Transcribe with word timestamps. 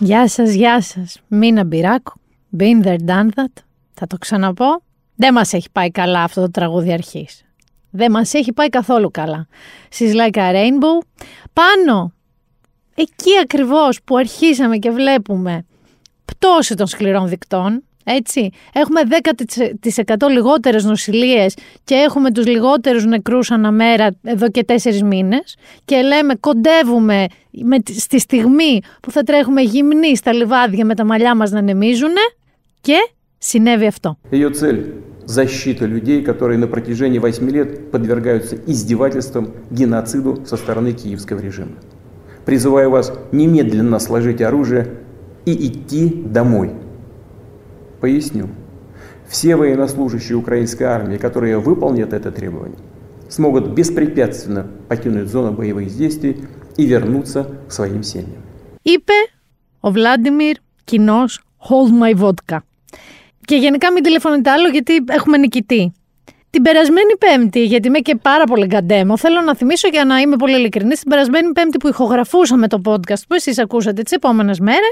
Γεια 0.00 0.28
σας, 0.28 0.52
γεια 0.52 0.80
σας. 0.80 1.20
Μίνα 1.28 1.64
Μπυράκου. 1.64 2.12
Been 2.58 2.84
there, 2.84 2.98
done 3.06 3.28
that. 3.34 3.62
Θα 3.94 4.06
το 4.06 4.18
ξαναπώ. 4.18 4.82
Δεν 5.14 5.32
μας 5.32 5.52
έχει 5.52 5.70
πάει 5.72 5.90
καλά 5.90 6.22
αυτό 6.22 6.40
το 6.40 6.50
τραγούδι 6.50 6.92
αρχής. 6.92 7.44
Δεν 7.90 8.10
μας 8.10 8.34
έχει 8.34 8.52
πάει 8.52 8.68
καθόλου 8.68 9.10
καλά. 9.10 9.46
She's 9.98 10.14
like 10.14 10.34
a 10.34 10.52
rainbow. 10.52 11.06
Πάνω, 11.52 12.12
εκεί 12.94 13.30
ακριβώς 13.42 14.02
που 14.02 14.16
αρχίσαμε 14.16 14.76
και 14.76 14.90
βλέπουμε 14.90 15.66
πτώση 16.24 16.74
των 16.74 16.86
σκληρών 16.86 17.28
δικτών, 17.28 17.84
έτσι. 18.05 18.49
Έχουμε 18.73 19.01
10% 20.25 20.29
λιγότερες 20.29 20.83
νοσηλίες 20.83 21.55
και 21.83 21.95
έχουμε 21.95 22.31
τους 22.31 22.45
λιγότερους 22.45 23.05
νεκρούς 23.05 23.51
αναμέρα 23.51 24.09
εδώ 24.23 24.49
και 24.49 24.63
τέσσερις 24.63 25.03
μήνες 25.03 25.55
και 25.85 26.01
λέμε 26.01 26.35
κοντεύουμε 26.39 27.25
με, 27.51 27.77
στη 27.85 28.19
στιγμή 28.19 28.81
που 29.01 29.11
θα 29.11 29.23
τρέχουμε 29.23 29.61
γυμνοί 29.61 30.15
στα 30.15 30.33
λιβάδια 30.33 30.85
με 30.85 30.95
τα 30.95 31.05
μαλλιά 31.05 31.35
μας 31.35 31.51
να 31.51 31.61
νεμίζουν 31.61 32.13
και 32.81 32.95
συνέβη 33.37 33.85
αυτό. 33.85 34.17
Ее 34.31 34.49
цель – 34.49 35.37
защита 35.37 35.85
людей, 35.85 36.19
которые 36.29 36.57
на 36.57 36.67
протяжении 36.67 37.19
8 37.19 37.49
лет 37.55 37.91
подвергаются 37.91 38.55
издевательствам, 38.65 39.43
геноциду 39.69 40.31
со 40.49 40.55
стороны 40.57 40.91
киевского 40.93 41.39
режима. 41.39 41.75
Призываю 42.45 42.89
вас 42.89 43.13
немедленно 43.31 43.99
сложить 43.99 44.41
оружие 44.41 44.83
и 45.45 45.53
идти 45.67 46.03
домой – 46.37 46.81
Поясню. 47.99 48.47
Все 49.27 49.55
военнослужащие 49.55 50.37
украинской 50.37 50.83
армии, 50.83 51.17
которые 51.17 51.57
выполнят 51.57 52.13
это 52.13 52.31
требование, 52.31 52.79
смогут 53.29 53.67
беспрепятственно 53.69 54.67
покинуть 54.89 55.29
зону 55.29 55.51
боевых 55.53 55.95
действий 55.95 56.35
и 56.77 56.85
вернуться 56.85 57.47
к 57.67 57.71
своим 57.71 58.03
семьям. 58.03 58.41
Είπε 58.81 59.13
ο 59.79 59.91
Βλάντιμιρ 59.91 60.55
κοινό 60.83 61.25
Hold 61.69 61.91
my 62.03 62.19
vodka. 62.23 62.57
Και 63.45 63.55
γενικά 63.55 63.91
μην 63.91 64.03
τηλεφωνείτε 64.03 64.49
άλλο 64.49 64.67
γιατί 64.67 65.03
έχουμε 65.07 65.37
νικητή. 65.37 65.93
Την 66.49 66.61
περασμένη 66.61 67.17
Πέμπτη, 67.17 67.65
γιατί 67.65 67.87
είμαι 67.87 67.99
και 67.99 68.15
πάρα 68.15 68.43
πολύ 68.43 68.65
γκαντέμο, 68.65 69.17
θέλω 69.17 69.41
να 69.41 69.55
θυμίσω 69.55 69.87
για 69.87 70.05
να 70.05 70.17
είμαι 70.17 70.35
πολύ 70.35 70.55
ειλικρινή. 70.55 70.93
Την 70.93 71.09
περασμένη 71.09 71.51
Πέμπτη 71.51 71.77
που 71.77 71.87
ηχογραφούσαμε 71.87 72.67
το 72.67 72.81
podcast 72.85 73.21
που 73.27 73.33
εσεί 73.33 73.53
ακούσατε 73.61 74.01
τι 74.01 74.15
επόμενε 74.15 74.53
μέρε, 74.59 74.89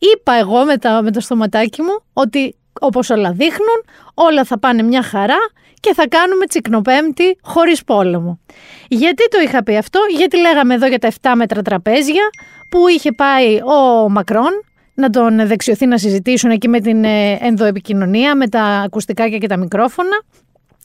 είπα 0.00 0.32
εγώ 0.32 0.64
με, 0.64 0.74
με 1.02 1.10
το 1.10 1.20
στοματάκι 1.20 1.82
μου 1.82 2.02
ότι 2.12 2.54
όπως 2.80 3.10
όλα 3.10 3.32
δείχνουν, 3.32 3.84
όλα 4.14 4.44
θα 4.44 4.58
πάνε 4.58 4.82
μια 4.82 5.02
χαρά 5.02 5.38
και 5.80 5.94
θα 5.94 6.08
κάνουμε 6.08 6.46
τσικνοπέμπτη 6.46 7.38
χωρίς 7.42 7.84
πόλεμο. 7.84 8.40
Γιατί 8.88 9.28
το 9.28 9.38
είχα 9.40 9.62
πει 9.62 9.76
αυτό, 9.76 10.00
γιατί 10.16 10.38
λέγαμε 10.38 10.74
εδώ 10.74 10.86
για 10.86 10.98
τα 10.98 11.10
7 11.20 11.32
μέτρα 11.34 11.62
τραπέζια 11.62 12.22
που 12.70 12.88
είχε 12.88 13.12
πάει 13.12 13.60
ο 13.62 14.08
Μακρόν 14.08 14.64
να 14.94 15.10
τον 15.10 15.46
δεξιωθεί 15.46 15.86
να 15.86 15.98
συζητήσουν 15.98 16.50
εκεί 16.50 16.68
με 16.68 16.80
την 16.80 17.04
ε, 17.04 17.38
ενδοεπικοινωνία, 17.40 18.36
με 18.36 18.48
τα 18.48 18.62
ακουστικά 18.62 19.28
και 19.28 19.46
τα 19.46 19.56
μικρόφωνα 19.56 20.22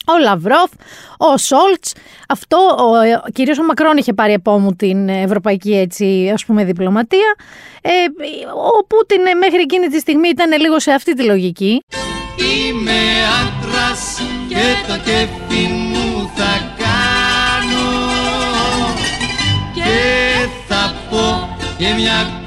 ο 0.05 0.17
Λαυρόφ, 0.21 0.71
ο 1.17 1.37
Σόλτς. 1.37 1.93
Αυτό, 2.27 2.57
ο, 2.57 3.29
κυρίως 3.33 3.59
ο 3.59 3.63
Μακρόν 3.63 3.97
είχε 3.97 4.13
πάρει 4.13 4.33
επόμου 4.33 4.75
την 4.75 5.09
ευρωπαϊκή 5.09 5.75
έτσι, 5.75 6.31
ας 6.33 6.45
πούμε, 6.45 6.63
διπλωματία. 6.63 7.35
Ε, 7.81 7.89
ο 8.79 8.85
Πούτιν 8.85 9.21
μέχρι 9.37 9.61
εκείνη 9.61 9.87
τη 9.87 9.99
στιγμή 9.99 10.27
ήταν 10.27 10.61
λίγο 10.61 10.79
σε 10.79 10.91
αυτή 10.91 11.13
τη 11.13 11.23
λογική. 11.23 11.83
Είμαι 12.37 13.01
άντρας 13.41 14.21
και 14.47 14.63
το 14.87 14.93
κέφι 14.93 15.67
μου 15.67 16.31
θα 16.35 16.73
κάνω 16.77 17.85
και 19.73 20.47
θα 20.67 20.93
πω 21.09 21.55
και 21.77 21.93
μια 21.97 22.44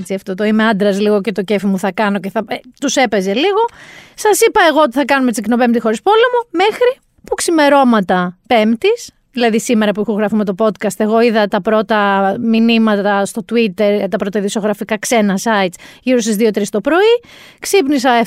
έτσι 0.00 0.14
αυτό 0.14 0.34
το 0.34 0.44
είμαι 0.44 0.66
άντρας 0.66 1.00
λίγο 1.00 1.20
και 1.20 1.32
το 1.32 1.42
κέφι 1.42 1.66
μου 1.66 1.78
θα 1.78 1.92
κάνω 1.92 2.20
και 2.20 2.30
θα... 2.30 2.44
Ε, 2.48 2.56
τους 2.80 2.96
έπαιζε 2.96 3.34
λίγο. 3.34 3.68
Σας 4.14 4.40
είπα 4.40 4.60
εγώ 4.68 4.80
ότι 4.80 4.92
θα 4.92 5.04
κάνουμε 5.04 5.30
τσικνοπέμπτη 5.30 5.80
χωρίς 5.80 6.02
πόλεμο 6.02 6.46
μέχρι 6.50 6.98
που 7.24 7.34
ξημερώματα 7.34 8.38
πέμπτης, 8.46 9.10
δηλαδή 9.32 9.60
σήμερα 9.60 9.92
που 9.92 10.00
ηχογραφούμε 10.00 10.44
το 10.44 10.54
podcast, 10.58 10.96
εγώ 10.96 11.20
είδα 11.20 11.46
τα 11.46 11.60
πρώτα 11.60 12.34
μηνύματα 12.40 13.24
στο 13.24 13.44
Twitter, 13.52 14.06
τα 14.10 14.16
πρώτα 14.16 14.38
ειδησιογραφικά 14.38 14.98
ξένα 14.98 15.38
sites 15.42 15.74
γύρω 16.02 16.20
στις 16.20 16.36
2-3 16.38 16.62
το 16.70 16.80
πρωί, 16.80 17.20
ξύπνησα 17.58 18.22
7 18.24 18.26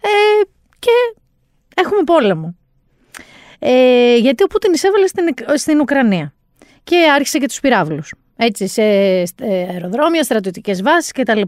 ε, 0.00 0.08
και 0.78 0.90
έχουμε 1.74 2.02
πόλεμο. 2.04 2.56
Ε, 3.58 4.16
γιατί 4.16 4.42
ο 4.42 4.46
Πούτιν 4.46 4.72
εισέβαλε 4.72 5.06
στην, 5.06 5.24
στην 5.54 5.80
Ουκρανία 5.80 6.34
και 6.84 6.96
άρχισε 7.14 7.38
και 7.38 7.46
τους 7.46 7.60
πυράβλους 7.60 8.12
έτσι, 8.42 8.66
σε 8.66 8.82
αεροδρόμια, 9.72 10.22
στρατιωτικές 10.22 10.82
βάσεις 10.82 11.12
κτλ. 11.12 11.40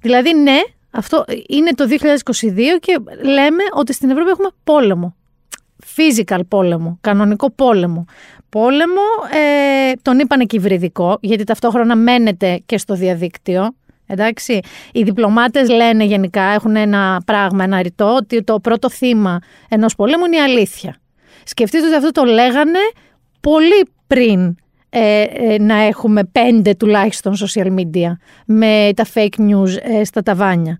Δηλαδή, 0.00 0.34
ναι, 0.34 0.58
αυτό 0.90 1.24
είναι 1.48 1.70
το 1.70 1.84
2022 1.88 2.78
και 2.80 2.98
λέμε 3.22 3.62
ότι 3.72 3.92
στην 3.92 4.10
Ευρώπη 4.10 4.30
έχουμε 4.30 4.48
πόλεμο. 4.64 5.14
Physical 5.96 6.40
πόλεμο, 6.48 6.98
κανονικό 7.00 7.50
πόλεμο. 7.50 8.04
Πόλεμο, 8.48 9.00
ε, 9.32 9.92
τον 10.02 10.18
είπανε 10.18 10.44
και 10.44 10.56
υβριδικό, 10.56 11.18
γιατί 11.20 11.44
ταυτόχρονα 11.44 11.96
μένετε 11.96 12.62
και 12.66 12.78
στο 12.78 12.94
διαδίκτυο. 12.94 13.74
Εντάξει, 14.06 14.60
οι 14.92 15.02
διπλωμάτες 15.02 15.68
λένε 15.68 16.04
γενικά, 16.04 16.42
έχουν 16.42 16.76
ένα 16.76 17.22
πράγμα, 17.26 17.64
ένα 17.64 17.82
ρητό, 17.82 18.14
ότι 18.14 18.42
το 18.42 18.60
πρώτο 18.60 18.90
θύμα 18.90 19.38
ενός 19.68 19.94
πολέμου 19.94 20.24
είναι 20.24 20.36
η 20.36 20.40
αλήθεια. 20.40 20.96
Σκεφτείτε 21.44 21.86
ότι 21.86 21.94
αυτό 21.94 22.10
το 22.10 22.24
λέγανε 22.24 22.78
πολύ 23.40 23.88
πριν 24.06 24.56
ε, 24.90 25.22
ε, 25.22 25.58
να 25.58 25.74
έχουμε 25.74 26.24
πέντε 26.24 26.74
τουλάχιστον 26.74 27.34
social 27.34 27.66
media 27.66 28.12
με 28.46 28.90
τα 28.96 29.06
fake 29.14 29.38
news 29.38 29.76
ε, 29.82 30.04
στα 30.04 30.22
ταβάνια. 30.22 30.76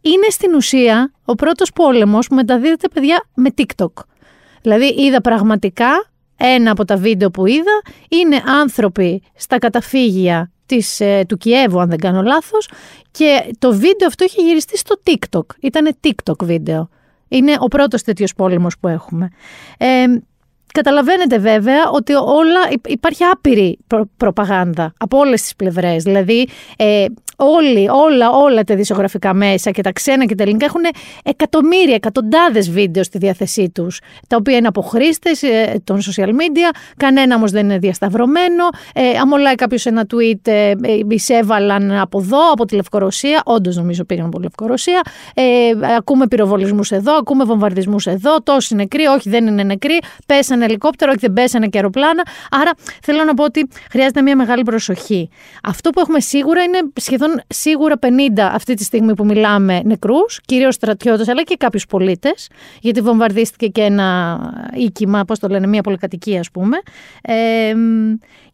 είναι 0.00 0.28
στην 0.28 0.54
ουσία 0.54 1.12
ο 1.24 1.34
πρώτος 1.34 1.72
πόλεμος 1.72 2.26
που 2.26 2.34
μεταδίδεται 2.34 2.88
παιδιά 2.88 3.24
με 3.34 3.50
TikTok. 3.56 3.92
Δηλαδή 4.62 4.94
είδα 4.98 5.20
πραγματικά 5.20 6.10
ένα 6.36 6.70
από 6.70 6.84
τα 6.84 6.96
βίντεο 6.96 7.30
που 7.30 7.46
είδα 7.46 7.82
είναι 8.08 8.42
άνθρωποι 8.60 9.22
στα 9.34 9.58
καταφύγια 9.58 10.50
της, 10.66 11.02
του 11.28 11.36
Κιέβου 11.36 11.80
αν 11.80 11.88
δεν 11.88 11.98
κάνω 11.98 12.22
λάθος 12.22 12.68
και 13.10 13.50
το 13.58 13.72
βίντεο 13.72 14.06
αυτό 14.06 14.24
είχε 14.24 14.42
γυριστεί 14.42 14.78
στο 14.78 15.00
TikTok. 15.04 15.46
Ήταν 15.60 15.96
TikTok 16.04 16.44
βίντεο. 16.44 16.88
Είναι 17.28 17.56
ο 17.58 17.68
πρώτος 17.68 18.02
τέτοιος 18.02 18.34
πόλεμος 18.34 18.78
που 18.78 18.88
έχουμε. 18.88 19.30
Καταλαβαίνετε 20.72 21.38
βέβαια 21.38 21.90
ότι 21.92 22.12
όλα, 22.14 22.60
υπάρχει 22.86 23.24
άπειρη 23.24 23.78
προπαγάνδα 24.16 24.92
από 24.96 25.18
όλες 25.18 25.42
τις 25.42 25.56
πλευρές. 25.56 26.02
Δηλαδή 26.02 26.48
ε, 26.76 27.04
όλοι, 27.40 27.88
όλα, 27.88 28.30
όλα 28.30 28.64
τα 28.64 28.74
δισογραφικά 28.74 29.34
μέσα 29.34 29.70
και 29.70 29.82
τα 29.82 29.92
ξένα 29.92 30.24
και 30.24 30.34
τα 30.34 30.42
ελληνικά 30.42 30.64
έχουν 30.64 30.80
εκατομμύρια, 31.22 31.94
εκατοντάδες 31.94 32.70
βίντεο 32.70 33.02
στη 33.02 33.18
διάθεσή 33.18 33.70
τους, 33.70 34.00
τα 34.28 34.36
οποία 34.36 34.56
είναι 34.56 34.66
από 34.66 34.80
χρήστε 34.80 35.30
ε, 35.40 35.78
των 35.84 36.00
social 36.00 36.28
media, 36.28 36.74
κανένα 36.96 37.34
όμως 37.36 37.50
δεν 37.50 37.64
είναι 37.64 37.78
διασταυρωμένο, 37.78 38.64
ε, 38.94 39.18
αμολάει 39.20 39.54
κάποιος 39.54 39.86
ένα 39.86 40.06
tweet, 40.14 40.40
ε, 40.42 40.72
εισέβαλαν 41.08 41.92
από 41.92 42.18
εδώ, 42.20 42.50
από 42.52 42.64
τη 42.64 42.74
Λευκορωσία, 42.74 43.42
όντως 43.44 43.76
νομίζω 43.76 44.04
πήγαν 44.04 44.26
από 44.26 44.36
τη 44.36 44.42
Λευκορωσία, 44.42 45.00
ε, 45.34 45.42
ακούμε 45.96 46.26
πυροβολισμούς 46.26 46.90
εδώ, 46.90 47.16
ακούμε 47.16 47.44
βομβαρδισμούς 47.44 48.06
εδώ, 48.06 48.42
τόσοι 48.42 48.74
νεκροί, 48.74 49.04
όχι 49.04 49.30
δεν 49.30 49.46
είναι 49.46 49.62
νεκροί, 49.62 49.98
πέσανε 50.26 50.64
ελικόπτερο, 50.64 51.10
όχι 51.10 51.20
δεν 51.20 51.32
πέσανε 51.32 51.66
και 51.66 51.76
αεροπλάνα, 51.78 52.22
άρα 52.50 52.70
θέλω 53.02 53.24
να 53.24 53.34
πω 53.34 53.44
ότι 53.44 53.68
χρειάζεται 53.90 54.22
μια 54.22 54.36
μεγάλη 54.36 54.62
προσοχή. 54.62 55.28
Αυτό 55.62 55.90
που 55.90 56.00
έχουμε 56.00 56.20
σίγουρα 56.20 56.62
είναι 56.62 56.78
σχεδόν 56.94 57.29
σίγουρα 57.46 57.98
50 57.98 58.06
αυτή 58.38 58.74
τη 58.74 58.84
στιγμή 58.84 59.14
που 59.14 59.24
μιλάμε 59.24 59.80
νεκρούς, 59.84 60.40
κυρίως 60.44 60.74
στρατιώτες 60.74 61.28
αλλά 61.28 61.42
και 61.42 61.56
κάποιους 61.56 61.86
πολίτες, 61.86 62.48
γιατί 62.80 63.00
βομβαρδίστηκε 63.00 63.66
και 63.66 63.82
ένα 63.82 64.38
οίκημα, 64.74 65.24
πώς 65.24 65.38
το 65.38 65.48
λένε, 65.48 65.66
μια 65.66 65.82
πολυκατοικία 65.82 66.40
ας 66.40 66.50
πούμε. 66.50 66.76
Ε, 67.22 67.74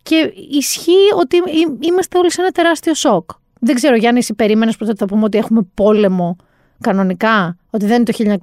και 0.03 0.32
ισχύει 0.50 1.12
ότι 1.17 1.37
είμαστε 1.81 2.19
όλοι 2.19 2.32
σε 2.32 2.40
ένα 2.40 2.50
τεράστιο 2.50 2.94
σοκ. 2.94 3.31
Δεν 3.61 3.75
ξέρω, 3.75 3.96
Γιάννη, 3.96 4.19
εσύ 4.19 4.34
περίμενες 4.34 4.76
που 4.76 4.87
θα 4.96 5.06
πούμε 5.06 5.25
ότι 5.25 5.38
έχουμε 5.38 5.67
πόλεμο 5.75 6.37
κανονικά, 6.81 7.56
ότι 7.70 7.87
δεν 7.87 8.05
είναι 8.05 8.05
το 8.05 8.38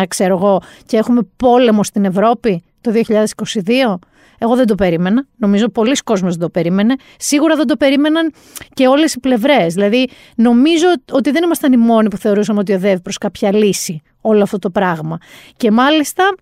1939, 0.00 0.06
ξέρω 0.08 0.36
εγώ, 0.36 0.62
και 0.86 0.96
έχουμε 0.96 1.20
πόλεμο 1.36 1.84
στην 1.84 2.04
Ευρώπη; 2.04 2.64
Το 2.92 2.92
2022. 3.34 3.98
Εγώ 4.38 4.56
δεν 4.56 4.66
το 4.66 4.74
περίμενα. 4.74 5.26
Νομίζω 5.36 5.68
πολλοί 5.68 5.96
κόσμοι 6.04 6.28
δεν 6.28 6.38
το 6.38 6.48
περίμενε. 6.48 6.94
Σίγουρα 7.18 7.56
δεν 7.56 7.66
το 7.66 7.76
περίμεναν 7.76 8.32
και 8.74 8.86
όλες 8.86 9.14
οι 9.14 9.20
πλευρές. 9.20 9.74
Δηλαδή, 9.74 10.08
νομίζω 10.36 10.86
ότι 11.10 11.30
δεν 11.30 11.42
ήμασταν 11.44 11.72
οι 11.72 11.76
μόνοι 11.76 12.08
που 12.08 12.16
θεωρούσαμε 12.16 12.58
ότι 12.58 12.72
οδεύει 12.72 13.00
προς 13.00 13.18
κάποια 13.18 13.52
λύση 13.52 14.02
όλο 14.20 14.42
αυτό 14.42 14.58
το 14.58 14.70
πράγμα. 14.70 15.18
Και 15.56 15.70
μάλιστα 15.70 16.34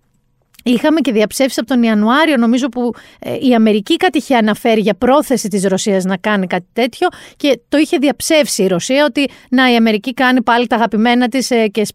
Είχαμε 0.67 1.01
και 1.01 1.13
διαψεύσεις 1.13 1.59
από 1.59 1.67
τον 1.67 1.83
Ιανουάριο, 1.83 2.37
νομίζω 2.37 2.69
που 2.69 2.93
ε, 3.19 3.37
η 3.41 3.55
Αμερική 3.55 3.97
κάτι 3.97 4.19
είχε 4.19 4.37
αναφέρει 4.37 4.81
για 4.81 4.95
πρόθεση 4.95 5.49
της 5.49 5.65
Ρωσίας 5.65 6.05
να 6.05 6.17
κάνει 6.17 6.47
κάτι 6.47 6.67
τέτοιο 6.73 7.09
και 7.37 7.61
το 7.69 7.79
είχε 7.79 7.97
διαψεύσει 7.97 8.63
η 8.63 8.67
Ρωσία 8.67 9.05
ότι 9.05 9.29
να 9.51 9.73
η 9.73 9.77
Αμερική 9.77 10.15
κάνει 10.15 10.43
πάλι 10.43 10.67
τα 10.67 10.77
αγαπημένα 10.77 11.29
της 11.29 11.51
ε, 11.51 11.67
και 11.67 11.87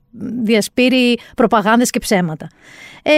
διασπείρει 0.44 1.20
προπαγάνδες 1.36 1.90
και 1.90 2.00
ψέματα. 2.00 2.48
Ε, 3.04 3.12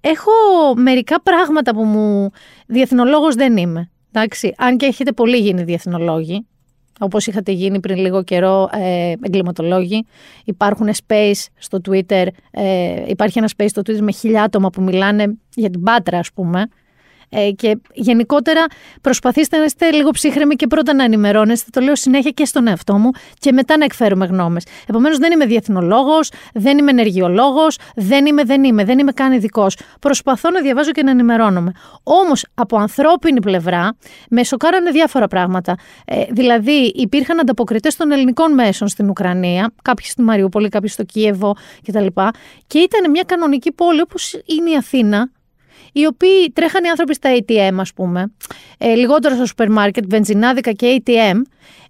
έχω 0.00 0.30
μερικά 0.76 1.20
πράγματα 1.20 1.74
που 1.74 1.84
μου... 1.84 2.30
Διεθνολόγος 2.66 3.34
δεν 3.34 3.56
είμαι. 3.56 3.90
Εντάξει, 4.12 4.54
αν 4.56 4.76
και 4.76 4.86
έχετε 4.86 5.12
πολύ 5.12 5.36
γίνει 5.36 5.62
διεθνολόγοι, 5.62 6.46
όπως 7.00 7.26
είχατε 7.26 7.52
γίνει 7.52 7.80
πριν 7.80 7.96
λίγο 7.96 8.22
καιρό 8.22 8.68
ε, 8.72 9.12
εγκληματολόγοι. 9.22 10.06
Υπάρχουν 10.44 10.88
space 11.06 11.46
στο 11.58 11.80
Twitter, 11.88 12.26
ε, 12.50 13.04
υπάρχει 13.06 13.38
ένα 13.38 13.48
space 13.56 13.68
στο 13.68 13.82
Twitter 13.86 14.00
με 14.00 14.12
χιλιά 14.12 14.42
άτομα 14.42 14.70
που 14.70 14.82
μιλάνε 14.82 15.36
για 15.54 15.70
την 15.70 15.82
Πάτρα 15.82 16.18
ας 16.18 16.32
πούμε 16.34 16.68
ε, 17.28 17.50
και 17.50 17.78
γενικότερα 17.92 18.64
προσπαθήστε 19.00 19.56
να 19.58 19.64
είστε 19.64 19.90
λίγο 19.90 20.10
ψύχρεμοι 20.10 20.54
και 20.54 20.66
πρώτα 20.66 20.94
να 20.94 21.04
ενημερώνεστε. 21.04 21.70
Το 21.72 21.80
λέω 21.80 21.96
συνέχεια 21.96 22.30
και 22.30 22.44
στον 22.44 22.66
εαυτό 22.66 22.98
μου 22.98 23.10
και 23.38 23.52
μετά 23.52 23.76
να 23.76 23.84
εκφέρουμε 23.84 24.26
γνώμες. 24.26 24.64
Επομένως, 24.86 25.18
δεν 25.18 25.32
είμαι 25.32 25.46
διεθνολόγος, 25.46 26.30
δεν 26.54 26.78
είμαι 26.78 26.90
ενεργειολόγος, 26.90 27.78
δεν 27.94 28.26
είμαι, 28.26 28.44
δεν 28.44 28.64
είμαι, 28.64 28.84
δεν 28.84 28.98
είμαι 28.98 29.12
καν 29.12 29.32
ειδικός. 29.32 29.78
Προσπαθώ 30.00 30.50
να 30.50 30.60
διαβάζω 30.60 30.90
και 30.90 31.02
να 31.02 31.10
ενημερώνομαι. 31.10 31.72
Όμως, 32.02 32.46
από 32.54 32.76
ανθρώπινη 32.76 33.40
πλευρά, 33.40 33.96
με 34.30 34.44
σοκάρανε 34.44 34.90
διάφορα 34.90 35.28
πράγματα. 35.28 35.76
Ε, 36.04 36.24
δηλαδή, 36.30 36.92
υπήρχαν 36.94 37.40
ανταποκριτές 37.40 37.96
των 37.96 38.10
ελληνικών 38.10 38.52
μέσων 38.54 38.88
στην 38.88 39.08
Ουκρανία, 39.08 39.72
κάποιοι 39.82 40.06
στη 40.06 40.22
Μαριούπολη, 40.22 40.68
κάποιοι 40.68 40.88
στο 40.88 41.04
Κίεβο 41.04 41.56
κτλ. 41.86 42.06
Και 42.66 42.78
ήταν 42.78 43.10
μια 43.10 43.22
κανονική 43.26 43.72
πόλη 43.72 44.00
όπως 44.00 44.32
είναι 44.32 44.70
η 44.70 44.76
Αθήνα, 44.76 45.30
οι 45.96 46.06
οποίοι 46.06 46.50
τρέχανε 46.52 46.86
οι 46.86 46.90
άνθρωποι 46.90 47.14
στα 47.14 47.30
ATM, 47.38 47.74
ας 47.76 47.92
πούμε, 47.92 48.32
ε, 48.78 48.94
λιγότερο 48.94 49.34
στο 49.34 49.46
σούπερ 49.46 49.70
μάρκετ, 49.70 50.04
βενζινάδικα 50.08 50.72
και 50.72 51.02
ATM, 51.04 51.40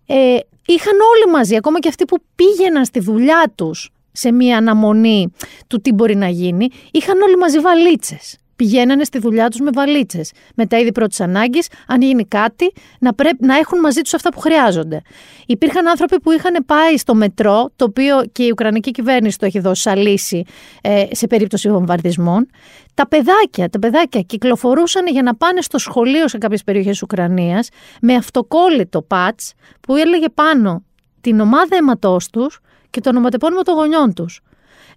ε, 0.07 0.39
είχαν 0.67 0.95
όλοι 1.15 1.33
μαζί, 1.33 1.57
ακόμα 1.57 1.79
και 1.79 1.89
αυτοί 1.89 2.05
που 2.05 2.17
πήγαιναν 2.35 2.85
στη 2.85 3.01
δουλειά 3.01 3.53
τους 3.55 3.91
σε 4.13 4.33
μια 4.33 4.57
αναμονή 4.57 5.33
του 5.67 5.81
τι 5.81 5.93
μπορεί 5.93 6.17
να 6.17 6.29
γίνει, 6.29 6.69
είχαν 6.91 7.21
όλοι 7.21 7.37
μαζί 7.37 7.59
βαλίτσες 7.59 8.39
πηγαίνανε 8.57 9.05
στη 9.05 9.19
δουλειά 9.19 9.49
τους 9.49 9.61
με 9.61 9.71
βαλίτσες. 9.75 10.33
Με 10.55 10.67
τα 10.67 10.79
είδη 10.79 10.93
πρώτης 10.93 11.21
ανάγκης, 11.21 11.69
αν 11.87 12.03
γίνει 12.03 12.25
κάτι, 12.27 12.73
να, 12.99 13.11
να 13.39 13.57
έχουν 13.57 13.81
μαζί 13.81 14.01
τους 14.01 14.15
αυτά 14.15 14.31
που 14.31 14.41
χρειάζονται. 14.41 15.03
Υπήρχαν 15.47 15.89
άνθρωποι 15.89 16.21
που 16.21 16.31
είχαν 16.31 16.65
πάει 16.67 16.97
στο 16.97 17.15
μετρό, 17.15 17.71
το 17.77 17.85
οποίο 17.85 18.25
και 18.33 18.43
η 18.43 18.51
Ουκρανική 18.51 18.91
κυβέρνηση 18.91 19.39
το 19.39 19.47
έχει 19.47 19.59
δώσει 19.59 19.83
σαν 19.83 19.99
λύση 19.99 20.45
ε, 20.81 21.05
σε 21.11 21.27
περίπτωση 21.27 21.71
βομβαρδισμών. 21.71 22.49
Τα 22.95 23.09
παιδάκια, 23.09 23.69
τα 23.69 23.79
παιδάκια 23.79 24.21
κυκλοφορούσαν 24.21 25.07
για 25.07 25.23
να 25.23 25.35
πάνε 25.35 25.61
στο 25.61 25.79
σχολείο 25.79 26.29
σε 26.29 26.39
κάποιες 26.39 26.65
περιοχές 26.65 27.03
Ουκρανίας 27.03 27.69
με 28.01 28.15
αυτοκόλλητο 28.15 29.03
πατς 29.03 29.53
που 29.81 29.97
έλεγε 29.97 30.29
πάνω 30.29 30.85
την 31.21 31.41
ομάδα 31.41 31.77
αίματό 31.77 32.17
τους 32.33 32.61
και 32.91 33.01
το 33.01 33.09
ονοματεπώνυμο 33.09 33.63
των 33.63 33.75
γονιών 33.75 34.15
τους. 34.15 34.41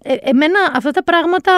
Ε, 0.02 0.14
εμένα 0.20 0.58
αυτά 0.74 0.90
τα 0.90 1.02
πράγματα 1.04 1.52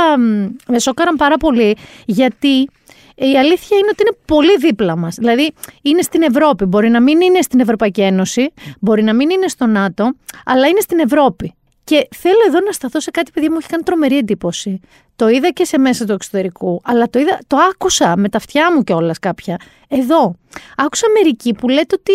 με 0.67 0.79
σώκαραν 0.79 1.17
πάρα 1.17 1.37
πολύ 1.37 1.77
γιατί 2.07 2.69
η 3.15 3.39
αλήθεια 3.39 3.77
είναι 3.79 3.89
ότι 3.91 4.03
είναι 4.03 4.17
πολύ 4.25 4.57
δίπλα 4.57 4.97
μας. 4.97 5.15
Δηλαδή 5.15 5.53
είναι 5.83 6.03
στην 6.03 6.23
Ευρώπη, 6.23 6.65
μπορεί 6.65 6.89
να 6.89 7.01
μην 7.01 7.21
είναι 7.21 7.43
στην 7.43 7.61
Ευρωπαϊκή 7.61 8.01
Ένωση, 8.01 8.53
μπορεί 8.81 9.03
να 9.03 9.15
μην 9.15 9.31
είναι 9.31 9.49
στο 9.49 9.67
ΝΑΤΟ, 9.67 10.15
αλλά 10.45 10.67
είναι 10.67 10.81
στην 10.81 10.99
Ευρώπη. 10.99 11.55
Και 11.85 12.09
θέλω 12.17 12.39
εδώ 12.47 12.61
να 12.61 12.73
σταθώ 12.73 13.01
σε 13.01 13.11
κάτι 13.11 13.31
που 13.31 13.41
μου 13.51 13.57
έχει 13.59 13.69
κάνει 13.69 13.83
τρομερή 13.83 14.17
εντύπωση. 14.17 14.81
Το 15.17 15.29
είδα 15.29 15.49
και 15.49 15.65
σε 15.65 15.79
μέσα 15.79 16.05
του 16.05 16.13
εξωτερικού, 16.13 16.81
αλλά 16.85 17.11
το, 17.11 17.19
είδα, 17.19 17.39
το 17.47 17.57
άκουσα 17.57 18.17
με 18.17 18.29
τα 18.29 18.39
αυτιά 18.39 18.75
μου 18.75 18.83
κιόλας 18.83 19.19
κάποια. 19.19 19.57
Εδώ. 19.89 20.35
Άκουσα 20.77 21.07
μερικοί 21.15 21.55
που 21.55 21.69
λέτε 21.69 21.97
ότι 21.99 22.13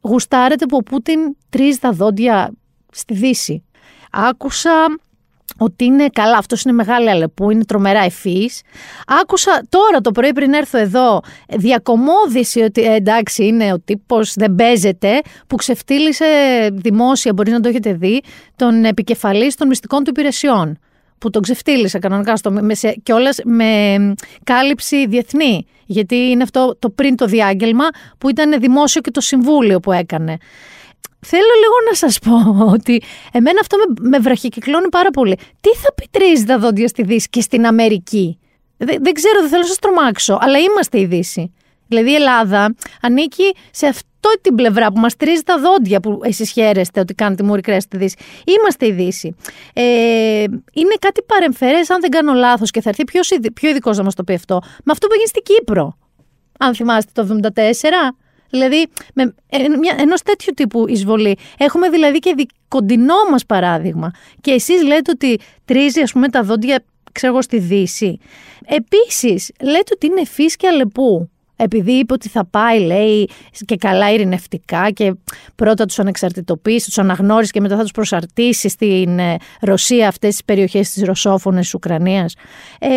γουστάρετε 0.00 0.66
που 0.66 0.76
ο 0.76 0.82
Πούτιν 0.82 1.20
τρίζει 1.48 1.78
τα 1.78 1.90
δόντια 1.92 2.52
στη 2.92 3.14
Δύση. 3.14 3.64
Άκουσα 4.10 4.86
ότι 5.62 5.84
είναι 5.84 6.06
καλά, 6.12 6.36
αυτός 6.36 6.62
είναι 6.62 6.72
μεγάλη 6.72 7.10
αλεπού, 7.10 7.50
είναι 7.50 7.64
τρομερά 7.64 8.00
ευφύ. 8.00 8.50
Άκουσα 9.22 9.62
τώρα 9.68 10.00
το 10.00 10.10
πρωί 10.10 10.32
πριν 10.32 10.52
έρθω 10.52 10.78
εδώ 10.78 11.20
διακομώδηση 11.48 12.60
ότι 12.60 12.82
ε, 12.82 12.94
εντάξει 12.94 13.46
είναι 13.46 13.72
ο 13.72 13.80
τύπος, 13.80 14.32
δεν 14.34 14.54
παίζεται, 14.54 15.20
που 15.46 15.56
ξεφτύλισε 15.56 16.24
δημόσια, 16.72 17.32
μπορείς 17.32 17.52
να 17.52 17.60
το 17.60 17.68
έχετε 17.68 17.92
δει, 17.92 18.22
τον 18.56 18.84
επικεφαλή 18.84 19.54
των 19.54 19.68
μυστικών 19.68 20.04
του 20.04 20.10
υπηρεσιών. 20.10 20.78
Που 21.18 21.30
τον 21.30 21.42
ξεφτύλισε 21.42 21.98
κανονικά 21.98 22.36
στο, 22.36 22.50
με, 22.50 22.74
και 23.02 23.12
όλες 23.12 23.40
με 23.44 23.96
κάλυψη 24.44 25.06
διεθνή. 25.06 25.66
Γιατί 25.86 26.16
είναι 26.16 26.42
αυτό 26.42 26.76
το 26.78 26.90
πριν 26.90 27.16
το 27.16 27.26
διάγγελμα 27.26 27.84
που 28.18 28.28
ήταν 28.28 28.60
δημόσιο 28.60 29.00
και 29.00 29.10
το 29.10 29.20
συμβούλιο 29.20 29.80
που 29.80 29.92
έκανε. 29.92 30.36
Θέλω 31.26 31.52
λίγο 31.62 31.74
να 31.88 31.94
σας 31.94 32.18
πω 32.18 32.64
ότι 32.72 33.02
εμένα 33.32 33.60
αυτό 33.60 33.76
με, 33.76 34.08
με 34.08 34.18
βραχικυκλώνει 34.18 34.88
πάρα 34.88 35.10
πολύ. 35.10 35.36
Τι 35.60 35.70
θα 35.76 35.94
πιτρίζει 35.94 36.44
τα 36.44 36.58
δόντια 36.58 36.88
στη 36.88 37.02
Δύση 37.02 37.28
και 37.28 37.40
στην 37.40 37.66
Αμερική; 37.66 38.38
Δεν, 38.76 38.98
δεν 39.02 39.12
ξέρω, 39.12 39.40
δεν 39.40 39.48
θέλω 39.48 39.60
να 39.60 39.66
σας 39.66 39.78
τρομάξω, 39.78 40.38
αλλά 40.40 40.58
είμαστε 40.58 41.00
η 41.00 41.04
Δύση. 41.04 41.52
Δηλαδή 41.86 42.10
η 42.10 42.14
Ελλάδα 42.14 42.74
ανήκει 43.00 43.54
σε 43.70 43.86
αυτό 43.86 44.30
την 44.40 44.54
πλευρά 44.54 44.92
που 44.92 45.00
μας 45.00 45.16
τρίζει 45.16 45.42
τα 45.42 45.58
δόντια 45.58 46.00
που 46.00 46.20
εσείς 46.22 46.50
χαίρεστε 46.50 47.00
ότι 47.00 47.14
κάνετε 47.14 47.42
μούρι 47.42 47.60
κρέας 47.60 47.82
στη 47.82 47.96
Δύση. 47.96 48.16
Είμαστε 48.44 48.86
η 48.86 48.92
Δύση. 48.92 49.34
Ε, 49.72 49.82
είναι 50.72 50.94
κάτι 50.98 51.22
παρεμφερές, 51.26 51.90
αν 51.90 52.00
δεν 52.00 52.10
κάνω 52.10 52.32
λάθος 52.32 52.70
και 52.70 52.80
θα 52.80 52.88
έρθει 52.88 53.04
πιο, 53.04 53.20
πιο 53.54 53.68
ειδικός 53.68 53.96
να 53.96 54.02
μας 54.02 54.14
το 54.14 54.24
πει 54.24 54.34
αυτό, 54.34 54.60
με 54.84 54.92
αυτό 54.92 55.06
που 55.06 55.12
έγινε 55.12 55.28
στην 55.28 55.42
Κύπρο. 55.42 55.96
Αν 56.58 56.74
θυμάστε 56.74 57.10
το 57.14 57.38
1974 57.54 57.56
Δηλαδή, 58.50 58.86
με 59.14 59.34
ενός 59.98 60.22
τέτοιου 60.22 60.52
τύπου 60.56 60.88
εισβολή. 60.88 61.38
Έχουμε 61.58 61.88
δηλαδή 61.88 62.18
και 62.18 62.34
κοντινό 62.68 63.14
μας 63.30 63.46
παράδειγμα. 63.46 64.10
Και 64.40 64.50
εσείς 64.50 64.82
λέτε 64.82 65.10
ότι 65.10 65.38
τρίζει, 65.64 66.00
ας 66.00 66.12
πούμε, 66.12 66.28
τα 66.28 66.42
δόντια, 66.42 66.84
ξέρω 67.12 67.42
στη 67.42 67.58
Δύση. 67.58 68.18
Επίσης, 68.66 69.52
λέτε 69.62 69.92
ότι 69.94 70.06
είναι 70.06 70.24
φύση 70.24 70.56
και 70.56 70.66
αλεπού. 70.66 71.30
Επειδή 71.56 71.92
είπε 71.92 72.12
ότι 72.12 72.28
θα 72.28 72.44
πάει, 72.44 72.80
λέει, 72.80 73.28
και 73.64 73.76
καλά 73.76 74.12
ειρηνευτικά 74.12 74.90
και 74.90 75.14
πρώτα 75.54 75.84
τους 75.84 75.98
ανεξαρτητοποιήσεις, 75.98 76.86
τους 76.86 76.98
αναγνώρισες 76.98 77.50
και 77.50 77.60
μετά 77.60 77.76
θα 77.76 77.82
τους 77.82 77.90
προσαρτήσεις 77.90 78.72
στην 78.72 79.18
ε, 79.18 79.36
Ρωσία 79.60 80.08
αυτές 80.08 80.30
τις 80.30 80.44
περιοχές 80.44 80.90
της 80.90 81.02
Ρωσόφωνης 81.02 81.70
της 81.70 81.76
Ουκρανίας. 81.76 82.34
Ε, 82.78 82.88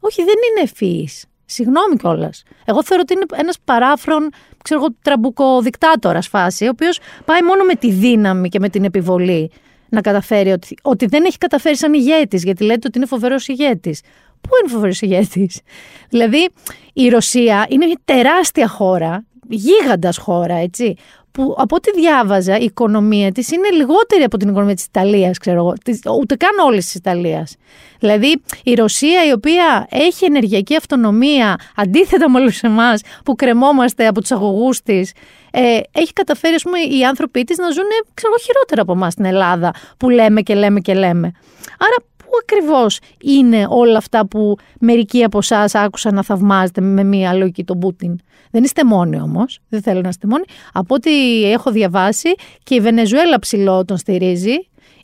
όχι, 0.00 0.22
δεν 0.22 0.34
είναι 0.50 0.62
ευφυής. 0.62 1.10
Συγγνώμη 1.44 1.96
κιόλας. 1.96 2.42
Εγώ 2.64 2.84
θεωρώ 2.84 3.02
ότι 3.02 3.14
είναι 3.14 3.24
ένας 3.34 3.56
παράφρων, 3.64 4.30
ξέρω 4.64 4.80
εγώ, 4.80 4.94
τραμπουκο 5.02 5.60
δικτάτορα 5.60 6.20
φάση, 6.20 6.64
ο 6.66 6.68
οποίος 6.68 6.98
πάει 7.24 7.42
μόνο 7.42 7.64
με 7.64 7.74
τη 7.74 7.90
δύναμη 7.92 8.48
και 8.48 8.58
με 8.58 8.68
την 8.68 8.84
επιβολή 8.84 9.50
να 9.88 10.00
καταφέρει 10.00 10.50
ότι, 10.50 10.76
ότι 10.82 11.06
δεν 11.06 11.24
έχει 11.24 11.38
καταφέρει 11.38 11.76
σαν 11.76 11.94
ηγέτης, 11.94 12.42
γιατί 12.44 12.64
λέτε 12.64 12.86
ότι 12.86 12.98
είναι 12.98 13.06
φοβερός 13.06 13.48
ηγέτης. 13.48 14.00
Πού 14.40 14.50
είναι 14.62 14.72
φοβερός 14.72 15.00
ηγέτης, 15.00 15.60
Δηλαδή, 16.08 16.48
η 16.92 17.08
Ρωσία 17.08 17.66
είναι 17.68 17.86
μια 17.86 18.00
τεράστια 18.04 18.68
χώρα, 18.68 19.24
γίγαντας 19.48 20.16
χώρα, 20.16 20.54
έτσι, 20.54 20.96
που 21.34 21.54
από 21.58 21.76
ό,τι 21.76 21.90
διάβαζα 21.90 22.58
η 22.58 22.64
οικονομία 22.64 23.32
της 23.32 23.50
είναι 23.50 23.68
λιγότερη 23.70 24.22
από 24.22 24.36
την 24.36 24.48
οικονομία 24.48 24.74
της 24.74 24.84
Ιταλίας, 24.84 25.38
ξέρω 25.38 25.56
εγώ, 25.56 25.74
ούτε 26.20 26.36
καν 26.36 26.58
όλης 26.66 26.84
της 26.84 26.94
Ιταλίας. 26.94 27.56
Δηλαδή 27.98 28.42
η 28.62 28.74
Ρωσία 28.74 29.26
η 29.26 29.32
οποία 29.32 29.86
έχει 29.90 30.24
ενεργειακή 30.24 30.76
αυτονομία, 30.76 31.58
αντίθετα 31.76 32.30
με 32.30 32.40
όλους 32.40 32.60
εμάς 32.60 33.02
που 33.24 33.34
κρεμόμαστε 33.34 34.06
από 34.06 34.20
τους 34.20 34.32
αγωγούς 34.32 34.82
της, 34.82 35.12
ε, 35.50 35.80
έχει 35.92 36.12
καταφέρει 36.12 36.56
πούμε, 36.62 36.78
οι 36.78 37.04
άνθρωποι 37.04 37.44
της 37.44 37.58
να 37.58 37.70
ζουν 37.70 37.88
ξέρω, 38.14 38.34
χειρότερα 38.44 38.82
από 38.82 38.92
εμάς 38.92 39.12
στην 39.12 39.24
Ελλάδα 39.24 39.74
που 39.96 40.10
λέμε 40.10 40.40
και 40.40 40.54
λέμε 40.54 40.80
και 40.80 40.94
λέμε. 40.94 41.32
Άρα 41.78 41.96
πού 42.34 42.40
ακριβώς 42.42 42.98
είναι 43.22 43.66
όλα 43.68 43.98
αυτά 43.98 44.26
που 44.26 44.56
μερικοί 44.80 45.24
από 45.24 45.38
εσάς 45.38 45.74
άκουσαν 45.74 46.14
να 46.14 46.22
θαυμάζετε 46.22 46.80
με 46.80 47.04
μία 47.04 47.34
λογική 47.34 47.64
τον 47.64 47.78
Πούτιν; 47.78 48.18
Δεν 48.50 48.64
είστε 48.64 48.84
μόνοι 48.84 49.20
όμως. 49.20 49.58
Δεν 49.68 49.82
θέλω 49.82 50.00
να 50.00 50.08
είστε 50.08 50.26
μόνοι. 50.26 50.44
Από 50.72 50.94
ό,τι 50.94 51.44
έχω 51.50 51.70
διαβάσει 51.70 52.34
και 52.62 52.74
η 52.74 52.80
Βενεζουέλα 52.80 53.38
ψηλό 53.38 53.84
τον 53.84 53.96
στηρίζει. 53.96 54.54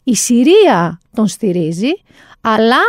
Η 0.02 0.14
Συρία 0.14 1.00
τον 1.14 1.26
στηρίζει. 1.26 1.90
Αλλά, 2.40 2.80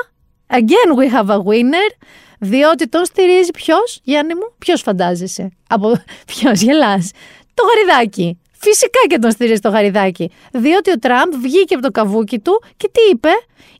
again 0.47 0.99
we 0.99 1.13
have 1.15 1.29
a 1.29 1.37
winner. 1.37 2.05
Διότι 2.39 2.89
τον 2.89 3.05
στηρίζει 3.05 3.51
ποιος, 3.51 3.99
Γιάννη 4.03 4.33
μου, 4.33 4.53
ποιος 4.57 4.81
φαντάζεσαι; 4.81 5.49
Από 5.69 5.91
ποιος 6.27 6.61
γελάς; 6.61 7.11
Το 7.53 7.63
γαριδάκι. 7.63 8.40
Φυσικά 8.61 8.99
και 9.07 9.17
τον 9.17 9.31
στηρίζει 9.31 9.59
το 9.59 9.69
γαριδάκι. 9.69 10.31
Διότι 10.51 10.91
ο 10.91 10.99
Τραμπ 10.99 11.33
βγήκε 11.41 11.73
από 11.73 11.83
το 11.83 11.91
καβούκι 11.91 12.39
του 12.39 12.63
και 12.77 12.89
τι 12.91 13.01
είπε; 13.11 13.29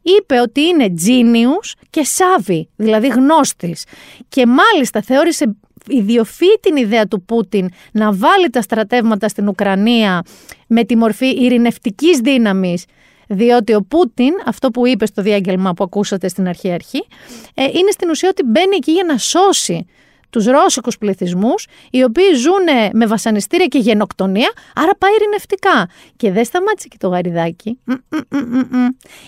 Είπε 0.02 0.40
ότι 0.40 0.62
είναι 0.62 0.94
genius 1.08 1.74
και 1.90 2.06
savvy, 2.18 2.62
δηλαδή 2.76 3.08
γνώστης. 3.08 3.86
Και 4.30 4.46
μάλιστα 4.46 5.02
θεώρησε 5.02 5.56
ιδιοφύει 5.88 6.60
την 6.62 6.76
ιδέα 6.76 7.08
του 7.08 7.22
Πούτιν 7.22 7.70
να 7.92 8.14
βάλει 8.14 8.50
τα 8.50 8.62
στρατεύματα 8.62 9.28
στην 9.28 9.48
Ουκρανία 9.48 10.24
με 10.68 10.84
τη 10.84 10.96
μορφή 10.96 11.28
ειρηνευτικής 11.28 12.20
δύναμης 12.20 12.86
διότι 13.28 13.74
ο 13.74 13.84
Πούτιν, 13.88 14.34
αυτό 14.46 14.72
που 14.72 14.88
είπε 14.88 15.06
στο 15.06 15.22
διάγγελμα 15.22 15.74
που 15.74 15.84
ακούσατε 15.84 16.28
στην 16.28 16.48
αρχή 16.48 16.72
αρχή, 16.72 17.06
ε, 17.54 17.64
είναι 17.64 17.92
στην 17.92 18.10
ουσία 18.10 18.30
ότι 18.30 18.44
μπαίνει 18.44 18.76
εκεί 18.76 18.92
για 18.92 19.04
να 19.04 19.18
σώσει 19.18 19.86
τους 20.32 20.46
ρώσικους 20.46 20.98
πληθυσμούς, 20.98 21.68
οι 21.92 22.04
οποίοι 22.04 22.34
ζουν 22.34 22.92
με 22.94 23.06
βασανιστήρια 23.06 23.66
και 23.66 23.78
γενοκτονία, 23.78 24.52
άρα 24.76 24.96
πάει 24.96 25.12
ειρηνευτικά. 25.20 25.90
Και 26.16 26.32
δεν 26.32 26.46
σταμάτησε 26.46 26.88
και 26.88 26.98
το 27.00 27.08
γαριδάκι. 27.08 27.80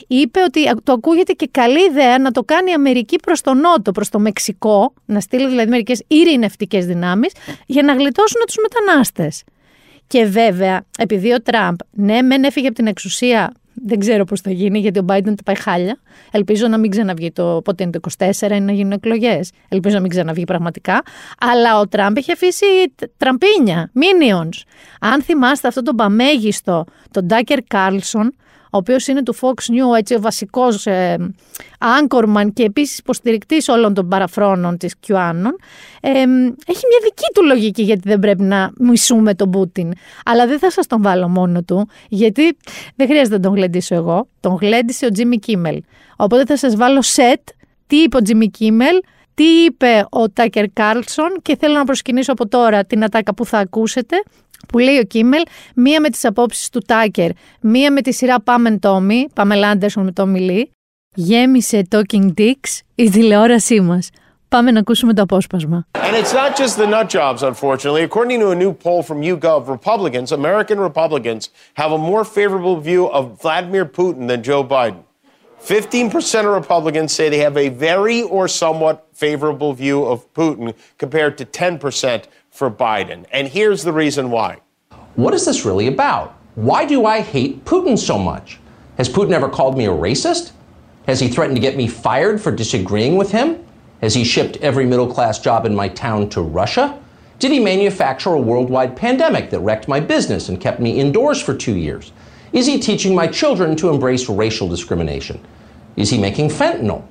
Είπε 0.07 0.39
ότι 0.39 0.81
το 0.83 0.91
ακούγεται 0.91 1.33
και 1.33 1.47
καλή 1.51 1.85
ιδέα 1.89 2.19
να 2.19 2.31
το 2.31 2.43
κάνει 2.43 2.71
η 2.71 2.73
Αμερική 2.73 3.15
προς 3.15 3.41
τον 3.41 3.57
Νότο, 3.57 3.91
προς 3.91 4.09
το 4.09 4.19
Μεξικό, 4.19 4.93
να 5.05 5.19
στείλει 5.19 5.47
δηλαδή 5.47 5.69
μερικές 5.69 6.03
ειρηνευτικές 6.07 6.85
δυνάμεις, 6.85 7.33
για 7.65 7.83
να 7.83 7.93
γλιτώσουν 7.93 8.41
τους 8.45 8.55
μετανάστες. 8.61 9.43
Και 10.07 10.25
βέβαια, 10.25 10.85
επειδή 10.97 11.33
ο 11.33 11.41
Τραμπ, 11.41 11.75
ναι, 11.91 12.21
μεν 12.21 12.43
έφυγε 12.43 12.67
από 12.67 12.75
την 12.75 12.87
εξουσία 12.87 13.53
δεν 13.73 13.99
ξέρω 13.99 14.23
πώς 14.23 14.41
θα 14.41 14.51
γίνει, 14.51 14.79
γιατί 14.79 14.99
ο 14.99 15.05
Biden 15.07 15.23
τα 15.23 15.43
πάει 15.45 15.55
χάλια. 15.55 15.97
Ελπίζω 16.31 16.67
να 16.67 16.77
μην 16.77 16.91
ξαναβγεί 16.91 17.31
το 17.31 17.61
πότε 17.63 17.83
είναι 17.83 17.91
το 17.91 17.99
24 18.17 18.51
ή 18.51 18.59
να 18.59 18.71
γίνουν 18.71 18.91
εκλογές. 18.91 19.51
Ελπίζω 19.69 19.95
να 19.95 20.01
μην 20.01 20.09
ξαναβγεί 20.09 20.43
πραγματικά. 20.43 21.01
Αλλά 21.39 21.79
ο 21.79 21.87
Τραμπ 21.87 22.17
έχει 22.17 22.31
αφήσει 22.31 22.65
τραμπίνια, 23.17 23.91
minions. 23.95 24.61
Αν 24.99 25.21
θυμάστε 25.21 25.67
αυτό 25.67 25.81
τον 25.81 25.95
παμέγιστο, 25.95 26.85
τον 27.11 27.25
Τάκερ 27.25 27.63
Κάρλσον, 27.63 28.35
ο 28.73 28.77
οποίος 28.77 29.07
είναι 29.07 29.23
του 29.23 29.35
Fox 29.35 29.49
News, 29.49 29.97
έτσι 29.97 30.15
ο 30.15 30.21
βασικός 30.21 30.85
ε, 30.85 31.17
anchorman 31.79 32.47
και 32.53 32.63
επίσης 32.63 32.97
υποστηρικτής 32.97 33.67
όλων 33.67 33.93
των 33.93 34.07
παραφρόνων 34.07 34.77
της 34.77 34.95
QAnon, 35.07 35.53
ε, 36.01 36.09
έχει 36.67 36.83
μια 36.89 36.99
δική 37.03 37.27
του 37.33 37.43
λογική 37.45 37.81
γιατί 37.81 38.01
δεν 38.03 38.19
πρέπει 38.19 38.41
να 38.43 38.71
μισούμε 38.79 39.33
τον 39.33 39.49
Πούτιν. 39.51 39.91
Αλλά 40.25 40.47
δεν 40.47 40.59
θα 40.59 40.71
σας 40.71 40.87
τον 40.87 41.01
βάλω 41.01 41.27
μόνο 41.27 41.63
του, 41.63 41.87
γιατί 42.09 42.57
δεν 42.95 43.07
χρειάζεται 43.07 43.35
να 43.35 43.41
τον 43.41 43.53
γλεντήσω 43.55 43.95
εγώ. 43.95 44.27
Τον 44.39 44.55
γλέντησε 44.55 45.05
ο 45.05 45.09
Τζίμι 45.09 45.39
Κίμελ. 45.39 45.81
Οπότε 46.15 46.45
θα 46.45 46.57
σας 46.57 46.75
βάλω 46.75 47.01
σε 47.01 47.41
τι 47.87 47.95
είπε 47.95 48.17
ο 48.17 48.21
Τζίμι 48.21 48.49
Κίμελ, 48.49 49.01
τι 49.33 49.43
είπε 49.43 50.05
ο 50.09 50.29
Τάκερ 50.29 50.65
Κάρλσον 50.73 51.39
και 51.41 51.57
θέλω 51.57 51.77
να 51.77 51.83
προσκυνήσω 51.83 52.31
από 52.31 52.47
τώρα 52.47 52.85
την 52.85 53.03
ατάκα 53.03 53.33
που 53.33 53.45
θα 53.45 53.57
ακούσετε 53.57 54.23
που 54.67 54.77
λέει 54.77 54.97
ο 54.97 55.03
Κίμελ, 55.03 55.41
μία 55.75 55.99
με 55.99 56.09
τις 56.09 56.25
απόψεις 56.25 56.69
του 56.69 56.79
Τάκερ, 56.79 57.29
μία 57.61 57.91
με 57.91 58.01
τη 58.01 58.11
σειρά 58.13 58.41
Πάμε 58.41 58.77
Τόμι, 58.77 59.27
Πάμε 59.33 59.55
Λάντερσον 59.55 60.03
με 60.03 60.11
Τόμι 60.11 60.39
Λί, 60.39 60.71
γέμισε 61.15 61.87
Talking 61.89 62.33
Dicks 62.37 62.79
η 62.95 63.09
τηλεόρασή 63.09 63.79
μας. 63.79 64.09
Πάμε 64.49 64.71
να 64.71 64.79
ακούσουμε 64.79 65.13
το 65.13 65.21
απόσπασμα. 65.21 65.87
And 65.93 66.15
it's 66.15 66.33
not 66.33 66.55
just 66.55 66.77
the 66.77 66.87
nut 66.87 67.09
jobs, 67.09 67.41
unfortunately. 67.43 68.03
According 68.03 68.39
to 68.39 68.49
a 68.49 68.55
new 68.63 68.73
poll 68.85 69.01
from 69.09 69.21
YouGov, 69.21 69.67
Republicans, 69.67 70.31
American 70.31 70.77
Republicans, 70.89 71.41
have 71.81 71.91
a 71.91 72.01
more 72.11 72.23
favorable 72.37 72.77
view 72.89 73.03
of 73.17 73.23
Vladimir 73.43 73.85
Putin 73.97 74.23
than 74.27 74.39
Joe 74.49 74.63
Biden. 74.75 75.03
15% 75.63 76.39
of 76.39 76.53
Republicans 76.53 77.13
say 77.13 77.29
they 77.29 77.37
have 77.37 77.55
a 77.55 77.69
very 77.69 78.23
or 78.23 78.49
somewhat 78.49 79.07
favorable 79.13 79.73
view 79.73 80.03
of 80.03 80.31
Putin 80.33 80.75
compared 80.97 81.37
to 81.37 81.45
10% 81.45 82.25
for 82.49 82.69
Biden. 82.69 83.25
And 83.31 83.47
here's 83.47 83.81
the 83.81 83.93
reason 83.93 84.29
why. 84.29 84.59
What 85.15 85.33
is 85.33 85.45
this 85.45 85.63
really 85.63 85.87
about? 85.87 86.35
Why 86.55 86.83
do 86.83 87.05
I 87.05 87.21
hate 87.21 87.63
Putin 87.63 87.97
so 87.97 88.19
much? 88.19 88.59
Has 88.97 89.07
Putin 89.07 89.31
ever 89.31 89.47
called 89.47 89.77
me 89.77 89.85
a 89.85 89.91
racist? 89.91 90.51
Has 91.07 91.21
he 91.21 91.29
threatened 91.29 91.55
to 91.55 91.61
get 91.61 91.77
me 91.77 91.87
fired 91.87 92.41
for 92.41 92.51
disagreeing 92.51 93.15
with 93.15 93.31
him? 93.31 93.65
Has 94.01 94.13
he 94.13 94.25
shipped 94.25 94.57
every 94.57 94.85
middle 94.85 95.11
class 95.11 95.39
job 95.39 95.65
in 95.65 95.73
my 95.73 95.87
town 95.87 96.27
to 96.31 96.41
Russia? 96.41 97.01
Did 97.39 97.53
he 97.53 97.61
manufacture 97.61 98.33
a 98.33 98.39
worldwide 98.39 98.97
pandemic 98.97 99.49
that 99.51 99.61
wrecked 99.61 99.87
my 99.87 100.01
business 100.01 100.49
and 100.49 100.59
kept 100.59 100.81
me 100.81 100.99
indoors 100.99 101.41
for 101.41 101.55
two 101.55 101.77
years? 101.77 102.11
Is 102.53 102.67
he 102.67 102.79
teaching 102.79 103.15
my 103.15 103.27
children 103.27 103.75
to 103.77 103.89
embrace 103.89 104.29
racial 104.29 104.69
discrimination? 104.69 105.43
Is 105.95 106.09
he 106.09 106.17
making 106.17 106.49
fentanyl? 106.49 107.03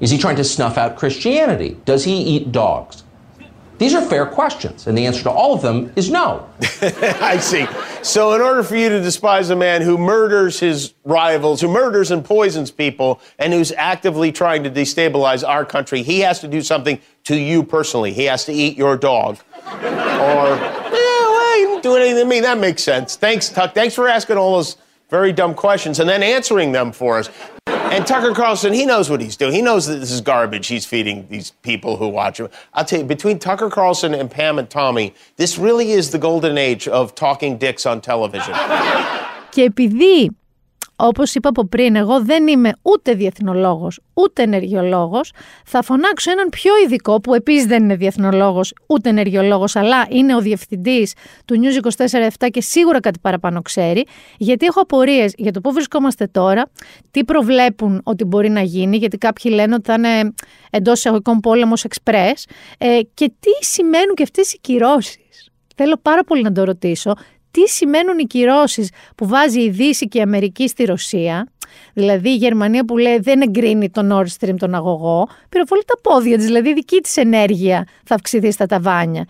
Is 0.00 0.10
he 0.10 0.18
trying 0.18 0.36
to 0.36 0.44
snuff 0.44 0.76
out 0.76 0.96
Christianity? 0.96 1.76
Does 1.84 2.04
he 2.04 2.14
eat 2.14 2.52
dogs? 2.52 3.04
These 3.78 3.94
are 3.94 4.02
fair 4.02 4.26
questions, 4.26 4.88
and 4.88 4.98
the 4.98 5.06
answer 5.06 5.22
to 5.22 5.30
all 5.30 5.54
of 5.54 5.62
them 5.62 5.92
is 5.94 6.10
no. 6.10 6.48
I 6.82 7.38
see. 7.38 7.64
So, 8.02 8.32
in 8.32 8.40
order 8.40 8.64
for 8.64 8.74
you 8.74 8.88
to 8.88 9.00
despise 9.00 9.50
a 9.50 9.56
man 9.56 9.82
who 9.82 9.96
murders 9.96 10.58
his 10.58 10.94
rivals, 11.04 11.60
who 11.60 11.68
murders 11.68 12.10
and 12.10 12.24
poisons 12.24 12.72
people, 12.72 13.20
and 13.38 13.52
who's 13.52 13.70
actively 13.70 14.32
trying 14.32 14.64
to 14.64 14.70
destabilize 14.70 15.46
our 15.46 15.64
country, 15.64 16.02
he 16.02 16.20
has 16.20 16.40
to 16.40 16.48
do 16.48 16.60
something 16.60 17.00
to 17.24 17.36
you 17.36 17.62
personally. 17.62 18.12
He 18.12 18.24
has 18.24 18.44
to 18.46 18.52
eat 18.52 18.76
your 18.76 18.96
dog. 18.96 19.38
or, 19.64 19.72
yeah, 19.76 20.90
well, 20.90 21.56
he 21.56 21.64
didn't 21.66 21.82
do 21.84 21.94
anything 21.94 22.16
to 22.16 22.24
me. 22.24 22.40
That 22.40 22.58
makes 22.58 22.82
sense. 22.82 23.14
Thanks, 23.14 23.48
Tuck. 23.48 23.74
Thanks 23.74 23.94
for 23.94 24.08
asking 24.08 24.38
all 24.38 24.56
those 24.56 24.76
very 25.09 25.31
dumb 25.31 25.53
questions 25.53 25.99
and 25.99 26.09
then 26.09 26.23
answering 26.23 26.71
them 26.71 26.91
for 26.91 27.19
us. 27.19 27.29
And 27.67 28.07
Tucker 28.07 28.33
Carlson, 28.33 28.73
he 28.73 28.85
knows 28.85 29.07
what 29.11 29.21
he's 29.21 29.37
doing. 29.37 29.53
He 29.53 29.61
knows 29.61 29.85
that 29.85 29.97
this 29.99 30.09
is 30.09 30.21
garbage 30.21 30.65
he's 30.65 30.83
feeding 30.83 31.27
these 31.29 31.51
people 31.61 31.97
who 31.97 32.07
watch 32.07 32.39
him. 32.39 32.49
I'll 32.73 32.83
tell 32.83 32.99
you, 32.99 33.05
between 33.05 33.37
Tucker 33.37 33.69
Carlson 33.69 34.15
and 34.15 34.31
Pam 34.31 34.57
and 34.57 34.67
Tommy, 34.67 35.13
this 35.35 35.59
really 35.59 35.91
is 35.91 36.09
the 36.09 36.17
golden 36.17 36.57
age 36.57 36.87
of 36.87 37.13
talking 37.13 37.57
dicks 37.59 37.85
on 37.85 38.01
television. 38.01 38.55
Και 39.49 39.63
επειδή 39.63 40.29
Όπως 41.00 41.34
είπα 41.34 41.48
από 41.48 41.66
πριν, 41.66 41.96
εγώ 41.96 42.24
δεν 42.24 42.46
είμαι 42.46 42.72
ούτε 42.82 43.14
διεθνολόγος 43.14 44.00
ούτε 44.14 44.42
ενεργειολόγος. 44.42 45.32
Θα 45.64 45.82
φωνάξω 45.82 46.30
έναν 46.30 46.48
πιο 46.48 46.72
ειδικό, 46.84 47.20
που 47.20 47.34
επίσης 47.34 47.66
δεν 47.66 47.82
είναι 47.82 47.96
διεθνολόγος 47.96 48.72
ούτε 48.86 49.08
ενεργειολόγος, 49.08 49.76
αλλά 49.76 50.06
είναι 50.08 50.34
ο 50.34 50.40
διευθυντής 50.40 51.12
του 51.44 51.60
News 51.60 51.76
24-7 52.38 52.48
και 52.50 52.60
σίγουρα 52.60 53.00
κάτι 53.00 53.18
παραπάνω 53.18 53.62
ξέρει, 53.62 54.06
γιατί 54.36 54.66
έχω 54.66 54.80
απορίες 54.80 55.32
για 55.36 55.52
το 55.52 55.60
πού 55.60 55.72
βρισκόμαστε 55.72 56.26
τώρα, 56.26 56.70
τι 57.10 57.24
προβλέπουν 57.24 58.00
ότι 58.04 58.24
μπορεί 58.24 58.48
να 58.48 58.60
γίνει, 58.60 58.96
γιατί 58.96 59.18
κάποιοι 59.18 59.52
λένε 59.54 59.74
ότι 59.74 59.84
θα 59.84 59.94
είναι 59.94 60.34
εντός 60.70 60.98
εισαγωγικών 60.98 61.40
πόλεμος 61.40 61.84
εξπρές, 61.84 62.46
ε, 62.78 63.00
και 63.14 63.32
τι 63.40 63.66
σημαίνουν 63.66 64.14
και 64.14 64.22
αυτές 64.22 64.52
οι 64.52 64.58
κυρώσεις. 64.60 65.50
Θέλω 65.76 65.96
πάρα 66.02 66.24
πολύ 66.24 66.42
να 66.42 66.52
το 66.52 66.64
ρωτήσω 66.64 67.14
τι 67.50 67.68
σημαίνουν 67.68 68.18
οι 68.18 68.24
κυρώσεις 68.24 68.90
που 69.16 69.26
βάζει 69.26 69.60
η 69.60 69.70
Δύση 69.70 70.08
και 70.08 70.18
η 70.18 70.20
Αμερική 70.20 70.68
στη 70.68 70.84
Ρωσία. 70.84 71.48
Δηλαδή 71.94 72.28
η 72.28 72.34
Γερμανία 72.34 72.84
που 72.84 72.98
λέει 72.98 73.18
δεν 73.18 73.40
εγκρίνει 73.40 73.90
τον 73.90 74.12
Nord 74.12 74.26
Stream 74.38 74.54
τον 74.58 74.74
αγωγό, 74.74 75.28
πυροβολεί 75.48 75.82
τα 75.86 75.94
πόδια 76.02 76.36
της, 76.36 76.46
δηλαδή 76.46 76.68
η 76.68 76.72
δική 76.72 77.00
της 77.00 77.16
ενέργεια 77.16 77.86
θα 78.04 78.14
αυξηθεί 78.14 78.50
στα 78.50 78.66
ταβάνια. 78.66 79.24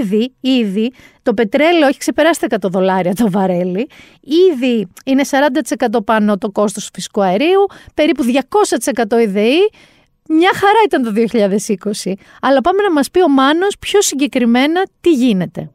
Ήδη, 0.00 0.32
ήδη 0.40 0.92
το 1.22 1.34
πετρέλαιο 1.34 1.88
έχει 1.88 1.98
ξεπεράσει 1.98 2.40
τα 2.40 2.56
100 2.60 2.70
δολάρια 2.70 3.14
το 3.14 3.30
βαρέλι. 3.30 3.88
Ήδη 4.52 4.88
είναι 5.04 5.22
40% 5.96 6.04
πάνω 6.04 6.38
το 6.38 6.50
κόστος 6.50 6.84
του 6.84 6.90
φυσικού 6.94 7.22
αερίου, 7.22 7.66
περίπου 7.94 8.24
200% 8.24 9.20
η 9.20 9.26
ΔΕΗ. 9.26 9.70
Μια 10.28 10.50
χαρά 10.54 10.78
ήταν 10.84 11.02
το 11.02 11.12
2020. 12.04 12.12
Αλλά 12.40 12.60
πάμε 12.60 12.82
να 12.82 12.92
μας 12.92 13.10
πει 13.10 13.22
ο 13.22 13.28
Μάνος 13.28 13.76
πιο 13.78 14.02
συγκεκριμένα 14.02 14.82
τι 15.00 15.12
γίνεται. 15.12 15.70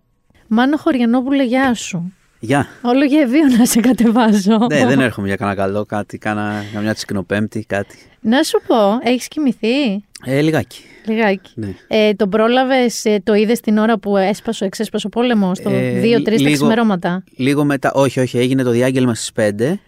Μάνο 0.54 0.78
Χωριανόπουλε, 0.78 1.44
γεια 1.44 1.74
σου. 1.74 2.14
Γεια. 2.40 2.68
Όλο 2.82 3.04
για 3.06 3.22
ευείο 3.22 3.48
να 3.58 3.66
σε 3.66 3.80
κατεβάζω. 3.80 4.58
Ναι, 4.72 4.86
δεν 4.86 5.00
έρχομαι 5.00 5.28
για 5.28 5.36
κανένα 5.36 5.58
καλό, 5.58 5.86
κάτι, 5.86 6.18
κάνα, 6.18 6.64
μια 6.82 6.94
τσικνοπέμπτη, 6.94 7.66
κάτι. 7.68 7.98
Να 8.22 8.44
σου 8.44 8.62
πω, 8.68 8.76
έχεις 9.04 9.28
κοιμηθεί; 9.28 9.84
Ε, 10.26 10.42
λιγάκι. 10.42 10.82
Λιγάκι. 11.06 11.52
Ναι. 11.56 11.74
Ε, 11.88 12.14
τον 12.14 12.30
πρόλαβες, 12.30 13.06
ε, 13.06 13.20
το 13.24 13.34
είδες 13.34 13.60
την 13.60 13.78
ώρα 13.78 13.98
που 14.00 14.18
έσπασε, 14.18 14.66
εξέσπασε 14.66 15.08
ο 15.08 15.10
πόλεμο, 15.10 15.56
στο 15.56 15.70
Ε, 15.70 16.00
2-3 16.02 16.24
τα 16.24 16.32
λίγο- 16.32 16.52
ξημερώματα; 16.54 17.24
Λίγο 17.36 17.64
μετά, 17.64 17.92
όχι, 17.94 18.20
όχι, 18.20 18.38
έγινε 18.38 18.64
το 18.64 18.70
διάγγελμα 18.72 19.16
στις 19.16 19.32
5 19.32 19.80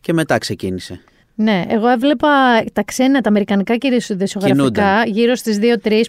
και 0.00 0.12
μετά 0.12 0.38
ξεκίνησε. 0.38 1.00
Ναι, 1.34 1.64
εγώ 1.68 1.88
έβλεπα 1.88 2.28
τα 2.72 2.82
ξένα, 2.84 3.20
τα 3.20 3.28
αμερικανικά 3.28 3.76
κυρίω 3.76 3.98
ειδησιογραφικά, 4.08 4.46
Κινούνταν. 4.62 5.06
γύρω 5.06 5.34
στις 5.34 5.58
2-3 5.58 5.62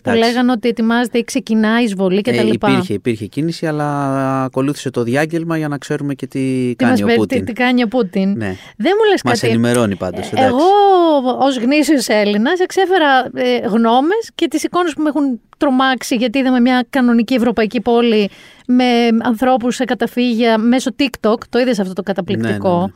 που 0.04 0.10
Εντάξει. 0.10 0.30
λέγανε 0.30 0.52
ότι 0.52 0.68
ετοιμάζεται 0.68 1.18
ή 1.18 1.24
ξεκινάει 1.24 1.82
η 1.82 1.84
εισβολή 1.84 2.22
κτλ. 2.22 2.38
Ε, 2.38 2.48
υπήρχε, 2.52 2.94
υπήρχε 2.94 3.26
κίνηση, 3.26 3.68
αλλά 3.68 4.44
ακολούθησε 4.44 4.90
το 4.90 5.04
διάγγελμα 5.04 5.58
για 5.58 5.68
να 5.68 5.78
ξέρουμε 5.78 6.14
και 6.14 6.28
τι, 6.28 6.74
κάνει 6.78 6.92
μας 6.92 7.02
ο 7.02 7.06
πε- 7.06 7.16
Πούτιν. 7.16 7.40
Τι, 7.40 7.46
τι 7.46 7.54
κάνει 7.54 7.84
ο 7.84 7.88
Πούτιν. 7.88 8.30
Ναι. 8.38 8.56
Δεν 8.78 8.92
μου 8.98 9.10
λες 9.12 9.22
Μας 9.24 9.40
κάτι. 9.40 9.54
ενημερώνει 9.54 9.96
πάντως, 9.96 10.26
Ε, 10.26 10.30
εντάξει. 10.32 10.46
Εγώ, 10.48 11.38
ως 11.40 11.58
γνήσιος 11.58 12.08
Έλληνας, 12.08 12.60
εξέφερα 12.60 13.30
ε, 13.34 13.58
γνώμες 13.68 14.32
και 14.36 14.48
τις 14.48 14.64
εικόνες 14.64 14.94
που 14.94 15.02
με 15.02 15.10
έχουν 15.10 15.40
τρομάξει, 15.58 16.16
γιατί 16.16 16.38
είδαμε 16.40 16.60
μια 16.60 16.86
κανονική 16.90 17.34
ευρωπαϊκή 17.34 17.82
πόλη 17.82 18.30
με 18.68 18.84
ανθρώπους 19.24 19.76
σε 19.76 19.84
καταφύγια 19.86 20.58
μέσω 20.58 20.92
TikTok. 21.00 21.38
Το 21.50 21.60
είδες 21.60 21.80
αυτό 21.80 21.94
το 21.94 22.04
καταπληκτικό. 22.04 22.70
Ναι, 22.74 22.76
ναι, 22.78 22.82
ναι. 22.86 22.92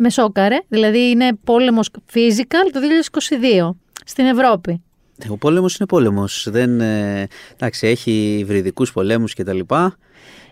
Με 0.00 0.10
σόκαρε. 0.10 0.58
Δηλαδή 0.68 1.10
είναι 1.10 1.30
πόλεμος 1.44 1.90
physical 2.12 2.70
το 2.72 2.80
2022 3.70 3.76
στην 4.04 4.24
Ευρώπη. 4.24 4.82
Ο 5.28 5.36
πόλεμος 5.36 5.76
είναι 5.76 5.88
πόλεμος. 5.88 6.48
Δεν, 6.50 6.80
ε, 6.80 7.26
εντάξει, 7.54 7.86
έχει 7.86 8.36
υβριδικούς 8.38 8.92
πολέμους 8.92 9.34
και 9.34 9.44
τα 9.44 9.52
λοιπά. 9.52 9.96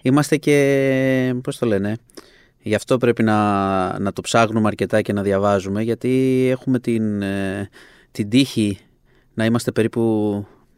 Είμαστε 0.03 0.37
και, 0.37 1.35
πώς 1.43 1.59
το 1.59 1.67
λένε, 1.67 1.97
γι' 2.63 2.75
αυτό 2.75 2.99
πρέπει 2.99 3.23
να, 3.23 3.99
να 3.99 4.13
το 4.13 4.21
ψάχνουμε 4.21 4.67
αρκετά 4.67 5.03
και 5.03 5.13
να 5.13 5.23
διαβάζουμε, 5.23 5.83
γιατί 5.83 6.47
έχουμε 6.51 6.79
την, 6.79 7.23
ε, 7.23 7.69
την 8.11 8.29
τύχη 8.29 8.79
να 9.35 9.45
είμαστε 9.45 9.73
περίπου, 9.73 10.01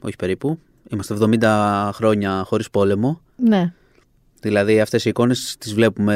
όχι 0.03 0.17
περίπου, 0.17 0.59
είμαστε 0.89 1.15
70 1.15 1.91
χρόνια 1.93 2.43
χωρίς 2.47 2.71
πόλεμο. 2.71 3.21
Ναι. 3.37 3.73
Δηλαδή 4.41 4.81
αυτές 4.81 5.05
οι 5.05 5.09
εικόνες 5.09 5.57
τις 5.59 5.75
βλέπουμε 5.75 6.15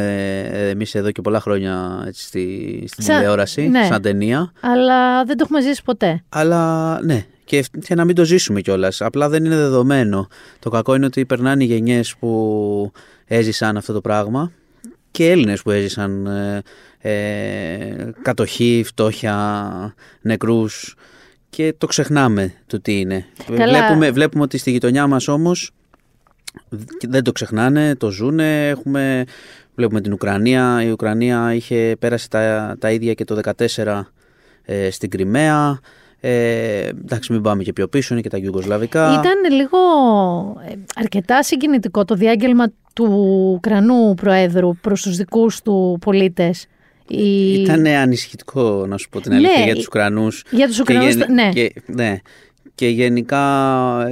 ε, 0.52 0.68
εμείς 0.68 0.94
εδώ 0.94 1.10
και 1.10 1.20
πολλά 1.20 1.40
χρόνια 1.40 2.04
έτσι, 2.06 2.22
στη, 2.26 2.84
στην 2.86 3.04
Σαν- 3.04 3.16
τηλεόραση, 3.16 3.68
ναι. 3.68 3.84
σαν 3.84 4.02
ταινία. 4.02 4.52
Αλλά 4.60 5.24
δεν 5.24 5.36
το 5.36 5.42
έχουμε 5.44 5.60
ζήσει 5.62 5.82
ποτέ. 5.82 6.22
Αλλά 6.28 7.00
ναι, 7.02 7.24
Και, 7.44 7.64
και 7.84 7.94
να 7.94 8.04
μην 8.04 8.14
το 8.14 8.24
ζήσουμε 8.24 8.60
κιόλας. 8.60 9.00
Απλά 9.00 9.28
δεν 9.28 9.44
είναι 9.44 9.56
δεδομένο. 9.56 10.28
Το 10.58 10.70
κακό 10.70 10.94
είναι 10.94 11.06
ότι 11.06 11.26
περνάνε 11.26 11.64
οι 11.64 11.66
γενιές 11.66 12.16
που 12.16 12.92
έζησαν 13.26 13.76
αυτό 13.76 13.92
το 13.92 14.00
πράγμα 14.00 14.52
και 15.10 15.30
Έλληνες 15.30 15.62
που 15.62 15.70
έζησαν 15.70 16.26
ε, 16.26 16.62
ε, 16.98 18.10
κατοχή, 18.22 18.82
φτώχεια, 18.86 19.94
νεκρούς 20.20 20.94
και 21.50 21.74
το 21.78 21.86
ξεχνάμε 21.86 22.52
το 22.66 22.80
τι 22.80 22.98
είναι. 23.00 23.26
Βλέπουμε, 23.48 24.10
βλέπουμε 24.10 24.42
ότι 24.42 24.58
στη 24.58 24.70
γειτονιά 24.70 25.06
μας 25.06 25.28
όμως 25.28 25.70
δεν 27.08 27.22
το 27.22 27.32
ξεχνάνε, 27.32 27.94
το 27.94 28.10
ζούνε. 28.10 28.68
Έχουμε, 28.68 29.24
βλέπουμε 29.74 30.00
την 30.00 30.12
Ουκρανία. 30.12 30.82
Η 30.84 30.90
Ουκρανία 30.90 31.54
είχε 31.54 31.96
πέρασει 31.98 32.30
τα, 32.30 32.76
τα 32.78 32.90
ίδια 32.90 33.14
και 33.14 33.24
το 33.24 33.40
2014 33.76 34.02
ε, 34.64 34.90
στην 34.90 35.10
Κρυμαία. 35.10 35.80
Ε, 36.20 36.88
εντάξει, 36.88 37.32
μην 37.32 37.42
πάμε 37.42 37.62
και 37.62 37.72
πιο 37.72 37.88
πίσω, 37.88 38.14
είναι 38.14 38.22
και 38.22 38.28
τα 38.28 38.38
Ιουγκοσλαβικά. 38.38 39.12
Ήταν 39.12 39.54
λίγο 39.54 39.78
ε, 40.68 40.74
αρκετά 40.94 41.42
συγκινητικό 41.42 42.04
το 42.04 42.14
διάγγελμα 42.14 42.72
του 42.92 43.04
Ουκρανού 43.54 44.14
Προέδρου 44.14 44.76
προς 44.76 45.02
τους 45.02 45.16
δικούς 45.16 45.62
του 45.62 45.98
πολίτες. 46.00 46.66
Η... 47.08 47.52
Ήταν 47.62 47.86
ανησυχητικό, 47.86 48.86
να 48.86 48.96
σου 48.96 49.08
πω 49.08 49.20
την 49.20 49.32
αλήθεια, 49.32 49.58
ναι, 49.58 49.64
για 49.64 49.74
τους 49.74 49.86
Ουκρανούς. 49.86 50.44
Για 50.50 50.66
τους 50.66 50.80
Ουκρανούς, 50.80 51.16
ναι. 51.16 51.48
Και, 51.52 51.72
ναι 51.86 52.20
και 52.82 52.88
γενικά 52.88 53.42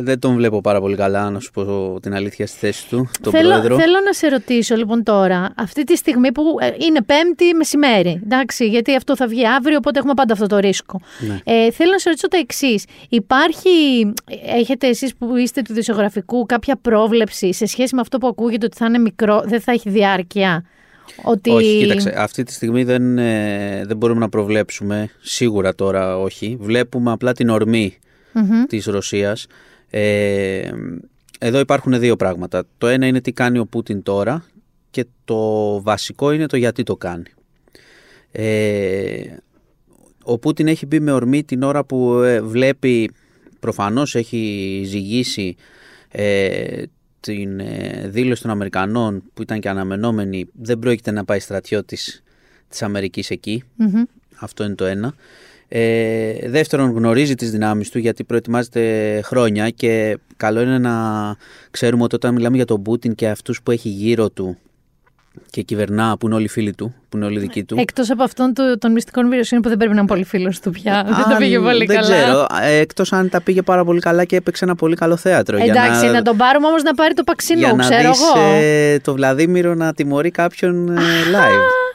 δεν 0.00 0.18
τον 0.18 0.34
βλέπω 0.34 0.60
πάρα 0.60 0.80
πολύ 0.80 0.96
καλά, 0.96 1.30
να 1.30 1.40
σου 1.40 1.50
πω 1.50 1.98
την 2.00 2.14
αλήθεια 2.14 2.46
στη 2.46 2.58
θέση 2.58 2.88
του, 2.88 3.10
τον 3.20 3.32
θέλω, 3.32 3.48
πρόεδρο. 3.48 3.76
Θέλω 3.76 4.00
να 4.04 4.12
σε 4.12 4.28
ρωτήσω 4.28 4.74
λοιπόν 4.74 5.02
τώρα, 5.02 5.52
αυτή 5.56 5.84
τη 5.84 5.96
στιγμή 5.96 6.32
που 6.32 6.42
ε, 6.60 6.66
είναι 6.66 7.02
πέμπτη 7.02 7.54
μεσημέρι, 7.54 8.20
εντάξει, 8.24 8.66
γιατί 8.66 8.96
αυτό 8.96 9.16
θα 9.16 9.26
βγει 9.26 9.46
αύριο, 9.46 9.76
οπότε 9.76 9.98
έχουμε 9.98 10.14
πάντα 10.14 10.32
αυτό 10.32 10.46
το 10.46 10.58
ρίσκο. 10.58 11.00
Ναι. 11.18 11.40
Ε, 11.44 11.70
θέλω 11.70 11.90
να 11.90 11.98
σε 11.98 12.08
ρωτήσω 12.08 12.28
το 12.28 12.36
εξής. 12.40 12.84
Υπάρχει, 13.08 13.70
έχετε 14.46 14.86
εσείς 14.86 15.16
που 15.16 15.36
είστε 15.36 15.62
του 15.62 15.72
δισογραφικού 15.72 16.46
κάποια 16.46 16.78
πρόβλεψη 16.82 17.52
σε 17.52 17.66
σχέση 17.66 17.94
με 17.94 18.00
αυτό 18.00 18.18
που 18.18 18.26
ακούγεται 18.26 18.66
ότι 18.66 18.76
θα 18.76 18.86
είναι 18.86 18.98
μικρό, 18.98 19.42
δεν 19.44 19.60
θα 19.60 19.72
έχει 19.72 19.90
διάρκεια. 19.90 20.64
Ότι... 21.22 21.50
Όχι, 21.50 21.78
κοίταξε, 21.78 22.14
αυτή 22.16 22.42
τη 22.42 22.52
στιγμή 22.52 22.84
δεν, 22.84 23.18
ε, 23.18 23.82
δεν 23.86 23.96
μπορούμε 23.96 24.20
να 24.20 24.28
προβλέψουμε, 24.28 25.10
σίγουρα 25.20 25.74
τώρα 25.74 26.18
όχι. 26.18 26.56
Βλέπουμε 26.60 27.10
απλά 27.10 27.32
την 27.32 27.48
ορμή 27.48 27.98
mm-hmm. 28.34 28.66
της 28.68 28.84
Ρωσίας. 28.84 29.46
Ε, 29.90 30.70
εδώ 31.38 31.58
υπάρχουν 31.58 31.98
δύο 31.98 32.16
πράγματα. 32.16 32.64
Το 32.78 32.86
ένα 32.86 33.06
είναι 33.06 33.20
τι 33.20 33.32
κάνει 33.32 33.58
ο 33.58 33.66
Πούτιν 33.66 34.02
τώρα 34.02 34.44
και 34.90 35.06
το 35.24 35.82
βασικό 35.82 36.32
είναι 36.32 36.46
το 36.46 36.56
γιατί 36.56 36.82
το 36.82 36.96
κάνει. 36.96 37.30
Ε, 38.32 39.22
ο 40.22 40.38
Πούτιν 40.38 40.68
έχει 40.68 40.86
μπει 40.86 41.00
με 41.00 41.12
ορμή 41.12 41.44
την 41.44 41.62
ώρα 41.62 41.84
που 41.84 42.12
ε, 42.12 42.40
βλέπει, 42.40 43.10
προφανώς 43.60 44.14
έχει 44.14 44.82
ζυγίσει 44.86 45.56
ε, 46.08 46.82
την 47.20 47.60
ε, 47.60 48.08
δήλωση 48.08 48.42
των 48.42 48.50
Αμερικανών 48.50 49.22
που 49.34 49.42
ήταν 49.42 49.60
και 49.60 49.68
αναμενόμενη, 49.68 50.46
δεν 50.52 50.78
πρόκειται 50.78 51.10
να 51.10 51.24
πάει 51.24 51.38
στρατιώτης 51.38 52.22
της 52.68 52.82
Αμερικής 52.82 53.32
Αυτό 54.40 54.64
είναι 54.64 54.74
το 54.74 54.84
ένα. 54.84 55.14
Ε, 55.72 56.48
δεύτερον, 56.48 56.90
γνωρίζει 56.90 57.34
τις 57.34 57.50
δυνάμεις 57.50 57.90
του 57.90 57.98
γιατί 57.98 58.24
προετοιμάζεται 58.24 59.20
χρόνια 59.24 59.70
και 59.70 60.18
καλό 60.36 60.60
είναι 60.60 60.78
να 60.78 60.92
ξέρουμε 61.70 62.02
ότι 62.02 62.14
όταν 62.14 62.34
μιλάμε 62.34 62.56
για 62.56 62.64
τον 62.64 62.82
Πούτιν 62.82 63.14
και 63.14 63.28
αυτούς 63.28 63.62
που 63.62 63.70
έχει 63.70 63.88
γύρω 63.88 64.30
του 64.30 64.58
και 65.50 65.62
κυβερνά, 65.62 66.16
που 66.18 66.26
είναι 66.26 66.34
όλοι 66.34 66.48
φίλοι 66.48 66.74
του, 66.74 66.94
που 67.08 67.16
είναι 67.16 67.26
όλοι 67.26 67.38
δικοί 67.38 67.64
του. 67.64 67.76
Εκτός 67.78 68.10
από 68.10 68.22
αυτόν 68.22 68.54
του, 68.54 68.78
των 68.78 68.92
μυστικών 68.92 69.28
βιωσύνων 69.28 69.62
που 69.62 69.68
δεν 69.68 69.78
πρέπει 69.78 69.94
να 69.94 70.00
είναι 70.00 70.08
πολύ 70.08 70.24
φίλος 70.24 70.60
του 70.60 70.70
πια. 70.70 71.04
δεν 71.16 71.24
τα 71.28 71.36
πήγε 71.36 71.58
πολύ 71.58 71.86
δεν 71.86 71.96
καλά. 71.96 72.08
Δεν 72.08 72.24
ξέρω. 72.24 72.46
Ε, 72.62 72.76
Εκτός 72.76 73.12
αν 73.12 73.28
τα 73.28 73.42
πήγε 73.42 73.62
πάρα 73.62 73.84
πολύ 73.84 74.00
καλά 74.00 74.24
και 74.24 74.36
έπαιξε 74.36 74.64
ένα 74.64 74.74
πολύ 74.74 74.96
καλό 74.96 75.16
θέατρο. 75.16 75.56
Εντάξει, 75.56 76.06
να... 76.06 76.12
να 76.12 76.22
τον 76.22 76.36
πάρουμε 76.36 76.66
όμως 76.66 76.82
να 76.82 76.94
πάρει 76.94 77.14
το 77.14 77.24
παξινό, 77.24 77.58
για 77.58 77.74
ξέρω 77.78 78.02
να 78.02 78.10
δεις, 78.10 78.20
εγώ. 78.34 78.54
Ε, 78.54 78.98
το 78.98 79.14
Βλαδίμηρο 79.14 79.74
να 79.74 79.92
τιμωρεί 79.94 80.30
κάποιον 80.30 80.88
ε, 80.88 81.00
live. 81.32 81.89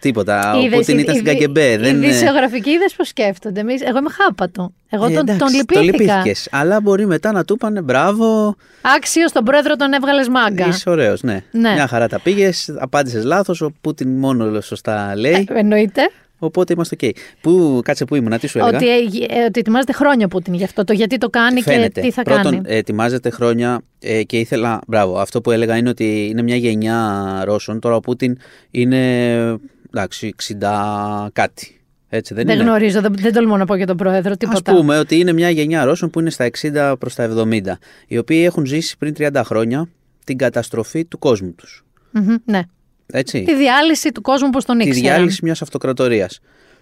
Τίποτα. 0.00 0.54
ο 0.56 0.76
Πούτιν 0.76 0.98
ήταν 0.98 1.14
στην 1.14 1.26
Καγκεμπέ. 1.26 1.76
Δεν... 1.76 2.02
Οι 2.02 2.06
δισιογραφικοί 2.06 2.70
είδες 2.70 2.94
πώς 2.94 3.08
σκέφτονται. 3.08 3.60
Εγώ 3.60 3.98
είμαι 3.98 4.10
χάπατο. 4.10 4.72
Εγώ 4.88 5.10
τον, 5.10 5.28
ε, 5.28 5.36
τον 5.36 5.48
λυπήθηκα. 5.48 6.22
Τον 6.22 6.32
Αλλά 6.50 6.80
μπορεί 6.80 7.06
μετά 7.06 7.32
να 7.32 7.44
του 7.44 7.54
είπανε 7.54 7.80
μπράβο. 7.80 8.56
Άξιο 8.96 9.26
τον 9.32 9.44
πρόεδρο 9.44 9.76
τον 9.76 9.92
έβγαλες 9.92 10.28
μάγκα. 10.28 10.66
Είσαι 10.66 10.90
ωραίος, 10.90 11.22
ναι. 11.22 11.42
ναι. 11.50 11.72
Μια 11.72 11.86
χαρά 11.86 12.08
τα 12.08 12.20
πήγες. 12.20 12.74
Απάντησες 12.78 13.24
λάθος. 13.24 13.60
Ο 13.60 13.72
Πούτιν 13.80 14.08
μόνο 14.08 14.60
σωστά 14.60 15.12
λέει. 15.16 15.46
Ε, 15.48 15.58
εννοείται. 15.58 16.02
Οπότε 16.44 16.72
είμαστε 16.72 16.96
OK. 17.00 17.10
Πού, 17.40 17.80
κάτσε 17.84 18.04
που 18.04 18.14
ήμουν, 18.14 18.38
τι 18.38 18.46
σου 18.46 18.58
έλεγα. 18.58 18.76
Ότι, 18.76 18.88
ε, 19.28 19.44
ότι 19.44 19.60
ετοιμάζεται 19.60 19.92
χρόνια 19.92 20.28
Πούτιν 20.28 20.54
γι' 20.54 20.64
αυτό. 20.64 20.84
Το 20.84 20.92
γιατί 20.92 21.18
το 21.18 21.28
κάνει 21.28 21.62
Φαίνεται. 21.62 21.88
και 21.88 22.00
τι 22.00 22.12
θα 22.12 22.22
Πρώτον, 22.22 22.42
κάνει. 22.42 22.60
ετοιμάζεται 22.64 23.30
χρόνια 23.30 23.80
ε, 24.00 24.22
και 24.22 24.38
ήθελα. 24.38 24.80
Μπράβο. 24.86 25.18
Αυτό 25.18 25.40
που 25.40 25.50
έλεγα 25.50 25.76
είναι 25.76 25.88
ότι 25.88 26.26
είναι 26.30 26.42
μια 26.42 26.56
γενιά 26.56 27.40
Ρώσων. 27.44 27.80
Τώρα 27.80 27.96
ο 27.96 28.00
Πούτιν 28.00 28.38
είναι 28.70 29.58
εντάξει, 29.94 30.34
60 30.60 31.26
κάτι. 31.32 31.76
Έτσι, 32.08 32.34
δεν, 32.34 32.46
δεν 32.46 32.54
είναι. 32.54 32.64
γνωρίζω, 32.64 33.00
δεν, 33.00 33.14
δεν 33.18 33.32
τολμώ 33.32 33.56
να 33.56 33.64
πω 33.64 33.74
για 33.74 33.86
τον 33.86 33.96
πρόεδρο 33.96 34.36
τίποτα. 34.36 34.72
Α 34.72 34.74
πούμε 34.74 34.98
ότι 34.98 35.18
είναι 35.18 35.32
μια 35.32 35.50
γενιά 35.50 35.84
Ρώσων 35.84 36.10
που 36.10 36.20
είναι 36.20 36.30
στα 36.30 36.50
60 36.60 36.94
προς 36.98 37.14
τα 37.14 37.34
70, 37.36 37.60
οι 38.06 38.18
οποίοι 38.18 38.42
έχουν 38.46 38.66
ζήσει 38.66 38.98
πριν 38.98 39.14
30 39.18 39.42
χρόνια 39.44 39.88
την 40.24 40.36
καταστροφή 40.36 41.04
του 41.04 41.18
κόσμου 41.18 41.52
τους. 41.54 41.84
Mm-hmm, 42.14 42.36
ναι. 42.44 42.62
Έτσι. 43.06 43.42
Τη 43.42 43.56
διάλυση 43.56 44.12
του 44.12 44.20
κόσμου 44.20 44.46
όπως 44.50 44.64
τον 44.64 44.80
ήξερε. 44.80 44.94
Τη 44.94 45.00
διάλυση 45.00 45.40
μιας 45.42 45.62
αυτοκρατορίας. 45.62 46.40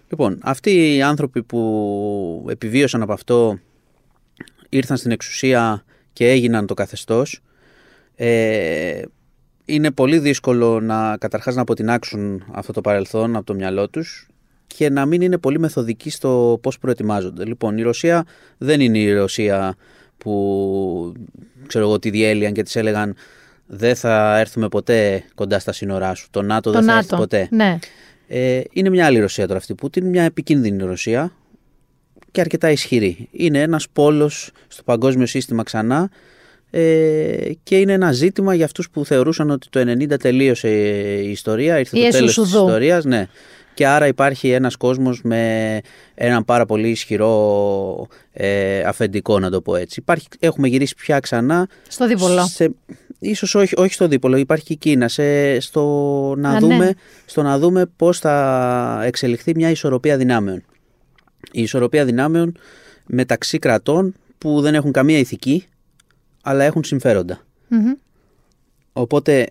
Λοιπόν, 0.09 0.39
αυτοί 0.41 0.95
οι 0.95 1.01
άνθρωποι 1.01 1.43
που 1.43 2.45
επιβίωσαν 2.49 3.01
από 3.01 3.13
αυτό 3.13 3.59
ήρθαν 4.69 4.97
στην 4.97 5.11
εξουσία 5.11 5.83
και 6.13 6.29
έγιναν 6.29 6.65
το 6.65 6.73
καθεστώς 6.73 7.41
ε, 8.15 9.01
είναι 9.71 9.91
πολύ 9.91 10.19
δύσκολο 10.19 10.79
να 10.79 11.17
καταρχάς 11.17 11.55
να 11.55 11.61
αποτινάξουν 11.61 12.43
αυτό 12.51 12.73
το 12.73 12.81
παρελθόν 12.81 13.35
από 13.35 13.45
το 13.45 13.53
μυαλό 13.53 13.89
τους 13.89 14.27
και 14.67 14.89
να 14.89 15.05
μην 15.05 15.21
είναι 15.21 15.37
πολύ 15.37 15.59
μεθοδικοί 15.59 16.09
στο 16.09 16.59
πώς 16.61 16.79
προετοιμάζονται. 16.79 17.45
Λοιπόν, 17.45 17.77
η 17.77 17.81
Ρωσία 17.81 18.25
δεν 18.57 18.81
είναι 18.81 18.97
η 18.97 19.13
Ρωσία 19.13 19.75
που 20.17 21.13
ξέρω 21.67 21.85
εγώ 21.85 21.99
τη 21.99 22.09
διέλυαν 22.09 22.53
και 22.53 22.63
της 22.63 22.75
έλεγαν 22.75 23.15
δεν 23.65 23.95
θα 23.95 24.39
έρθουμε 24.39 24.67
ποτέ 24.67 25.23
κοντά 25.35 25.59
στα 25.59 25.71
σύνορά 25.71 26.13
σου. 26.13 26.27
Το 26.31 26.41
ΝΑΤΟ 26.41 26.71
δεν 26.71 26.83
θα 26.83 26.97
έρθει 26.97 27.15
ποτέ. 27.15 27.47
Ναι. 27.51 27.79
Ε, 28.27 28.61
είναι 28.71 28.89
μια 28.89 29.05
άλλη 29.05 29.19
Ρωσία 29.19 29.47
τώρα 29.47 29.59
αυτή 29.59 29.75
που 29.75 29.89
είναι 29.95 30.09
μια 30.09 30.23
επικίνδυνη 30.23 30.83
Ρωσία 30.83 31.31
και 32.31 32.41
αρκετά 32.41 32.71
ισχυρή. 32.71 33.27
Είναι 33.31 33.61
ένας 33.61 33.89
πόλος 33.93 34.51
στο 34.67 34.83
παγκόσμιο 34.83 35.25
σύστημα 35.25 35.63
ξανά 35.63 36.09
ε, 36.73 37.51
και 37.63 37.77
είναι 37.77 37.93
ένα 37.93 38.11
ζήτημα 38.11 38.53
για 38.53 38.65
αυτούς 38.65 38.89
που 38.89 39.05
θεωρούσαν 39.05 39.49
ότι 39.49 39.69
το 39.69 39.79
90 39.79 40.19
τελείωσε 40.19 40.69
η 41.21 41.29
ιστορία, 41.29 41.79
ήρθε 41.79 41.97
το 41.97 42.09
τέλος 42.09 42.33
της 42.33 42.43
ιστορίας. 42.43 43.05
Ναι. 43.05 43.27
Και 43.73 43.87
άρα 43.87 44.07
υπάρχει 44.07 44.49
ένας 44.49 44.75
κόσμος 44.75 45.21
με 45.23 45.79
έναν 46.15 46.45
πάρα 46.45 46.65
πολύ 46.65 46.89
ισχυρό 46.89 48.07
ε, 48.31 48.81
αφεντικό 48.83 49.39
να 49.39 49.49
το 49.49 49.61
πω 49.61 49.75
έτσι. 49.75 49.99
Υπάρχει, 49.99 50.27
έχουμε 50.39 50.67
γυρίσει 50.67 50.95
πια 50.95 51.19
ξανά. 51.19 51.67
Στο 51.87 52.07
δίπολο. 52.07 52.45
Σε, 52.45 52.71
ίσως 53.19 53.55
όχι, 53.55 53.73
όχι 53.77 53.93
στο 53.93 54.07
δίπολο, 54.07 54.37
υπάρχει 54.37 54.63
και 54.63 54.73
η 54.73 54.77
Κίνα. 54.77 55.07
Σε, 55.07 55.59
στο, 55.59 55.83
να 56.37 56.59
δούμε, 56.59 56.75
ναι. 56.77 56.91
στο 57.25 57.41
να 57.41 57.59
δούμε 57.59 57.85
πώς 57.95 58.19
θα 58.19 59.01
εξελιχθεί 59.05 59.51
μια 59.55 59.69
ισορροπία 59.69 60.17
δυνάμεων. 60.17 60.63
Η 61.51 61.61
ισορροπία 61.61 62.05
δυνάμεων 62.05 62.57
μεταξύ 63.05 63.59
κρατών 63.59 64.13
που 64.37 64.61
δεν 64.61 64.75
έχουν 64.75 64.91
καμία 64.91 65.17
ηθική 65.17 65.65
αλλά 66.41 66.63
έχουν 66.63 66.83
Οπότε 68.93 69.47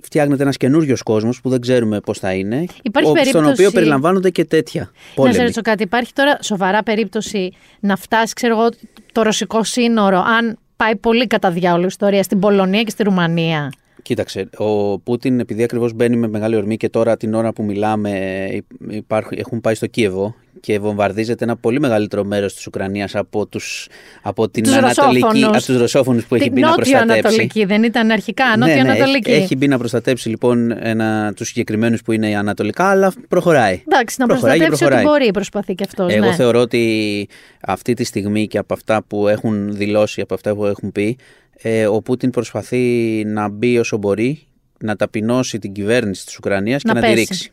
φτιάχνεται 0.00 0.42
ένας 0.42 0.56
καινούριος 0.56 1.02
κόσμος 1.02 1.40
που 1.40 1.48
δεν 1.48 1.60
ξέρουμε 1.60 2.00
πώς 2.00 2.18
θα 2.18 2.32
είναι. 2.32 2.64
Υπάρχει 2.82 3.12
περίπτωση... 3.12 3.28
Στον 3.28 3.44
οποίο 3.44 3.70
περιλαμβάνονται 3.70 4.30
και 4.30 4.44
τέτοια 4.44 4.90
πόλεμη. 5.14 5.32
Να 5.32 5.38
σε 5.38 5.42
ρωτήσω 5.42 5.62
κάτι. 5.62 5.82
Υπάρχει 5.82 6.12
τώρα 6.12 6.38
σοβαρά 6.42 6.82
περίπτωση 6.82 7.52
να 7.80 7.96
φτάσει, 7.96 8.34
ξέρω 8.34 8.58
εγώ, 8.58 8.68
το 9.12 9.22
ρωσικό 9.22 9.64
σύνορο, 9.64 10.18
αν 10.18 10.58
πάει 10.76 10.96
πολύ 10.96 11.26
κατά 11.26 11.50
διάολο 11.50 11.86
ιστορία 11.86 12.22
στην 12.22 12.38
Πολωνία 12.38 12.82
και 12.82 12.90
στη 12.90 13.02
Ρουμανία; 13.02 13.72
Κοίταξε, 14.08 14.48
ο 14.56 14.98
Πούτιν 14.98 15.40
επειδή 15.40 15.62
ακριβώς 15.62 15.92
μπαίνει 15.92 16.16
με 16.16 16.28
μεγάλη 16.28 16.56
ορμή 16.56 16.76
και 16.76 16.88
τώρα 16.88 17.16
την 17.16 17.34
ώρα 17.34 17.52
που 17.52 17.62
μιλάμε 17.62 18.10
υπάρχουν, 18.88 19.38
έχουν 19.40 19.60
πάει 19.60 19.74
στο 19.74 19.86
Κίεβο 19.86 20.34
και 20.60 20.78
βομβαρδίζεται 20.78 21.44
ένα 21.44 21.56
πολύ 21.56 21.80
μεγαλύτερο 21.80 22.24
μέρος 22.24 22.54
της 22.54 22.66
Ουκρανίας 22.66 23.14
από, 23.14 23.46
τους, 23.46 23.88
από 24.22 24.48
την 24.48 24.62
τους 24.62 24.72
Ανατολική, 24.72 25.44
από 25.44 25.56
τους 25.56 25.76
Ρωσόφωνους 25.76 26.26
που 26.26 26.34
έχει 26.34 26.50
μπει 26.50 26.60
να 26.60 26.74
προστατέψει. 26.74 27.06
Νότιο-Ανατολική, 27.06 27.64
δεν 27.64 27.82
ήταν 27.82 28.10
αρχικά. 28.10 28.56
Νότιο-Ανατολική. 28.56 29.30
Ναι, 29.30 29.30
ναι, 29.30 29.36
έχει, 29.36 29.42
έχει 29.42 29.56
μπει 29.56 29.68
να 29.68 29.78
προστατέψει 29.78 30.28
λοιπόν 30.28 30.74
τους 31.36 31.48
συγκεκριμένους 31.48 32.02
που 32.02 32.12
είναι 32.12 32.36
Ανατολικά, 32.36 32.84
αλλά 32.84 33.12
προχωράει. 33.28 33.82
Εντάξει, 33.88 34.16
να 34.18 34.26
προχωράει 34.26 34.58
προστατέψει 34.58 34.94
ό,τι 34.94 35.04
μπορεί, 35.04 35.30
προσπαθεί 35.30 35.74
και 35.74 35.84
αυτός. 35.86 36.12
Εγώ 36.12 36.26
ναι. 36.26 36.34
θεωρώ 36.34 36.60
ότι 36.60 37.28
αυτή 37.60 37.94
τη 37.94 38.04
στιγμή 38.04 38.46
και 38.46 38.58
από 38.58 38.74
αυτά 38.74 39.02
που 39.06 39.28
έχουν 39.28 39.76
δηλώσει, 39.76 40.20
από 40.20 40.34
αυτά 40.34 40.54
που 40.54 40.66
έχουν 40.66 40.92
πει, 40.92 41.18
ε, 41.62 41.86
ο 41.86 42.02
Πούτιν 42.02 42.30
προσπαθεί 42.30 43.22
να 43.26 43.48
μπει 43.48 43.78
όσο 43.78 43.96
μπορεί, 43.96 44.46
να 44.78 44.96
ταπεινώσει 44.96 45.58
την 45.58 45.72
κυβέρνηση 45.72 46.26
της 46.26 46.36
Ουκρανίας 46.36 46.82
και 46.82 46.92
να, 46.92 47.00
τη 47.00 47.14
ριξει 47.14 47.50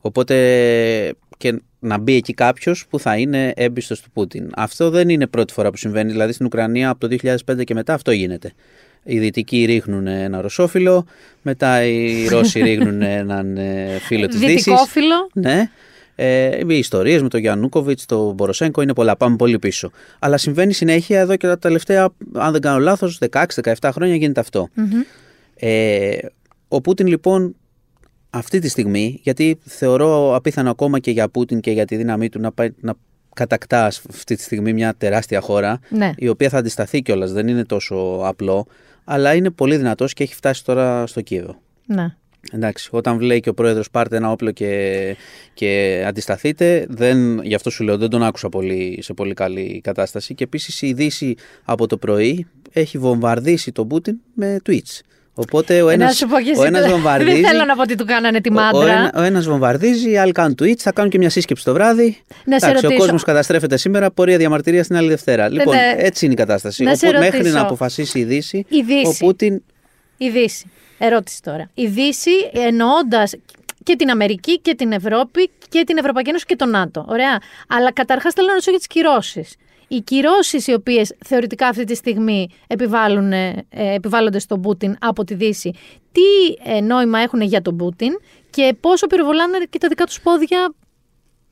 Οπότε 0.00 1.14
και 1.36 1.60
να 1.78 1.98
μπει 1.98 2.14
εκεί 2.14 2.34
κάποιος 2.34 2.86
που 2.90 2.98
θα 2.98 3.16
είναι 3.16 3.52
έμπιστος 3.56 4.00
του 4.00 4.10
Πούτιν. 4.10 4.50
Αυτό 4.56 4.90
δεν 4.90 5.08
είναι 5.08 5.26
πρώτη 5.26 5.52
φορά 5.52 5.70
που 5.70 5.76
συμβαίνει. 5.76 6.10
Δηλαδή 6.10 6.32
στην 6.32 6.46
Ουκρανία 6.46 6.90
από 6.90 7.08
το 7.08 7.16
2005 7.46 7.64
και 7.64 7.74
μετά 7.74 7.94
αυτό 7.94 8.10
γίνεται. 8.10 8.52
Οι 9.04 9.18
Δυτικοί 9.18 9.64
ρίχνουν 9.64 10.06
ένα 10.06 10.40
ρωσόφιλο, 10.40 11.06
μετά 11.42 11.84
οι 11.84 12.28
Ρώσοι 12.28 12.60
ρίχνουν 12.68 13.02
έναν 13.02 13.56
ε, 13.56 13.98
φίλο 14.00 14.26
της 14.26 14.38
Δύσης. 14.38 14.64
Δυτικόφιλο. 14.64 15.30
Ναι. 15.32 15.70
Ε, 16.18 16.60
οι 16.68 16.78
ιστορίες 16.78 17.22
με 17.22 17.28
τον 17.28 17.40
Γιαννούκοβιτς, 17.40 18.06
τον 18.06 18.34
Μποροσέγκο 18.34 18.82
είναι 18.82 18.94
πολλά. 18.94 19.16
Πάμε 19.16 19.36
πολύ 19.36 19.58
πίσω. 19.58 19.90
Αλλά 20.18 20.36
συμβαίνει 20.36 20.72
συνέχεια 20.72 21.20
εδώ 21.20 21.36
και 21.36 21.46
τα 21.46 21.58
τελευταία, 21.58 22.08
αν 22.32 22.52
δεν 22.52 22.60
κάνω 22.60 22.78
λάθος, 22.78 23.18
16-17 23.30 23.90
χρόνια 23.92 24.14
γίνεται 24.16 24.40
αυτό. 24.40 24.68
Ε, 25.54 26.16
ο 26.68 26.80
Πούτιν 26.80 27.06
λοιπόν 27.06 27.56
αυτή 28.30 28.58
τη 28.58 28.68
στιγμή, 28.68 29.20
γιατί 29.22 29.58
θεωρώ 29.64 30.34
απίθανο 30.34 30.70
ακόμα 30.70 30.98
και 30.98 31.10
για 31.10 31.28
Πούτιν 31.28 31.60
και 31.60 31.70
για 31.70 31.84
τη 31.84 31.96
δύναμή 31.96 32.28
του 32.28 32.40
να, 32.40 32.52
πάει, 32.52 32.68
να 32.80 32.94
κατακτά 33.34 33.84
αυτή 33.84 34.36
τη 34.36 34.42
στιγμή 34.42 34.72
μια 34.72 34.94
τεράστια 34.98 35.40
χώρα, 35.40 35.78
Ναι. 35.88 36.12
η 36.16 36.28
οποία 36.28 36.48
θα 36.48 36.58
αντισταθεί 36.58 37.02
κιόλας, 37.02 37.32
δεν 37.32 37.48
είναι 37.48 37.64
τόσο 37.64 38.20
απλό, 38.22 38.66
αλλά 39.04 39.34
είναι 39.34 39.50
πολύ 39.50 39.76
δυνατός 39.76 40.12
και 40.12 40.22
έχει 40.22 40.34
φτάσει 40.34 40.64
τώρα 40.64 41.06
στο 41.06 41.20
Κίεβο. 41.20 41.60
Ναι. 41.86 42.16
Εντάξει, 42.52 42.88
όταν 42.92 43.20
λέει 43.20 43.40
και 43.40 43.48
ο 43.48 43.54
πρόεδρος 43.54 43.90
πάρτε 43.90 44.16
ένα 44.16 44.30
όπλο 44.30 44.50
και, 44.50 45.16
και 45.54 46.02
αντισταθείτε, 46.06 46.86
δεν, 46.88 47.42
γι' 47.42 47.54
αυτό 47.54 47.70
σου 47.70 47.84
λέω 47.84 47.96
δεν 47.96 48.08
τον 48.10 48.22
άκουσα 48.22 48.48
πολύ, 48.48 48.98
σε 49.02 49.12
πολύ 49.14 49.34
καλή 49.34 49.80
κατάσταση. 49.84 50.34
Και 50.34 50.44
επίσης 50.44 50.82
η 50.82 50.92
Δύση 50.92 51.34
από 51.64 51.86
το 51.86 51.96
πρωί 51.96 52.46
έχει 52.72 52.98
βομβαρδίσει 52.98 53.72
τον 53.72 53.88
Πούτιν 53.88 54.16
με 54.34 54.60
tweets. 54.68 55.00
Οπότε 55.38 55.82
ο 55.82 55.88
Ε, 55.88 55.96
να 55.96 56.04
ένας, 56.04 56.16
σου 56.16 56.26
πω 56.28 56.40
και 56.40 56.48
ο 56.48 56.52
εσύ, 56.52 56.62
ένας 56.66 56.80
δεν 56.82 56.90
βομβαρδίζει. 56.90 57.40
θέλω 57.42 57.64
να 57.64 57.74
πω 57.74 57.82
ότι 57.82 57.94
του 57.94 58.04
κάνανε 58.04 58.40
τη 58.40 58.48
ο- 58.48 58.52
Ο, 58.52 58.56
μάντρα. 58.60 58.92
ένα, 58.92 59.12
ο 59.16 59.20
ένας 59.22 59.46
βομβαρδίζει, 59.46 60.10
οι 60.10 60.16
άλλοι 60.18 60.32
κάνουν 60.32 60.54
tweets, 60.62 60.76
θα 60.78 60.92
κάνουν 60.92 61.10
και 61.10 61.18
μια 61.18 61.30
σύσκεψη 61.30 61.64
το 61.64 61.72
βράδυ. 61.72 62.04
Να 62.44 62.58
σε 62.58 62.66
Εντάξει, 62.66 62.68
ο 62.68 62.88
ρωτήσω. 62.88 62.98
κόσμος 63.00 63.22
καταστρέφεται 63.22 63.76
σήμερα, 63.76 64.10
πορεία 64.10 64.36
διαμαρτυρία 64.36 64.84
την 64.84 64.96
άλλη 64.96 65.08
Δευτέρα. 65.08 65.48
Λοιπόν, 65.48 65.74
ναι. 65.74 65.94
έτσι 65.96 66.24
είναι 66.24 66.34
η 66.34 66.36
κατάσταση. 66.36 66.82
Να 66.84 66.94
σε 66.94 67.06
Οπότε 67.06 67.18
μέχρι 67.20 67.36
ρωτήσω. 67.38 67.54
να 67.54 67.60
αποφασίσει 67.60 68.18
η 68.18 68.24
Δύση, 68.24 68.64
Η 68.68 68.82
Δύση. 68.82 69.06
ο 69.22 69.26
Πούτιν 69.26 69.62
Η 70.16 70.28
Δύση. 70.30 70.70
Ερώτηση 70.98 71.42
τώρα. 71.42 71.70
Η 71.74 71.86
Δύση 71.86 72.30
εννοώντας 72.52 73.34
και 73.82 73.96
την 73.96 74.10
Αμερική 74.10 74.60
και 74.60 74.74
την 74.74 74.92
Ευρώπη 74.92 75.50
και 75.68 75.84
την 75.86 75.96
Ευρωπαϊκή 75.96 76.28
Ένωση 76.28 76.44
και 76.44 76.56
το 76.56 76.66
ΝΑΤΟ. 76.66 77.04
Ωραία. 77.08 77.38
Αλλά 77.68 77.92
καταρχάς 77.92 78.32
θέλω 78.32 78.46
να 78.46 78.52
ρωτήσω 78.52 78.70
για 78.70 78.78
τις 78.78 78.88
κυρώσεις. 78.88 79.54
Οι 79.88 80.00
κυρώσεις 80.00 80.66
οι 80.66 80.72
οποίες 80.72 81.14
θεωρητικά 81.24 81.68
αυτή 81.68 81.84
τη 81.84 81.94
στιγμή 81.94 82.48
επιβάλλουν, 82.66 83.32
ε, 83.32 83.64
επιβάλλονται 83.68 84.38
στον 84.38 84.60
Πούτιν 84.60 84.96
από 85.00 85.24
τη 85.24 85.34
Δύση, 85.34 85.70
τι 86.12 86.70
ε, 86.72 86.80
νόημα 86.80 87.18
έχουν 87.18 87.40
για 87.40 87.62
τον 87.62 87.76
Πούτιν 87.76 88.12
και 88.50 88.76
πόσο 88.80 89.06
πυροβολάνε 89.06 89.58
και 89.70 89.78
τα 89.78 89.88
δικά 89.88 90.04
τους 90.04 90.20
πόδια; 90.20 90.74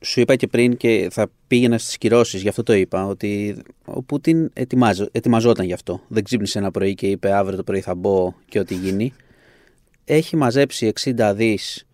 σου 0.00 0.20
είπα 0.20 0.36
και 0.36 0.46
πριν 0.46 0.76
και 0.76 1.08
θα 1.10 1.30
πήγαινα 1.46 1.78
στις 1.78 1.98
κυρώσεις, 1.98 2.42
γι' 2.42 2.48
αυτό 2.48 2.62
το 2.62 2.72
είπα, 2.72 3.06
ότι 3.06 3.56
ο 3.84 4.02
Πούτιν 4.02 4.50
ετοιμάζω, 4.52 5.08
ετοιμαζόταν 5.12 5.66
γι' 5.66 5.72
αυτό. 5.72 6.00
Δεν 6.08 6.24
ξύπνησε 6.24 6.58
ένα 6.58 6.70
πρωί 6.70 6.94
και 6.94 7.06
είπε 7.06 7.32
αύριο 7.32 7.56
το 7.56 7.62
πρωί 7.62 7.80
θα 7.80 7.94
μπω 7.94 8.32
και 8.48 8.58
ό,τι 8.58 8.74
γίνει. 8.74 9.12
Έχει 10.04 10.36
μαζέψει 10.36 10.92
60 11.00 11.32
δις 11.36 11.86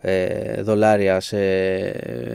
ε, 0.00 0.62
δολάρια 0.62 1.20
σε 1.20 1.38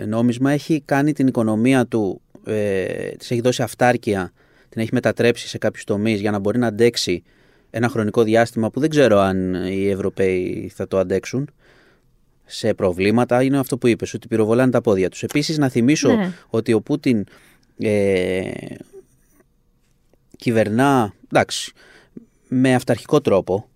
νόμισμα, 0.07 0.51
έχει 0.51 0.81
κάνει 0.85 1.13
την 1.13 1.27
οικονομία 1.27 1.85
του, 1.85 2.21
ε, 2.45 3.09
της 3.09 3.31
έχει 3.31 3.41
δώσει 3.41 3.61
αυτάρκεια, 3.63 4.31
την 4.69 4.81
έχει 4.81 4.89
μετατρέψει 4.93 5.47
σε 5.47 5.57
κάποιους 5.57 5.83
τομείς 5.83 6.19
για 6.19 6.31
να 6.31 6.39
μπορεί 6.39 6.57
να 6.59 6.67
αντέξει 6.67 7.23
ένα 7.69 7.89
χρονικό 7.89 8.23
διάστημα 8.23 8.69
που 8.69 8.79
δεν 8.79 8.89
ξέρω 8.89 9.19
αν 9.19 9.53
οι 9.53 9.89
Ευρωπαίοι 9.89 10.71
θα 10.75 10.87
το 10.87 10.97
αντέξουν 10.97 11.49
σε 12.45 12.73
προβλήματα 12.73 13.43
είναι 13.43 13.57
αυτό 13.59 13.77
που 13.77 13.87
είπες, 13.87 14.13
ότι 14.13 14.27
πυροβολάνε 14.27 14.71
τα 14.71 14.81
πόδια 14.81 15.09
τους. 15.09 15.23
Επίσης 15.23 15.57
να 15.57 15.69
θυμίσω 15.69 16.11
Ναι. 16.13 16.31
ότι 16.49 16.73
ο 16.73 16.81
Πούτιν 16.81 17.25
ε, 17.79 18.51
κυβερνά, 20.37 21.13
εντάξει, 21.31 21.71
με 22.47 22.73
αυταρχικό 22.73 23.21
τρόπο, 23.21 23.69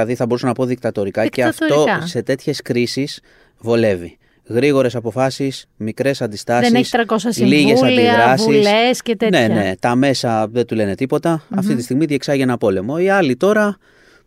δηλαδή 0.00 0.14
θα 0.14 0.26
μπορούσα 0.26 0.46
να 0.46 0.52
πω 0.52 0.64
δικτατορικά, 0.64 1.26
και 1.26 1.44
αυτό 1.44 1.64
Δικτατορικά. 1.66 2.06
σε 2.06 2.22
τέτοιες 2.22 2.62
κρίσεις 2.62 3.20
βολεύει. 3.58 4.18
Γρήγορες 4.46 4.94
αποφάσεις, 4.94 5.66
μικρές 5.76 6.22
αντιστάσεις, 6.22 6.70
Δεν 6.72 6.80
έχει 6.80 6.90
300 6.92 7.42
λίγες 7.46 7.78
συμβούλια, 7.78 8.12
αντιδράσεις. 8.12 8.44
βουλές 8.46 9.02
και 9.02 9.16
τέτοια. 9.16 9.48
Ναι, 9.48 9.54
ναι, 9.54 9.76
τα 9.80 9.94
μέσα 9.94 10.48
δεν 10.48 10.66
του 10.66 10.74
λένε 10.74 10.94
τίποτα. 10.94 11.44
Αυτή 11.54 11.74
τη 11.74 11.82
στιγμή 11.82 12.04
διεξάγει 12.04 12.42
ένα 12.42 12.56
πόλεμο. 12.58 12.94
Οι 12.98 13.08
άλλοι 13.08 13.36
τώρα 13.36 13.76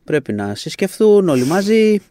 πρέπει 0.03 0.33
να 0.33 0.55
συσκεφθούν 0.55 1.29
όλοι 1.29 1.43
μαζί, 1.43 2.01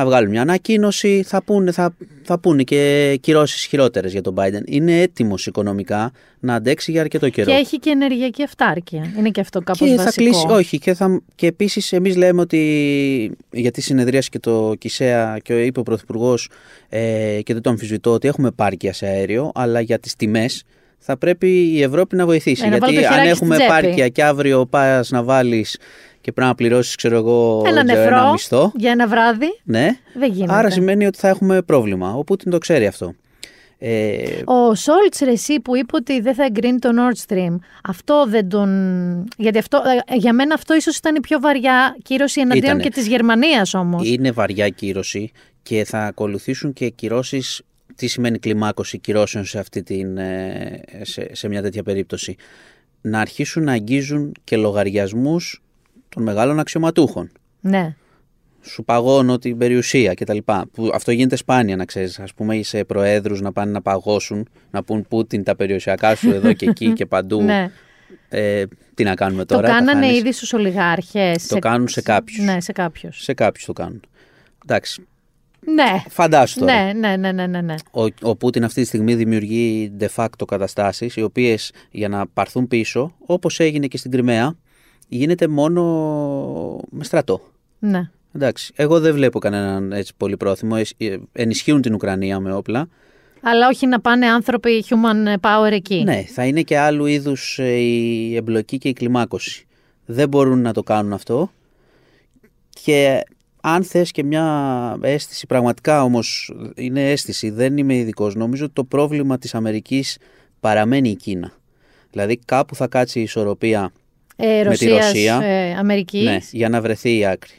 να 0.00 0.06
βγάλουν 0.06 0.30
μια 0.30 0.42
ανακοίνωση, 0.42 1.22
θα 1.26 1.42
πούνε, 1.42 1.72
θα, 1.72 1.94
θα 2.22 2.38
πούνε 2.38 2.62
και 2.62 3.18
κυρώσεις 3.20 3.64
χειρότερες 3.64 4.12
για 4.12 4.22
τον 4.22 4.34
Biden. 4.38 4.62
Είναι 4.64 5.00
έτοιμος 5.00 5.46
οικονομικά 5.46 6.12
να 6.40 6.54
αντέξει 6.54 6.90
για 6.90 7.00
αρκετό 7.00 7.28
καιρό. 7.28 7.50
Και 7.50 7.56
έχει 7.56 7.78
και 7.78 7.90
ενεργειακή 7.90 8.42
αυτάρκεια. 8.42 9.12
Είναι 9.18 9.30
και 9.30 9.40
αυτό 9.40 9.60
κάπως 9.60 9.88
Και 9.88 9.94
βασικό. 9.94 10.10
θα 10.10 10.12
κλείσει, 10.20 10.46
όχι, 10.48 10.78
και, 10.78 10.94
θα, 10.94 11.22
και 11.34 11.46
επίσης 11.46 11.92
εμείς 11.92 12.16
λέμε 12.16 12.40
ότι, 12.40 13.32
γιατί 13.50 13.80
συνεδρίασε 13.80 14.28
και 14.28 14.38
το 14.38 14.74
ΚΙΣΕΑ 14.78 15.38
και 15.42 15.64
είπε 15.64 15.80
ο 15.80 15.82
Πρωθυπουργός 15.82 16.50
ε, 16.88 17.38
και 17.42 17.52
δεν 17.52 17.62
το 17.62 17.70
αμφισβητώ 17.70 18.12
ότι 18.12 18.28
έχουμε 18.28 18.50
πάρκια 18.50 18.92
σε 18.92 19.06
αέριο, 19.06 19.50
αλλά 19.54 19.80
για 19.80 19.98
τις 19.98 20.16
τιμές 20.16 20.64
θα 20.98 21.16
πρέπει 21.16 21.48
η 21.48 21.82
Ευρώπη 21.82 22.16
να 22.16 22.26
βοηθήσει. 22.26 22.62
Ε, 22.66 22.68
να 22.68 22.78
βάλει 22.78 22.92
γιατί 22.92 23.06
το 23.08 23.14
αν 23.14 23.20
χεράκι 23.20 23.42
έχουμε 23.42 23.54
στην 23.54 23.66
τσέπη. 23.66 23.82
πάρκια 23.82 24.08
και 24.08 24.24
αύριο 24.24 24.66
πας 24.66 25.10
να 25.10 25.22
βάλεις 25.22 25.78
και 26.20 26.32
πρέπει 26.32 26.48
να 26.48 26.54
πληρώσεις, 26.54 26.94
ξέρω 26.94 27.16
εγώ, 27.16 27.62
Ένα 27.66 27.74
δεν 27.74 27.86
ξέρω, 27.86 28.00
νεφρό 28.02 28.16
ένα 28.16 28.30
μισθό. 28.32 28.72
για 28.76 28.90
ένα 28.90 29.06
βράδυ. 29.08 29.60
Ναι, 29.64 29.88
Δεν 30.14 30.32
γίνεται. 30.32 30.54
άρα 30.54 30.70
σημαίνει 30.70 31.06
ότι 31.06 31.18
θα 31.18 31.28
έχουμε 31.28 31.62
πρόβλημα. 31.62 32.14
Ο 32.14 32.24
Πούτιν 32.24 32.50
το 32.50 32.58
ξέρει 32.58 32.86
αυτό. 32.86 33.14
Ε, 33.82 34.16
Ο 34.44 34.74
Σόλτς 34.74 35.18
Ρεσί 35.18 35.60
που 35.60 35.76
είπε 35.76 35.96
ότι 35.96 36.20
δεν 36.20 36.34
θα 36.34 36.44
εγκρίνει 36.44 36.78
το 36.78 36.88
Nord 36.98 37.26
Stream, 37.34 37.56
αυτό 37.84 38.24
δεν 38.28 38.48
τον. 38.48 39.28
Γιατί 39.36 39.58
αυτό, 39.58 39.82
ε, 40.06 40.14
για 40.16 40.32
μένα 40.32 40.54
αυτό 40.54 40.74
ίσως 40.74 40.96
ήταν 40.96 41.14
η 41.14 41.20
πιο 41.20 41.40
βαριά 41.40 41.96
κύρωση 42.02 42.40
εναντίον 42.40 42.64
Ήτανε. 42.64 42.82
και 42.82 42.88
της 42.90 43.06
Γερμανίας 43.06 43.74
όμως. 43.74 44.08
Είναι 44.08 44.30
βαριά 44.30 44.68
κύρωση 44.68 45.30
και 45.62 45.84
θα 45.84 45.98
ακολουθήσουν 46.04 46.72
και 46.72 46.88
κυρώσεις. 46.88 47.62
Τι 47.96 48.06
σημαίνει 48.06 48.38
κλιμάκωση 48.38 48.98
κυρώσεων 48.98 49.44
σε, 49.44 49.58
αυτή 49.58 49.82
την, 49.82 50.18
ε, 50.18 50.82
σε, 51.02 51.28
σε 51.32 51.48
μια 51.48 51.62
τέτοια 51.62 51.82
περίπτωση; 51.82 52.36
Να 53.00 53.20
αρχίσουν 53.20 53.62
να 53.64 53.72
αγγίζουν 53.72 54.32
και 54.44 54.56
λογαριασμούς 54.56 55.62
των 56.14 56.22
μεγάλων 56.22 56.58
αξιωματούχων. 56.58 57.30
Ναι. 57.60 57.94
Σου 58.62 58.84
παγώνω 58.84 59.38
την 59.38 59.58
περιουσία 59.58 60.14
κτλ. 60.14 60.38
Που 60.72 60.90
αυτό 60.94 61.10
γίνεται 61.12 61.36
σπάνια 61.36 61.76
να 61.76 61.84
ξέρεις. 61.84 62.18
Ας 62.18 62.34
πούμε 62.34 62.56
είσαι 62.56 62.84
προέδρους 62.84 63.40
να 63.40 63.52
πάνε 63.52 63.70
να 63.70 63.82
παγώσουν, 63.82 64.48
να 64.70 64.82
πούν 64.82 65.06
Πούτιν 65.08 65.44
τα 65.44 65.56
περιουσιακά 65.56 66.14
σου 66.14 66.30
εδώ 66.36 66.52
και 66.52 66.66
εκεί 66.68 66.92
και 66.92 67.06
παντού. 67.06 67.42
ναι. 67.42 67.70
Ε, 68.28 68.64
τι 68.94 69.04
να 69.04 69.14
κάνουμε 69.14 69.44
Το 69.44 69.54
τώρα. 69.54 69.68
τα 69.68 69.74
κάνανε 69.74 70.06
χάνεις. 70.06 70.18
ήδη 70.18 70.32
στους 70.32 70.52
ολιγάρχες. 70.52 71.46
Το 71.46 71.58
κάνουν 71.58 71.88
σε 71.88 72.02
κάποιους. 72.02 72.44
Ναι, 72.44 72.60
σε 72.60 72.72
κάποιους. 72.72 73.22
Σε 73.22 73.34
κάποιους 73.34 73.64
το 73.64 73.72
κάνουν. 73.72 74.00
Εντάξει, 74.66 75.06
Ναι. 75.60 76.02
φαντάσου 76.08 76.58
τώρα. 76.58 76.84
Ναι, 76.84 76.92
ναι, 76.92 77.16
ναι, 77.16 77.32
ναι, 77.32 77.46
ναι, 77.46 77.60
ναι. 77.60 77.74
Ο, 77.90 78.04
ο 78.20 78.36
Πούτιν 78.36 78.64
αυτή 78.64 78.80
τη 78.80 78.86
στιγμή 78.86 79.14
δημιουργεί 79.14 79.92
de 80.00 80.06
facto 80.16 80.44
καταστάσεις 80.46 81.16
οι 81.16 81.22
οποίες 81.22 81.72
για 81.90 82.08
να 82.08 82.26
πάρθουν 82.26 82.68
πίσω, 82.68 83.14
όπως 83.26 83.60
έγινε 83.60 83.86
και 83.86 83.96
στην 83.96 84.10
Κρυμαία, 84.10 84.56
γίνεται 85.10 85.48
μόνο 85.48 85.82
με 86.90 87.04
στρατό. 87.04 87.40
ναι. 87.78 88.10
Εντάξει, 88.32 88.72
εγώ 88.76 89.00
δεν 89.00 89.14
βλέπω 89.14 89.38
κανέναν 89.38 89.92
έτσι 89.92 90.12
πολύ 90.16 90.36
πρόθυμο. 90.36 90.76
Ε, 90.96 91.06
ε, 91.06 91.16
Ενισχύουν 91.32 91.82
την 91.82 91.94
Ουκρανία 91.94 92.40
με 92.40 92.54
όπλα. 92.54 92.88
Αλλά 93.42 93.68
όχι 93.68 93.86
να 93.86 94.00
πάνε 94.00 94.26
άνθρωποι 94.26 94.84
human 94.88 95.34
power 95.40 95.70
εκεί. 95.70 96.02
Ναι, 96.04 96.22
θα 96.22 96.44
είναι 96.44 96.62
και 96.62 96.78
άλλου 96.78 97.06
είδους 97.06 97.58
ε, 97.58 97.68
η 97.72 98.36
εμπλοκή 98.36 98.78
και 98.78 98.88
η 98.88 98.92
κλιμάκωση. 98.92 99.66
Δεν 100.06 100.28
μπορούν 100.28 100.60
να 100.60 100.72
το 100.72 100.82
κάνουν 100.82 101.12
αυτό. 101.12 101.50
Και 102.82 103.22
αν 103.60 103.84
θες 103.84 104.10
και 104.10 104.24
μια 104.24 104.96
αίσθηση, 105.00 105.46
πραγματικά 105.46 106.02
όμως 106.02 106.54
είναι 106.74 107.10
αίσθηση, 107.10 107.50
δεν 107.50 107.76
είμαι 107.76 107.94
ειδικός. 107.94 108.34
Νομίζω 108.34 108.64
ότι 108.64 108.74
το 108.74 108.84
πρόβλημα 108.84 109.38
της 109.38 109.54
Αμερικής 109.54 110.18
παραμένει 110.60 111.08
η 111.08 111.16
Κίνα. 111.16 111.52
Δηλαδή 112.10 112.36
κάπου 112.44 112.74
θα 112.74 112.86
κάτσει 112.86 113.18
η 113.18 113.22
ισορροπία 113.22 113.92
Ε, 114.40 114.46
με 114.46 114.60
τη 114.62 114.62
Ρωσίας, 114.86 115.06
Ρωσία. 115.06 115.40
ε, 115.42 115.72
Αμερικής. 115.74 116.24
ναι, 116.24 116.38
για 116.50 116.68
να 116.68 116.80
βρεθεί 116.80 117.16
η 117.18 117.26
άκρη. 117.26 117.52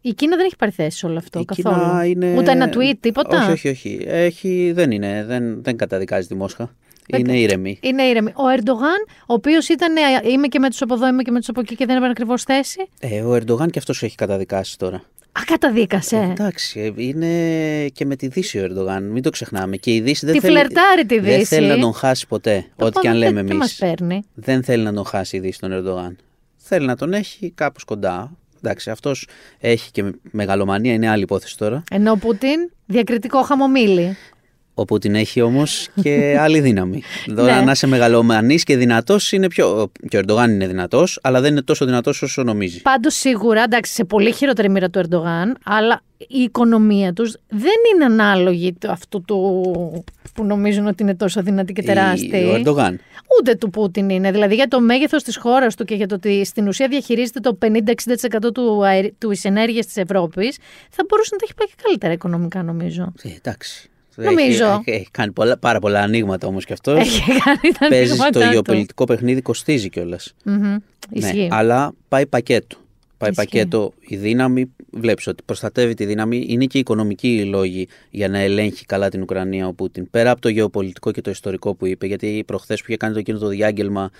Η 0.00 0.12
Κίνα 0.12 0.36
δεν 0.36 0.44
έχει 0.44 0.56
πάρει 0.56 0.72
θέση 0.72 0.98
σε 0.98 1.06
όλο 1.06 1.18
αυτό 1.18 1.40
η 1.40 1.44
καθόλου. 1.44 1.74
Κίνα 1.76 2.04
είναι... 2.04 2.34
Ούτε 2.38 2.50
ένα 2.50 2.70
tweet, 2.74 2.94
τίποτα; 3.00 3.42
Όχι, 3.42 3.50
όχι, 3.52 3.68
όχι. 3.68 4.04
Έχει, 4.06 4.72
δεν 4.74 4.90
είναι, 4.90 5.24
δεν, 5.26 5.62
δεν 5.62 5.76
καταδικάζει 5.76 6.26
τη 6.28 6.34
Μόσχα. 6.34 6.74
Είναι 7.16 7.38
ήρεμη. 7.38 7.78
Είναι 7.82 8.02
ήρεμη. 8.02 8.30
Ο 8.34 8.48
Ερντογάν, 8.58 9.06
ο 9.20 9.34
οποίος 9.34 9.68
ήταν. 9.68 9.96
ε, 9.96 10.00
Είμαι 10.30 10.46
και 10.46 10.58
με 10.58 10.70
τους 10.70 10.82
από 10.82 10.94
εδώ, 10.94 11.06
είμαι 11.08 11.22
και 11.22 11.30
με 11.30 11.38
τους 11.38 11.48
από 11.48 11.60
εκεί 11.60 11.74
και 11.74 11.84
δεν 11.86 11.94
έπαιρνε 11.94 12.10
ακριβώς 12.10 12.42
θέση; 12.42 12.88
Ε, 13.00 13.20
ο 13.22 13.34
Ερντογάν 13.34 13.70
και 13.70 13.78
αυτός 13.78 14.02
έχει 14.02 14.14
καταδικάσει 14.14 14.78
τώρα. 14.78 15.02
Α, 15.32 15.40
καταδίκασε. 15.46 16.16
Εντάξει, 16.30 16.80
ε, 16.80 17.02
είναι 17.02 17.88
και 17.88 18.04
με 18.04 18.16
τη 18.16 18.28
Δύση 18.28 18.58
ο 18.58 18.62
Ερντογάν. 18.64 19.04
Μην 19.04 19.22
το 19.22 19.30
ξεχνάμε. 19.30 19.76
Και 19.76 19.94
η 19.94 20.00
Δύση 20.00 20.26
δεν 20.26 20.34
Τη 20.34 20.40
θέλει, 20.40 20.52
φλερτάρει 20.54 21.06
τη 21.06 21.18
δεν 21.18 21.34
Δύση. 21.38 21.44
θέλει 21.44 21.66
να 21.66 21.78
τον 21.78 21.92
χάσει 21.92 22.26
ποτέ. 22.26 22.64
Το 22.76 22.84
ό,τι 22.86 22.98
και 23.00 23.08
αν 23.08 23.12
πάμε, 23.14 23.24
λέμε 23.26 23.34
δεν- 23.42 23.46
δεν 23.46 23.56
εμείς. 23.56 23.78
μας 23.80 23.90
παίρνει. 23.90 24.22
Δεν 24.34 24.62
θέλει 24.64 24.82
να 24.82 24.92
τον 24.92 25.04
χάσει 25.04 25.36
η 25.36 25.40
Δύση 25.40 25.58
τον 25.60 25.72
Ερντογάν. 25.72 26.16
Θέλει 26.56 26.86
να 26.86 26.96
τον 26.96 27.12
έχει 27.12 27.50
κάπως 27.54 27.84
κοντά. 27.84 28.32
Εντάξει, 28.62 28.90
αυτός 28.90 29.28
έχει 29.58 29.90
και 29.90 30.04
μεγαλομανία, 30.30 30.92
είναι 30.92 31.08
άλλη 31.08 31.22
υπόθεση 31.22 31.56
τώρα. 31.56 31.82
Ενώ 31.90 32.10
ο 32.12 32.16
Πούτιν 32.16 32.70
διακριτικό 32.86 33.42
χαμομήλι. 33.42 34.16
Ο 34.74 34.84
Πούτιν 34.84 35.14
έχει 35.14 35.40
όμως 35.40 35.88
και 36.02 36.12
άλλη 36.44 36.60
δύναμη. 36.60 37.02
Τώρα, 37.36 37.58
Ναι. 37.58 37.64
να 37.64 37.70
είσαι 37.70 37.86
μεγαλομανής 37.86 38.64
και 38.64 38.76
δυνατός 38.76 39.32
είναι 39.32 39.46
πιο. 39.48 39.90
Και 40.08 40.16
ο 40.16 40.18
Ερντογάν 40.20 40.50
είναι 40.50 40.66
δυνατός, 40.66 41.18
αλλά 41.22 41.40
δεν 41.40 41.50
είναι 41.50 41.62
τόσο 41.62 41.84
δυνατός 41.84 42.22
όσο 42.22 42.42
νομίζει. 42.42 42.82
Πάντως 42.82 43.14
σίγουρα, 43.14 43.62
εντάξει, 43.62 43.92
σε 43.92 44.04
πολύ 44.04 44.32
χειρότερη 44.32 44.68
μοίρα 44.70 44.90
του 44.90 44.98
Ερντογάν, 44.98 45.56
αλλά 45.64 46.02
η 46.16 46.38
οικονομία 46.42 47.12
τους 47.12 47.36
δεν 47.48 47.72
είναι 47.94 48.04
ανάλογη 48.04 48.72
του 48.72 48.90
αυτού 48.90 49.22
του 49.26 49.64
που 50.34 50.44
νομίζουν 50.44 50.86
ότι 50.86 51.02
είναι 51.02 51.14
τόσο 51.14 51.42
δυνατή 51.42 51.72
και 51.72 51.82
τεράστια. 51.82 52.38
Η- 52.40 52.44
Ο 52.44 52.54
Ερντογάν. 52.54 53.00
Ούτε 53.38 53.54
του 53.54 53.70
Πούτιν 53.70 54.08
είναι. 54.10 54.30
Δηλαδή 54.30 54.54
για 54.54 54.68
το 54.68 54.80
μέγεθος 54.80 55.22
της 55.22 55.36
χώρας 55.36 55.74
του 55.74 55.84
και 55.84 55.94
για 55.94 56.06
το 56.06 56.14
ότι 56.14 56.44
στην 56.44 56.68
ουσία 56.68 56.88
διαχειρίζεται 56.88 57.40
το 57.40 57.58
50-60% 57.62 58.52
του, 58.54 58.84
αερι... 58.84 59.14
του 59.18 59.32
ενέργεια 59.42 59.84
της 59.84 59.96
Ευρώπης, 59.96 60.56
θα 60.90 61.04
μπορούσε 61.08 61.28
να 61.32 61.38
τα 61.38 61.44
έχει 61.44 61.54
πάει 61.54 61.66
και 61.66 61.74
καλύτερα 61.82 62.12
οικονομικά, 62.12 62.62
νομίζω. 62.62 63.12
Ε, 63.22 63.28
εντάξει. 63.36 63.90
Νομίζω. 64.16 64.64
Έχει, 64.64 64.82
έχει, 64.84 64.90
έχει 65.00 65.08
κάνει 65.10 65.32
πολλά, 65.32 65.58
πάρα 65.58 65.78
πολλά 65.78 66.00
ανοίγματα 66.00 66.46
όμως 66.46 66.64
κι 66.64 66.72
αυτός. 66.72 66.98
Έχει 66.98 67.20
κάνει 67.20 67.74
τα 67.78 67.88
Παίζει 67.88 68.10
ανοίγματά 68.10 68.40
το 68.40 68.46
του. 68.46 68.52
γεωπολιτικό 68.52 69.04
παιχνίδι, 69.04 69.40
κοστίζει 69.42 69.88
κιόλας. 69.88 70.34
Μμμ. 70.44 70.76
Ισχύει. 71.10 71.36
Ναι, 71.40 71.46
αλλά 71.50 71.92
πάει 72.08 72.26
πακέτο. 72.26 72.76
Πάει 73.16 73.30
Ισχύει. 73.30 73.44
πακέτο 73.44 73.92
η 74.00 74.16
δύναμη. 74.16 74.70
Βλέπεις 74.92 75.26
ότι 75.26 75.42
προστατεύει 75.46 75.94
τη 75.94 76.04
δύναμη. 76.04 76.44
Είναι 76.48 76.64
και 76.64 76.78
οικονομικοί 76.78 77.34
οι 77.36 77.44
λόγοι 77.44 77.88
για 78.10 78.28
να 78.28 78.38
ελέγχει 78.38 78.84
καλά 78.84 79.08
την 79.08 79.22
Ουκρανία 79.22 79.66
ο 79.66 79.72
Πούτιν. 79.72 80.10
Πέρα 80.10 80.30
από 80.30 80.40
το 80.40 80.48
γεωπολιτικό 80.48 81.10
και 81.10 81.20
το 81.20 81.30
ιστορικό 81.30 81.74
που 81.74 81.86
είπε, 81.86 82.06
γιατί 82.06 82.42
προχθές 82.46 82.78
που 82.80 82.84
είχε 82.88 82.96
κάνει 82.96 83.12
το 83.12 83.18
εκείνο 83.18 83.38
το 83.38 83.48
διάγγελμα 83.48 84.10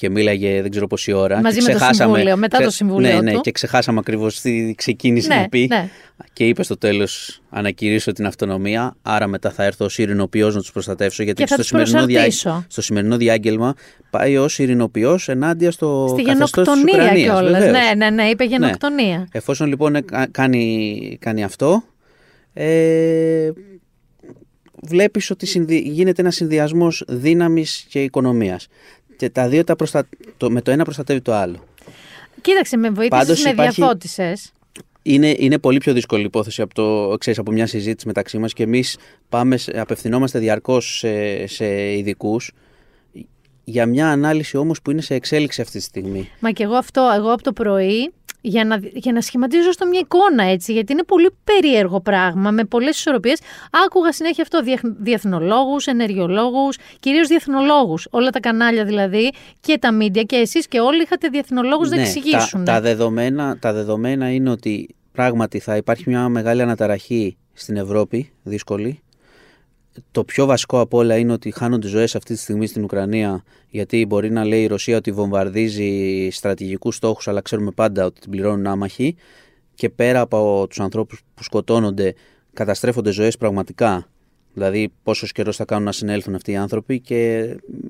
και 0.00 0.10
μίλαγε 0.10 0.62
δεν 0.62 0.70
ξέρω 0.70 0.86
πόση 0.86 1.12
ώρα. 1.12 1.40
Μαζί 1.40 1.56
και 1.58 1.62
με 1.62 1.68
το 1.72 1.76
ξεχάσαμε- 1.76 2.10
Συμβούλιο, 2.16 2.36
μετά 2.36 2.58
το 2.58 2.70
Συμβούλιο 2.70 3.12
Ναι, 3.14 3.20
ναι, 3.20 3.32
του. 3.32 3.40
και 3.40 3.50
ξεχάσαμε 3.50 3.98
ακριβώς 3.98 4.40
τι 4.40 4.74
ξεκίνησε 4.76 5.28
Ναι, 5.28 5.34
να 5.34 5.48
πει. 5.48 5.66
ναι. 5.70 5.88
Και 6.32 6.46
είπε 6.46 6.62
στο 6.62 6.78
τέλος 6.78 7.40
ανακηρύσω 7.50 8.12
την 8.12 8.26
αυτονομία. 8.26 8.96
Άρα 9.02 9.26
μετά 9.26 9.50
θα 9.50 9.64
έρθω 9.64 9.84
ως 9.84 9.98
ειρηνοποιός 9.98 10.54
να 10.54 10.60
τους 10.60 10.72
προστατεύσω. 10.72 11.22
Γιατί 11.22 11.42
Και 11.42 11.48
θα 11.48 11.54
στο, 11.54 11.62
τους 11.62 11.70
σημερινό 11.70 12.04
προσαρτήσω. 12.04 12.64
στο 12.68 12.82
σημερινό 12.82 13.16
διάγγελμα 13.16 13.74
πάει 14.10 14.36
ως 14.36 14.58
ειρηνοποιός 14.58 15.28
ενάντια 15.28 15.70
στο 15.70 16.06
Στη 16.12 16.22
καθεστώς 16.22 16.50
της 16.50 16.62
γενοκτονία 16.64 16.94
Ουκρανίας, 17.02 17.24
κιόλας. 17.40 17.52
βεβαίως. 17.64 17.72
Ναι, 17.84 17.94
ναι, 17.96 18.10
ναι, 18.10 18.28
είπε 18.28 18.44
γενοκτονία. 18.44 19.28
Εφόσον 19.32 19.68
λοιπόν 19.68 19.94
ε, 19.94 20.00
κα- 20.00 20.28
κάνει, 20.30 21.16
κάνει 21.20 21.44
αυτό, 21.44 21.82
ε, 22.52 23.50
βλέπεις 24.82 25.30
ότι 25.30 25.46
συνδυ- 25.46 25.86
γίνεται 25.86 26.22
ένας 26.22 26.34
συνδυασμός 26.34 27.04
δύναμης 27.08 27.86
και 27.88 28.02
οικονομίας. 28.02 28.66
Και 29.20 29.30
τα 29.30 29.48
δύο 29.48 29.64
τα 29.64 29.76
προστα... 29.76 30.08
το, 30.36 30.50
με 30.50 30.62
το 30.62 30.70
ένα 30.70 30.84
προστατεύει 30.84 31.20
το 31.20 31.32
άλλο. 31.34 31.64
Κοίταξε, 32.40 32.76
με 32.76 32.90
βοήθησες 32.90 33.18
Πάντως 33.26 33.42
με 33.44 33.50
υπάρχει- 33.50 33.74
διαφώτισες. 33.80 34.52
Είναι, 35.02 35.34
είναι 35.38 35.58
πολύ 35.58 35.78
πιο 35.78 35.92
δύσκολη 35.92 36.24
υπόθεση 36.24 36.62
από, 36.62 36.74
το, 36.74 37.16
ξέρεις, 37.18 37.38
από 37.38 37.52
μια 37.52 37.66
συζήτηση 37.66 38.06
μεταξύ 38.06 38.38
μας 38.38 38.52
και 38.52 38.62
εμείς 38.62 38.96
πάμε, 39.28 39.56
σε- 39.56 39.80
απευθυνόμαστε 39.80 40.38
διαρκώς 40.38 40.96
σε, 40.98 41.46
σε 41.46 41.92
ειδικούς 41.96 42.52
για 43.64 43.86
μια 43.86 44.08
ανάλυση 44.10 44.56
όμως 44.56 44.82
που 44.82 44.90
είναι 44.90 45.00
σε 45.00 45.14
εξέλιξη 45.14 45.60
αυτή 45.60 45.78
τη 45.78 45.84
στιγμή. 45.84 46.28
Μα 46.40 46.50
και 46.50 46.62
εγώ 46.62 46.74
αυτό, 46.74 47.10
εγώ 47.16 47.32
από 47.32 47.42
το 47.42 47.52
πρωί, 47.52 48.12
για 48.40 48.64
να, 48.64 48.80
για 48.82 49.12
να 49.12 49.20
σχηματίζω 49.20 49.72
στο 49.72 49.86
μια 49.86 49.98
εικόνα 50.02 50.42
έτσι, 50.42 50.72
γιατί 50.72 50.92
είναι 50.92 51.02
πολύ 51.04 51.30
περίεργο 51.44 52.00
πράγμα, 52.00 52.50
με 52.50 52.64
πολλές 52.64 52.96
ισορροπίες. 52.98 53.40
Άκουγα 53.86 54.12
συνέχεια 54.12 54.42
αυτό, 54.42 54.62
διεθ- 54.62 54.96
διεθνολόγους, 54.98 55.86
ενεργειολόγους, 55.86 56.76
κυρίως 57.00 57.28
διεθνολόγους. 57.28 58.06
Όλα 58.10 58.30
τα 58.30 58.40
κανάλια 58.40 58.84
δηλαδή 58.84 59.32
και 59.60 59.78
τα 59.78 59.92
μίντια 59.92 60.22
και 60.22 60.36
εσείς 60.36 60.68
και 60.68 60.80
όλοι 60.80 61.02
είχατε 61.02 61.28
διεθνολόγους 61.28 61.90
να 61.90 61.96
Ναι, 61.96 62.02
εξηγήσουν. 62.02 62.64
Τα, 62.64 62.72
τα, 62.72 62.80
δεδομένα, 62.80 63.58
τα 63.58 63.72
δεδομένα 63.72 64.30
είναι 64.32 64.50
ότι 64.50 64.94
πράγματι 65.12 65.58
θα 65.58 65.76
υπάρχει 65.76 66.04
μια 66.06 66.28
μεγάλη 66.28 66.62
αναταραχή 66.62 67.36
στην 67.52 67.76
Ευρώπη, 67.76 68.32
δύσκολη. 68.42 69.00
Το 70.10 70.24
πιο 70.24 70.46
βασικό 70.46 70.80
από 70.80 70.98
όλα 70.98 71.16
είναι 71.16 71.32
ότι 71.32 71.50
χάνονται 71.50 71.88
ζωές 71.88 72.16
αυτή 72.16 72.34
τη 72.34 72.40
στιγμή 72.40 72.66
στην 72.66 72.82
Ουκρανία 72.82 73.44
γιατί 73.68 74.06
μπορεί 74.06 74.30
να 74.30 74.44
λέει 74.44 74.62
η 74.62 74.66
Ρωσία 74.66 74.96
ότι 74.96 75.12
βομβαρδίζει 75.12 76.28
στρατηγικούς 76.30 76.96
στόχους 76.96 77.28
αλλά 77.28 77.40
ξέρουμε 77.40 77.70
πάντα 77.70 78.04
ότι 78.04 78.20
την 78.20 78.30
πληρώνουν 78.30 78.66
άμαχοι 78.66 79.16
και 79.74 79.88
πέρα 79.90 80.20
από 80.20 80.66
τους 80.68 80.80
ανθρώπους 80.80 81.22
που 81.34 81.42
σκοτώνονται 81.42 82.14
καταστρέφονται 82.52 83.10
ζωές 83.10 83.36
πραγματικά. 83.36 84.08
Δηλαδή 84.54 84.92
πόσος 85.02 85.32
καιρός 85.32 85.56
θα 85.56 85.64
κάνουν 85.64 85.84
να 85.84 85.92
συνέλθουν 85.92 86.34
αυτοί 86.34 86.52
οι 86.52 86.56
άνθρωποι 86.56 87.00
και 87.00 87.48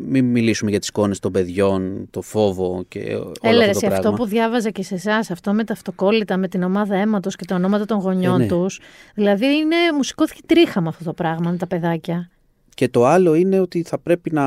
μην 0.08 0.24
μιλήσουμε 0.24 0.70
για 0.70 0.78
τις 0.78 0.88
εικόνες 0.88 1.18
των 1.18 1.32
παιδιών, 1.32 2.06
το 2.10 2.22
φόβο 2.22 2.84
και 2.88 3.14
όλο 3.14 3.32
Έλα 3.42 3.64
ρε, 3.64 3.70
αυτό 3.70 3.78
σε 3.78 3.86
το 3.86 3.92
αυτό 3.92 4.00
πράγμα. 4.00 4.16
που 4.16 4.26
διάβαζα 4.26 4.70
και 4.70 4.82
σε 4.82 4.94
εσάς, 4.94 5.30
αυτό 5.30 5.52
με 5.52 5.64
τα 5.64 5.72
αυτοκόλλητα, 5.72 6.36
με 6.36 6.48
την 6.48 6.62
ομάδα 6.62 6.96
αίματος 6.96 7.36
και 7.36 7.44
τα 7.44 7.54
ονόματα 7.54 7.84
των 7.84 7.98
γονιών 7.98 8.34
Ε, 8.40 8.42
ναι. 8.42 8.46
τους. 8.46 8.80
Δηλαδή 9.14 9.46
είναι, 9.46 9.76
μου 9.96 10.02
σηκώθηκε 10.02 10.40
τρίχα 10.46 10.80
με 10.80 10.88
αυτό 10.88 11.04
το 11.04 11.12
πράγμα 11.12 11.50
με 11.50 11.56
τα 11.56 11.66
παιδάκια. 11.66 12.30
Και 12.74 12.88
το 12.88 13.06
άλλο 13.06 13.34
είναι 13.34 13.60
ότι 13.60 13.82
θα 13.82 13.98
πρέπει 13.98 14.30
να. 14.32 14.44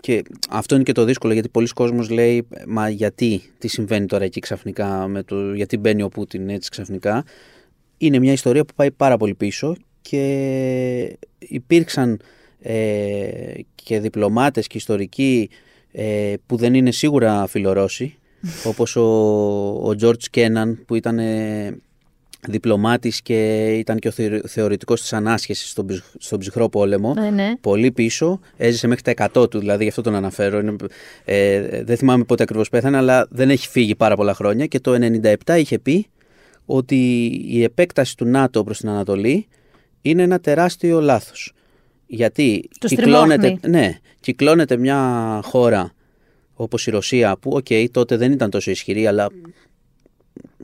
και 0.00 0.22
αυτό 0.50 0.74
είναι 0.74 0.84
και 0.84 0.92
το 0.92 1.04
δύσκολο 1.04 1.32
γιατί 1.32 1.48
πολλοί 1.48 1.66
κόσμος 1.66 2.10
λέει 2.10 2.46
Μα 2.66 2.88
γιατί, 2.88 3.42
τι 3.58 3.68
συμβαίνει 3.68 4.06
τώρα 4.06 4.24
εκεί 4.24 4.40
ξαφνικά, 4.40 5.06
με 5.08 5.22
το, 5.22 5.54
γιατί 5.54 5.76
μπαίνει 5.76 6.02
ο 6.02 6.08
Πούτιν 6.08 6.48
έτσι 6.48 6.70
ξαφνικά. 6.70 7.24
Είναι 7.98 8.18
μια 8.18 8.32
ιστορία 8.32 8.64
που 8.64 8.74
πάει 8.76 8.90
πάρα 8.90 9.16
πολύ 9.16 9.34
πίσω 9.34 9.76
και 10.02 11.16
υπήρξαν 11.38 12.20
ε, 12.60 12.74
και 13.74 14.00
διπλωμάτες 14.00 14.66
και 14.66 14.76
ιστορικοί 14.76 15.50
ε, 15.92 16.34
που 16.46 16.56
δεν 16.56 16.74
είναι 16.74 16.90
σίγουρα 16.90 17.46
φιλορώσοι 17.46 18.18
όπως 18.70 18.96
ο, 18.96 19.02
ο 19.90 19.94
George 20.00 20.24
Kennan 20.36 20.74
που 20.86 20.94
ήταν 20.94 21.18
ε, 21.18 21.76
διπλωμάτης 22.48 23.22
και 23.22 23.66
ήταν 23.78 23.98
και 23.98 24.08
ο 24.08 24.10
θεω- 24.10 24.40
θεωρητικός 24.46 25.00
της 25.00 25.12
ανάσχεσης 25.12 25.70
στον, 25.70 25.86
ψυ- 25.86 26.04
στον 26.18 26.38
ψυχρό 26.38 26.68
πόλεμο 26.68 27.14
Ναι, 27.14 27.30
ναι. 27.30 27.52
πολύ 27.60 27.90
πίσω, 27.92 28.40
έζησε 28.56 28.86
μέχρι 28.86 29.14
τα 29.14 29.30
100 29.34 29.50
του, 29.50 29.58
δηλαδή 29.58 29.82
γι' 29.82 29.88
αυτό 29.88 30.02
τον 30.02 30.14
αναφέρω. 30.14 30.58
Είναι, 30.58 30.76
ε, 31.24 31.82
δεν 31.84 31.96
θυμάμαι 31.96 32.24
πότε 32.24 32.42
ακριβώς 32.42 32.68
πέθανε, 32.68 32.96
αλλά 32.96 33.26
δεν 33.30 33.50
έχει 33.50 33.68
φύγει 33.68 33.94
πάρα 33.94 34.16
πολλά 34.16 34.34
χρόνια 34.34 34.66
και 34.66 34.80
το 34.80 34.92
97 35.44 35.56
είχε 35.58 35.78
πει 35.78 36.06
ότι 36.66 37.24
η 37.48 37.62
επέκταση 37.62 38.16
του 38.16 38.24
ΝΑΤΟ 38.24 38.64
προς 38.64 38.78
την 38.78 38.88
Ανατολή 38.88 39.46
είναι 40.02 40.22
ένα 40.22 40.40
τεράστιο 40.40 41.00
λάθος. 41.00 41.52
Γιατί 42.06 42.68
Το 42.78 42.88
κυκλώνεται, 42.88 43.34
στριμώχνει. 43.46 43.70
ναι, 43.70 43.98
κυκλώνεται 44.20 44.76
μια 44.76 45.40
χώρα 45.44 45.92
όπως 46.54 46.86
η 46.86 46.90
Ρωσία 46.90 47.36
που 47.36 47.50
οκ, 47.54 47.66
τότε 47.90 48.16
δεν 48.16 48.32
ήταν 48.32 48.50
τόσο 48.50 48.70
ισχυρή 48.70 49.06
αλλά 49.06 49.26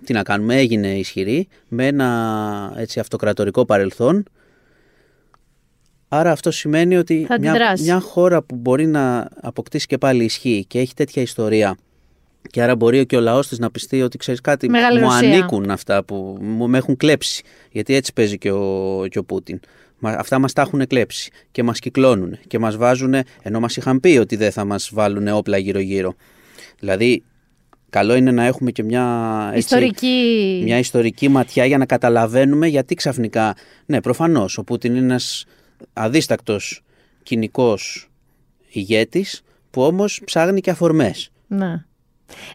τι 0.05 0.13
να 0.13 0.23
κάνουμε 0.23 0.57
έγινε 0.57 0.99
ισχυρή 0.99 1.49
με 1.69 1.87
ένα 1.87 2.75
έτσι, 2.77 3.01
αυτοκρατορικό 3.01 3.65
παρελθόν 3.65 4.25
Άρα 6.11 6.31
αυτό 6.33 6.51
σημαίνει 6.51 6.97
ότι 6.97 7.25
Θα 7.29 7.39
μια, 7.41 7.51
αντιδράσει. 7.51 7.83
μια 7.83 8.01
χώρα 8.01 8.43
που 8.43 8.55
μπορεί 8.57 8.87
να 8.87 9.29
αποκτήσει 9.41 9.87
και 9.87 9.99
πάλι 9.99 10.25
ισχύ 10.25 10.65
και 10.69 10.79
έχει 10.79 10.95
τέτοια 10.95 11.23
ιστορία 11.23 11.77
και 12.51 12.63
άρα 12.63 12.77
μπορεί 12.77 13.07
και 13.07 13.17
ο 13.17 13.21
λαός 13.21 13.49
της 13.49 13.59
να 13.59 13.71
πιστεί 13.71 14.03
ότι 14.03 14.19
ξέρεις 14.19 14.41
κάτι 14.41 14.69
Μεγάλη 14.69 15.01
μου 15.01 15.05
Ρωσία. 15.05 15.29
ανήκουν 15.29 15.71
αυτά 15.71 16.05
που 16.05 16.39
μου 16.41 16.69
με 16.69 16.79
έχουν 16.79 16.97
κλέψει 16.97 17.43
γιατί 17.71 17.95
έτσι 17.95 18.13
παίζει 18.13 18.39
και 18.39 18.51
ο, 18.51 19.07
και 19.11 19.19
ο 19.19 19.25
Πούτιν. 19.25 19.61
Μα, 19.99 20.11
αυτά 20.11 20.39
μας 20.39 20.53
τα 20.53 20.63
έχουν 20.63 20.87
κλέψει 20.87 21.31
και 21.51 21.63
μας 21.63 21.79
κυκλώνουν 21.79 22.39
και 22.47 22.59
μας 22.59 22.77
βάζουν 22.77 23.15
ενώ 23.43 23.61
μας 23.61 23.77
είχαν 23.77 24.01
πει 24.01 24.19
ότι 24.19 24.37
δεν 24.37 24.53
θα 24.53 24.65
μας 24.65 24.91
βάλουν 24.93 25.29
όπλα 25.29 25.59
γύρω 25.59 25.79
γύρω. 25.79 26.15
Δηλαδή 26.79 27.23
καλό 27.91 28.15
είναι 28.15 28.31
να 28.31 28.45
έχουμε 28.45 28.71
και 28.71 28.83
μια, 28.83 29.05
έτσι, 29.55 29.59
Ιστορική. 29.59 30.61
μια 30.65 30.79
ιστορική 30.79 31.29
ματιά 31.29 31.65
για 31.65 31.79
να 31.79 31.87
καταλαβαίνουμε 31.87 32.67
γιατί 32.67 32.95
ξαφνικά. 32.95 33.57
Ναι, 33.87 34.01
προφανώς 34.01 34.59
ο 34.59 34.65
Πούτιν 34.65 34.95
είναι 34.95 35.05
ένας 35.05 35.45
αδίστακτος 35.93 36.83
κοινικός 37.23 38.09
ηγέτης 38.69 39.43
που 39.71 39.83
όμως 39.83 40.21
ψάχνει 40.25 40.61
και 40.61 40.71
αφορμές. 40.71 41.31
Ναι. 41.47 41.85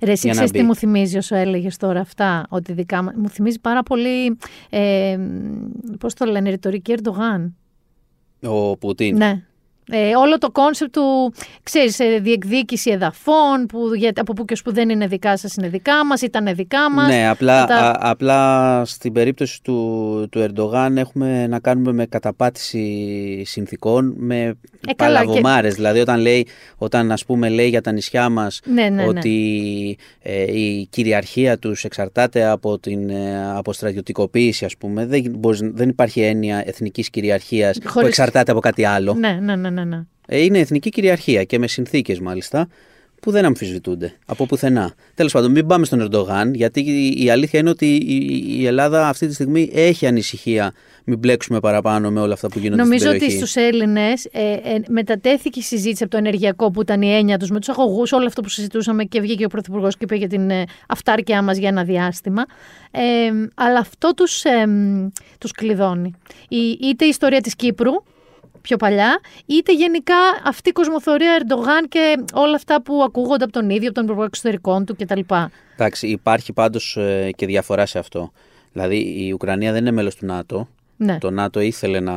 Ρε, 0.02 0.12
εσύ 0.12 0.28
Για 0.28 0.34
να 0.34 0.34
ξέρεις 0.34 0.52
τι 0.52 0.58
μπει. 0.60 0.64
μου 0.66 0.76
θυμίζει 0.76 1.18
όσο 1.18 1.36
έλεγες 1.36 1.78
τώρα 1.78 2.00
αυτά, 2.00 2.46
ότι 2.50 2.74
δικά 2.74 3.02
μα- 3.02 3.14
μου 3.18 3.30
θυμίζει 3.30 3.60
πάρα 3.60 3.84
πολύ, 3.84 4.38
ε, 4.70 5.18
πώς 6.00 6.14
το 6.14 6.26
λένε, 6.26 6.50
ρητορική 6.50 6.92
Ερντογάν. 6.92 7.56
Ο 8.44 8.78
Πούτιν. 8.78 9.18
Ναι. 9.18 9.44
Ε, 9.92 10.16
όλο 10.16 10.38
το 10.38 10.52
concept 10.52 10.94
του, 10.94 11.34
ξέρεις, 11.64 12.00
ε, 12.00 12.20
διεκδίκηση 12.22 12.92
εδαφών, 12.92 13.66
που, 13.68 13.78
για, 13.96 14.12
από 14.16 14.34
που 14.34 14.46
και 14.46 14.54
ως 14.54 14.62
που 14.62 14.74
δεν 14.74 14.90
είναι 14.90 15.08
δικά 15.08 15.38
σας 15.38 15.56
είναι 15.56 15.68
δικά 15.68 16.06
μας, 16.06 16.22
ήταν 16.22 16.56
δικά 16.56 16.92
μας. 16.92 17.08
Ναι, 17.08 17.28
απλά, 17.30 17.66
τα- 17.66 17.76
α- 17.76 17.98
απλά 18.00 18.82
στην 18.86 19.14
περίπτωση 19.14 19.62
του, 19.64 20.28
του 20.32 20.40
Ερντογάν 20.40 20.98
έχουμε 20.98 21.48
να 21.48 21.60
κάνουμε 21.60 21.92
με 21.92 22.06
καταπάτηση 22.06 23.44
συνθήκων, 23.46 24.14
με 24.18 24.36
Ε, 24.88 24.94
καλά, 24.96 25.20
παλαβομάρες. 25.20 25.74
Δηλαδή 25.76 26.00
όταν, 26.00 26.20
λέει, 26.20 26.48
όταν 26.78 27.12
ας 27.12 27.26
πούμε 27.26 27.50
λέει 27.50 27.68
για 27.70 27.82
τα 27.82 27.92
νησιά 27.92 28.30
μας 28.30 28.60
Ναι, 28.66 28.82
ναι, 28.82 28.90
ναι. 28.90 29.06
ότι 29.08 29.98
ε, 30.22 30.58
η 30.60 30.88
κυριαρχία 30.90 31.58
τους 31.60 31.84
εξαρτάται 31.84 32.46
από 32.46 32.80
την 32.80 33.10
ε, 33.10 33.52
αποστρατιωτικοποίηση 33.56 34.66
ας 34.66 34.78
πούμε, 34.78 35.06
δεν, 35.06 35.24
μπορείς- 35.38 35.72
δεν 35.74 35.90
υπάρχει 35.90 36.22
έννοια 36.22 36.64
εθνικής 36.66 37.10
κυριαρχίας 37.10 37.78
που 37.78 37.90
Χωρίς- 37.90 38.08
εξαρτάται 38.10 38.52
από 38.52 38.60
κάτι 38.60 38.86
άλλο. 38.86 39.14
Ναι, 39.14 39.38
ναι, 39.42 39.56
ναι, 39.56 39.70
ναι, 39.74 39.84
ναι. 39.84 40.02
Ε, 40.28 40.44
Είναι 40.44 40.60
εθνική 40.60 40.90
κυριαρχία 40.90 41.44
και 41.44 41.60
με 41.60 41.68
συνθήκες 41.68 42.20
μάλιστα 42.20 42.68
που 43.22 43.32
δεν 43.32 43.46
αμφισβητούνται 43.46 44.14
από 44.26 44.46
πουθενά. 44.46 44.94
Τέλος 45.16 45.32
πάντων, 45.32 45.52
μην 45.52 45.68
πάμε 45.68 45.86
στον 45.86 46.02
Ερντογάν, 46.02 46.54
γιατί 46.54 46.82
η 47.18 47.30
αλήθεια 47.30 47.60
είναι 47.60 47.70
ότι 47.70 47.96
η 48.60 48.66
Ελλάδα 48.66 49.08
αυτή 49.08 49.28
τη 49.28 49.34
στιγμή 49.34 49.70
έχει 49.74 50.08
ανησυχία. 50.08 50.74
Μην 51.06 51.18
μπλέξουμε 51.18 51.60
παραπάνω 51.60 52.12
με 52.12 52.20
όλα 52.20 52.34
αυτά 52.34 52.48
που 52.48 52.60
γίνονται 52.60 52.82
Νομίζω 52.82 53.00
στην 53.00 53.10
ότι 53.10 53.20
περιοχή. 53.20 53.38
στους 53.38 53.56
Έλληνες 53.64 54.26
ε, 54.32 54.52
ε, 54.52 54.82
μετατέθηκε 54.88 55.60
η 55.60 55.62
συζήτηση 55.62 56.04
από 56.04 56.12
το 56.12 56.18
ενεργειακό 56.18 56.72
που 56.72 56.82
ήταν 56.82 57.02
η 57.02 57.14
έννοια 57.16 57.38
τους 57.38 57.50
με 57.50 57.60
τους 57.60 57.70
αγωγούς, 57.70 58.12
όλο 58.12 58.26
αυτό 58.26 58.42
που 58.42 58.50
συζητούσαμε 58.50 59.04
και 59.04 59.22
βγήκε 59.22 59.46
ο 59.46 59.48
Πρωθυπουργός 59.48 59.98
και 59.98 60.04
είπε 60.04 60.16
για 60.16 60.28
την 60.28 60.50
ε, 60.50 60.64
αυτάρκειά 60.88 61.42
μας 61.42 61.58
για 61.58 61.68
ένα 61.70 61.84
διάστημα. 61.84 62.46
Ε, 62.92 63.02
αλλά 63.56 63.80
αυτό 63.80 64.14
τους 64.14 64.44
τους 65.40 65.52
κλειδώνει. 65.52 66.14
Η, 66.48 66.78
είτε 66.82 67.06
η 67.06 67.08
ιστορία 67.08 67.42
της 67.42 67.56
Κύπρου, 67.56 67.92
πιο 68.64 68.78
παλιά, 68.78 69.20
είτε 69.46 69.74
γενικά 69.74 70.16
αυτή 70.44 70.70
η 70.70 70.72
κοσμοθωρία 70.72 71.34
Ερντογάν 71.40 71.88
και 71.88 72.24
όλα 72.34 72.56
αυτά 72.56 72.82
που 72.82 73.04
ακούγονται 73.06 73.44
από 73.44 73.54
τον 73.54 73.70
ίδιο, 73.70 73.86
από 73.86 73.94
τον 73.94 74.04
Υπουργό 74.04 74.24
Εξωτερικών 74.24 74.86
του 74.86 74.96
κτλ. 74.96 75.20
Εντάξει, 75.74 76.08
υπάρχει 76.08 76.54
πάντως 76.54 76.98
και 77.36 77.46
διαφορά 77.46 77.86
σε 77.86 78.00
αυτό. 78.00 78.32
Δηλαδή, 78.74 79.26
η 79.26 79.32
Ουκρανία 79.34 79.72
δεν 79.72 79.82
είναι 79.82 79.92
μέλος 79.92 80.16
του 80.16 80.26
ΝΑΤΟ. 80.26 80.68
Ναι. 80.98 81.18
Το 81.18 81.30
ΝΑΤΟ 81.30 81.60
ήθελε 81.60 82.00
να, 82.00 82.14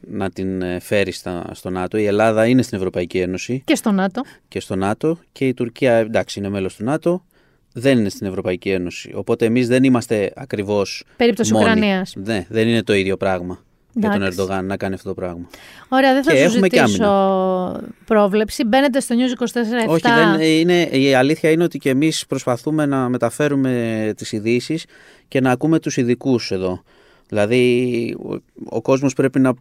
να 0.00 0.30
την 0.30 0.62
ε, 0.62 0.80
φέρει 0.80 1.12
στα, 1.12 1.50
στο 1.52 1.70
ΝΑΤΟ. 1.70 1.98
Η 1.98 2.04
Ελλάδα 2.04 2.46
είναι 2.46 2.62
στην 2.62 2.78
Ευρωπαϊκή 2.78 3.18
Ένωση 3.18 3.62
Και 3.64 3.74
στο 3.74 3.90
ΝΑΤΟ. 3.90 4.22
και 4.48 4.60
στο 4.60 4.76
ΝΑΤΟ 4.76 5.18
και 5.32 5.46
η 5.46 5.54
Τουρκία, 5.54 5.92
εντάξει, 5.92 6.38
είναι 6.38 6.48
μέλος 6.48 6.76
του 6.76 6.84
ΝΑΤΟ, 6.84 7.24
δεν 7.72 7.98
είναι 7.98 8.08
στην 8.08 8.26
Ευρωπαϊκή 8.26 8.70
Ένωση. 8.70 9.12
Οπότε 9.14 9.44
εμείς 9.44 9.68
δεν 9.68 9.84
είμαστε 9.84 10.32
ακριβώς 10.36 11.04
Περίπτωση 11.16 11.52
μόνοι. 11.52 11.64
Ουκρανίας. 11.64 12.12
Ναι, 12.16 12.46
δεν 12.48 12.68
είναι 12.68 12.82
το 12.82 12.94
ίδιο 12.94 13.16
πράγμα 13.16 13.64
για 13.98 14.10
τον 14.10 14.22
Εντάξει. 14.22 14.40
Ερντογάν 14.40 14.66
να 14.66 14.76
κάνει 14.76 14.94
αυτό 14.94 15.08
το 15.08 15.14
πράγμα. 15.14 15.46
Ωραία, 15.88 16.12
δεν 16.12 16.24
θα 16.24 16.32
Και 16.32 16.38
σου 16.38 16.44
έχουμε 16.44 16.68
και 16.68 16.86
ζητήσω 16.86 17.80
πρόβλεψη. 18.04 18.64
Μπαίνετε 18.64 19.00
στο 19.00 19.14
News 19.14 19.42
24 19.42 19.88
Όχι, 19.88 20.02
δεν, 20.02 20.40
είναι, 20.40 20.82
η 20.82 21.14
αλήθεια 21.14 21.50
είναι 21.50 21.64
ότι 21.64 21.78
και 21.78 21.90
εμείς 21.90 22.26
προσπαθούμε 22.26 22.86
να 22.86 23.08
μεταφέρουμε 23.08 24.12
τις 24.16 24.32
ειδήσεις 24.32 24.84
και 25.28 25.40
να 25.40 25.50
ακούμε 25.50 25.78
τους 25.78 25.96
ειδικούς 25.96 26.50
εδώ. 26.50 26.82
Δηλαδή, 27.28 28.16
ο, 28.18 28.42
ο 28.76 28.82
κόσμος 28.82 29.14
πρέπει 29.14 29.40
να, 29.40 29.52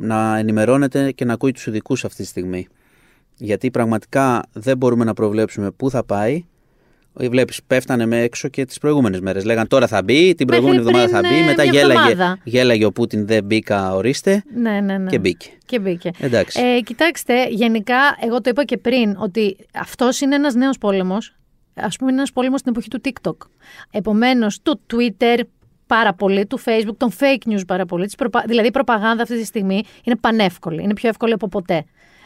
να 0.00 0.38
ενημερώνεται 0.38 1.12
και 1.12 1.24
να 1.24 1.32
ακούει 1.32 1.52
τους 1.52 1.66
ειδικούς 1.66 2.04
αυτή 2.04 2.22
τη 2.22 2.28
στιγμή. 2.28 2.66
Γιατί 3.36 3.70
πραγματικά 3.70 4.42
δεν 4.52 4.76
μπορούμε 4.76 5.04
να 5.04 5.14
προβλέψουμε 5.14 5.70
πού 5.70 5.90
θα 5.90 6.04
πάει. 6.04 6.44
Βλέπεις, 7.14 7.60
πέφτανε 7.66 8.06
με 8.06 8.20
έξω 8.20 8.48
και 8.48 8.64
τις 8.64 8.78
προηγούμενες 8.78 9.20
μέρες. 9.20 9.44
Λέγαν 9.44 9.68
τώρα 9.68 9.86
θα 9.86 10.02
μπει, 10.02 10.34
την 10.34 10.46
προηγούμενη 10.46 10.82
πριν, 10.82 10.88
εβδομάδα 10.96 11.20
θα 11.20 11.28
μπει. 11.28 11.40
ε, 11.40 11.44
Μετά 11.44 11.62
μια 11.62 11.72
γέλαγε, 11.72 12.10
εβδομάδα. 12.10 12.38
γέλαγε 12.44 12.84
ο 12.84 12.92
Πούτιν, 12.92 13.26
δεν 13.26 13.44
μπήκα, 13.44 13.94
ορίστε. 13.94 14.42
Ναι, 14.54 14.80
ναι, 14.80 14.98
ναι. 14.98 15.10
Και 15.10 15.18
μπήκε. 15.18 15.48
Και 15.66 15.78
μπήκε. 15.78 16.10
Εντάξει. 16.18 16.60
Ε, 16.62 16.80
κοιτάξτε, 16.80 17.48
γενικά, 17.48 17.96
εγώ 18.20 18.40
το 18.40 18.50
είπα 18.50 18.64
και 18.64 18.76
πριν, 18.76 19.16
ότι 19.18 19.56
αυτός 19.74 20.20
είναι 20.20 20.34
ένας 20.34 20.54
νέος 20.54 20.78
πόλεμος. 20.78 21.36
Α 21.74 21.88
πούμε, 21.88 22.10
είναι 22.10 22.18
ένας 22.18 22.32
πόλεμος 22.32 22.60
στην 22.60 22.72
εποχή 22.72 22.88
του 22.88 23.00
TikTok. 23.04 23.36
Επομένως, 23.90 24.60
του 24.62 24.80
Twitter 24.92 25.38
πάρα 25.86 26.14
πολύ, 26.14 26.46
του 26.46 26.60
Facebook, 26.64 26.96
των 26.96 27.10
fake 27.18 27.52
news 27.52 27.62
πάρα 27.66 27.86
πολύ. 27.86 28.04
της 28.04 28.14
προπα- 28.14 28.44
Δηλαδή, 28.46 28.68
η 28.68 28.70
προπαγάνδα 28.70 29.22
αυτή 29.22 29.38
τη 29.38 29.44
στιγμή 29.44 29.82
είναι 30.04 30.16
πανεύκολη. 30.16 30.82
Είναι 30.82 30.94
πιο 30.94 31.08
εύκολη 31.08 31.32
από 31.32 31.48
ποτέ. 31.48 31.84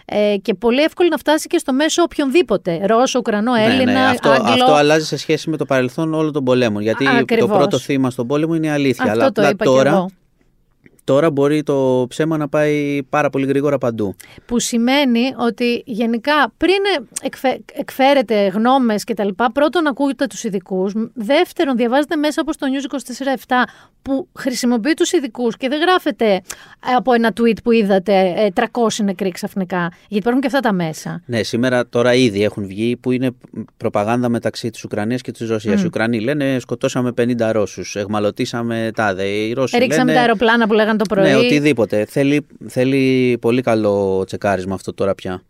Ε, 0.08 0.36
και 0.42 0.54
πολύ 0.54 0.82
εύκολη 0.82 1.08
να 1.08 1.16
φτάσει 1.16 1.46
και 1.46 1.58
στο 1.58 1.72
μέσο 1.72 2.02
οποιονδήποτε. 2.02 2.86
Ρώσο, 2.86 3.18
Ουκρανό, 3.18 3.54
Έλληνα, 3.54 3.84
ναι, 3.84 3.92
ναι, 3.92 4.06
αυτό, 4.06 4.30
Άγγλο. 4.30 4.52
αυτό 4.52 4.72
αλλάζει 4.72 5.04
σε 5.06 5.16
σχέση 5.16 5.50
με 5.50 5.56
το 5.56 5.64
παρελθόν 5.64 6.14
όλων 6.14 6.32
των 6.32 6.44
πολέμων. 6.44 6.82
Γιατί 6.82 7.06
Ακριβώς. 7.08 7.48
το 7.48 7.56
πρώτο 7.56 7.78
θύμα 7.78 8.10
στον 8.10 8.26
πόλεμο 8.26 8.54
είναι 8.54 8.66
η 8.66 8.70
αλήθεια. 8.70 9.04
Αυτό 9.04 9.14
αλλά 9.20 9.32
το 9.32 9.40
απλά 9.40 9.48
είπα 9.50 9.64
τώρα, 9.64 9.90
και 9.90 9.96
εγώ. 9.96 10.10
Τώρα 11.06 11.30
μπορεί 11.30 11.62
το 11.62 12.06
ψέμα 12.08 12.36
να 12.36 12.48
πάει 12.48 13.02
πάρα 13.08 13.30
πολύ 13.30 13.46
γρήγορα 13.46 13.78
παντού. 13.78 14.14
Που 14.46 14.58
σημαίνει 14.58 15.34
ότι 15.36 15.82
γενικά 15.86 16.52
πριν 16.56 16.78
εκφε... 17.22 17.58
εκφέρετε 17.72 18.46
γνώμες 18.46 19.04
και 19.04 19.14
τα 19.14 19.24
λοιπά, 19.24 19.52
πρώτον 19.52 19.86
ακούγεται 19.86 20.26
τους 20.26 20.44
ειδικούς. 20.44 20.92
δεύτερον 21.14 21.76
διαβάζετε 21.76 22.16
μέσα 22.16 22.40
από 22.40 22.58
το 22.58 22.66
News 22.66 22.94
24-7 23.46 23.54
που 24.02 24.28
χρησιμοποιεί 24.38 24.94
τους 24.94 25.12
ειδικούς 25.12 25.56
και 25.56 25.68
δεν 25.68 25.80
γράφετε 25.80 26.40
από 26.96 27.12
ένα 27.12 27.32
tweet 27.40 27.56
που 27.64 27.72
είδατε 27.72 28.34
ε, 28.36 28.48
300 28.54 29.04
νεκροί 29.04 29.30
ξαφνικά, 29.30 29.78
γιατί 29.78 30.16
υπάρχουν 30.16 30.40
και 30.40 30.46
αυτά 30.46 30.60
τα 30.60 30.72
μέσα. 30.72 31.22
Ναι, 31.26 31.42
σήμερα 31.42 31.88
τώρα 31.88 32.14
ήδη 32.14 32.44
έχουν 32.44 32.66
βγει 32.66 32.96
που 32.96 33.10
είναι 33.10 33.30
προπαγάνδα 33.76 34.28
μεταξύ 34.28 34.70
της 34.70 34.84
Ουκρανίας 34.84 35.20
και 35.20 35.32
της 35.32 35.48
Ρωσίας. 35.48 35.82
Οι 35.82 35.86
Ουκρανοί 35.86 36.20
λένε 36.20 36.58
σκοτώσαμε 36.58 37.12
50 37.18 37.50
Ρώσους, 37.52 37.96
εγμαλωτήσαμε 37.96 38.90
τάδε. 38.94 39.24
Οι 39.24 39.52
Ρώσοι 39.52 39.78
Ρίξαμε 39.78 40.04
λένε, 40.04 40.14
τα 40.14 40.20
αεροπλάνα 40.20 40.66
που 40.66 40.72
λέγανε 40.72 40.95
το 40.96 41.04
πρωί. 41.14 41.24
Ναι, 41.30 41.36
οτιδήποτε. 41.36 42.04
Θέλει, 42.04 42.46
θέλει 42.68 43.36
πολύ 43.40 43.62
καλό 43.62 44.24
τσεκάρισμα 44.26 44.74
αυτό 44.74 44.94
τώρα 44.94 45.14
πια. 45.14 45.42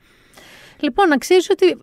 Λοιπόν, 0.80 1.08
να 1.08 1.18
ξέρει 1.18 1.40
ότι 1.50 1.76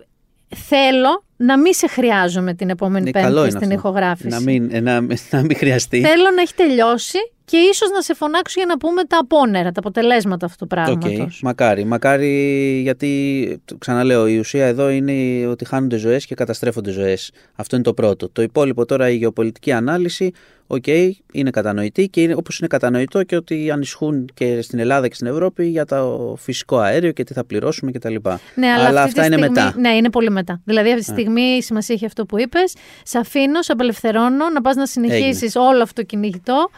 θέλω 0.55 1.23
να 1.37 1.59
μην 1.59 1.73
σε 1.73 1.87
χρειάζομαι 1.87 2.53
την 2.53 2.69
επόμενη 2.69 3.05
Ναι, 3.05 3.11
πέμπτη 3.11 3.27
καλό 3.27 3.39
είναι 3.41 3.49
στην 3.49 3.63
αυτό. 3.63 3.73
ηχογράφηση. 3.73 4.27
Να 4.27 4.39
μην, 4.39 4.69
ε, 4.71 4.79
να, 4.79 5.01
να 5.29 5.41
μην 5.41 5.55
χρειαστεί. 5.57 6.01
Θέλω 6.01 6.29
να 6.35 6.41
έχει 6.41 6.53
τελειώσει 6.53 7.17
και 7.45 7.57
ίσως 7.57 7.89
να 7.89 8.01
σε 8.01 8.13
φωνάξω 8.13 8.59
για 8.59 8.65
να 8.65 8.77
πούμε 8.77 9.03
τα 9.03 9.17
απόνερα, 9.17 9.71
τα 9.71 9.79
αποτελέσματα 9.79 10.45
αυτού 10.45 10.65
του 10.65 10.77
ΟΚ, 10.79 10.99
πράγματος. 10.99 11.41
Μακάρι, 11.43 11.85
μακάρι 11.85 12.79
γιατί, 12.81 13.61
το 13.65 13.77
ξαναλέω, 13.77 14.27
η 14.27 14.37
ουσία 14.37 14.65
εδώ 14.65 14.89
είναι 14.89 15.47
ότι 15.47 15.65
χάνονται 15.65 15.97
ζωές 15.97 16.25
και 16.25 16.35
καταστρέφονται 16.35 16.91
ζωές. 16.91 17.31
Αυτό 17.55 17.75
είναι 17.75 17.85
το 17.85 17.93
πρώτο. 17.93 18.29
Το 18.29 18.41
υπόλοιπο 18.41 18.85
τώρα 18.85 19.09
η 19.09 19.15
γεωπολιτική 19.15 19.71
ανάλυση, 19.71 20.31
ΟΚ, 20.67 20.87
είναι 21.31 21.49
κατανοητή 21.49 22.07
και 22.07 22.21
είναι, 22.21 22.33
όπως 22.33 22.59
είναι 22.59 22.67
κατανοητό 22.67 23.23
και 23.23 23.35
ότι 23.35 23.71
ανησυχούν 23.71 24.29
και 24.33 24.61
στην 24.61 24.79
Ελλάδα 24.79 25.07
και 25.07 25.15
στην 25.15 25.27
Ευρώπη 25.27 25.65
για 25.65 25.85
το 25.85 26.35
φυσικό 26.39 26.77
αέριο 26.77 27.11
και 27.11 27.23
τι 27.23 27.33
θα 27.33 27.45
πληρώσουμε 27.45 27.91
κτλ. 27.91 28.15
Ναι, 28.55 28.67
αλλά, 28.67 28.87
αυτή 28.87 28.99
αυτά 28.99 29.21
τη 29.21 29.27
είναι 29.27 29.35
στιγμή, 29.35 29.47
μετά. 29.47 29.73
Ναι, 29.77 29.89
είναι 29.89 30.09
πολύ 30.09 30.29
μετά. 30.29 30.61
Δηλαδή 30.65 30.89
αυτή 30.91 31.03
τη 31.03 31.11
στιγμή 31.11 31.41
η 31.41 31.61
σημασία 31.61 31.95
έχει 31.95 32.05
αυτό 32.05 32.25
που 32.25 32.39
είπες. 32.39 32.75
Σε 33.03 33.17
αφήνω, 33.17 33.61
σε 33.61 33.71
απελευθερώνω, 33.71 34.49
να 34.53 34.61
πας 34.61 34.75
να 34.75 34.85
συνεχίσεις 34.85 35.55
όλο 35.55 35.81
αυτό 35.81 36.01
το 36.01 36.03
κυνηγητό. 36.03 36.69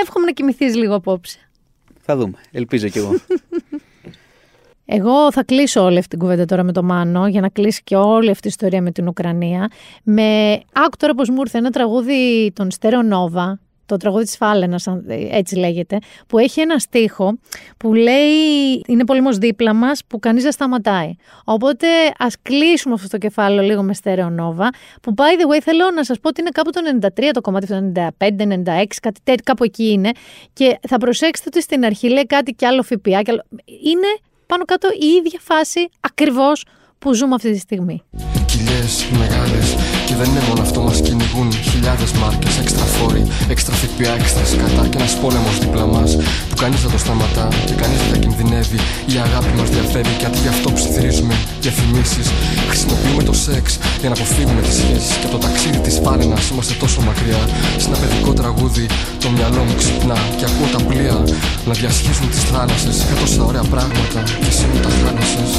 Εύχομαι 0.00 0.24
να 0.24 0.32
κοιμηθείς 0.32 0.76
λίγο 0.76 0.94
απόψε. 0.94 1.38
Θα 2.00 2.16
δούμε. 2.16 2.38
Ελπίζω 2.50 2.88
κι 2.88 2.98
εγώ. 2.98 3.10
Εγώ 4.84 5.32
θα 5.32 5.44
κλείσω 5.44 5.84
όλη 5.84 5.98
αυτή 5.98 6.08
την 6.08 6.18
κουβέντα 6.18 6.44
τώρα 6.44 6.62
με 6.62 6.72
το 6.72 6.82
Μάνο 6.82 7.26
για 7.26 7.40
να 7.40 7.48
κλείσει 7.48 7.82
και 7.84 7.96
όλη 7.96 8.30
αυτή 8.30 8.46
η 8.46 8.50
ιστορία 8.50 8.82
με 8.82 8.90
την 8.90 9.08
Ουκρανία. 9.08 9.70
Με 10.02 10.60
άκου 10.72 10.96
τώρα 10.96 11.14
πως 11.14 11.28
μου 11.28 11.40
ήρθε 11.40 11.58
ένα 11.58 11.70
τραγούδι 11.70 12.52
των 12.54 12.70
Στέρεο 12.70 13.02
Νόβα, 13.02 13.60
το 13.86 13.96
τραγούδι 13.96 14.24
της 14.24 14.36
Φάλαινας, 14.36 14.86
αν- 14.86 15.04
έτσι 15.30 15.56
λέγεται, 15.56 15.98
που 16.26 16.38
έχει 16.38 16.60
ένα 16.60 16.78
στίχο 16.78 17.38
που 17.76 17.94
λέει 17.94 18.82
είναι 18.86 19.04
πολέμος 19.04 19.38
δίπλα 19.38 19.72
μας 19.74 20.00
που 20.06 20.18
κανείς 20.18 20.42
δεν 20.42 20.52
σταματάει. 20.52 21.14
Οπότε 21.44 21.86
ας 22.18 22.34
κλείσουμε 22.42 22.94
αυτό 22.94 23.08
το 23.08 23.18
κεφάλαιο 23.18 23.62
λίγο 23.62 23.82
με 23.82 23.94
Στέρεο 23.94 24.30
Νόβα, 24.30 24.68
που 25.02 25.14
by 25.16 25.20
the 25.20 25.54
way 25.56 25.60
θέλω 25.62 25.90
να 25.94 26.04
σας 26.04 26.20
πω 26.20 26.28
ότι 26.28 26.40
είναι 26.40 26.50
κάπου 26.50 26.70
το 26.70 26.80
93 27.06 27.30
το 27.32 27.40
κομμάτι, 27.40 27.66
το 27.66 27.92
95-96, 28.18 29.00
κάτι 29.02 29.20
τέτοιο, 29.24 29.42
κάπου 29.44 29.64
εκεί 29.64 29.90
είναι. 29.90 30.10
Και 30.52 30.78
θα 30.88 30.96
προσέξετε 30.98 31.48
ότι 31.52 31.62
στην 31.62 31.84
αρχή 31.84 32.08
λέει 32.08 32.26
κάτι 32.26 32.52
κι 32.52 32.64
άλλο 32.64 32.82
ΦΠΑ. 32.82 33.22
Κι 33.22 33.30
άλλο... 33.30 33.42
Είναι 33.64 34.06
πάνω 34.46 34.64
κάτω 34.64 34.88
η 35.00 35.06
ίδια 35.06 35.38
φάση 35.42 35.88
ακριβώς 36.00 36.64
που 36.98 37.14
ζούμε 37.14 37.34
αυτή 37.34 37.52
τη 37.52 37.58
στιγμή. 37.58 38.02
Κοιλιές 38.46 39.08
μεγάλες 39.18 39.74
και 40.12 40.18
δεν 40.22 40.30
είναι 40.32 40.44
μόνο 40.48 40.60
αυτό 40.68 40.80
μας 40.86 40.98
κυνηγούν 41.06 41.48
Χιλιάδες 41.70 42.10
μάρκες, 42.20 42.54
έξτρα 42.62 42.84
φόροι, 42.96 43.22
έξτρα 43.52 43.74
ΦΠΑ, 43.80 44.12
έξτρα 44.20 44.44
σκατά 44.52 44.84
Και 44.90 44.98
ένας 45.00 45.14
πόλεμος 45.22 45.56
δίπλα 45.62 45.86
μας 45.94 46.10
που 46.48 46.56
κανείς 46.62 46.80
δεν 46.84 46.90
το 46.94 46.98
σταματά 47.04 47.46
Και 47.68 47.74
κανείς 47.82 47.98
δεν 48.02 48.10
τα 48.12 48.18
κινδυνεύει. 48.24 48.78
Η 49.14 49.16
αγάπη 49.26 49.50
μας 49.58 49.68
διαφέρει 49.74 50.12
και 50.18 50.26
αντί 50.28 50.38
γι' 50.44 50.52
αυτό 50.54 50.68
ψιθυρίζουμε 50.76 51.34
διαφημίσεις. 51.64 52.26
Χρησιμοποιούμε 52.68 53.22
το 53.30 53.34
σεξ 53.44 53.64
για 54.00 54.08
να 54.10 54.14
αποφύγουμε 54.18 54.60
τις 54.66 54.76
σχέσεις 54.80 55.14
Και 55.20 55.26
από 55.28 55.34
το 55.36 55.40
ταξίδι 55.46 55.80
της 55.86 55.96
φάλαινας 56.04 56.44
είμαστε 56.50 56.74
τόσο 56.82 57.00
μακριά 57.08 57.42
Σε 57.80 57.86
ένα 57.88 57.96
παιδικό 58.02 58.32
τραγούδι 58.40 58.86
το 59.22 59.28
μυαλό 59.36 59.62
μου 59.66 59.74
ξυπνά 59.80 60.18
Και 60.38 60.44
ακούω 60.50 60.68
τα 60.76 60.80
πλοία 60.88 61.16
να 61.68 61.72
διασχίζουν 61.80 62.28
τις 62.34 62.42
θάλασσες. 62.50 62.96
Για 63.06 63.16
τόσα 63.20 63.42
ωραία 63.50 63.66
πράγματα 63.74 64.18
και 64.40 64.48
εσύ 64.52 64.64
μου 64.70 64.78
τα 64.84 64.90
χάνεσες 65.00 65.52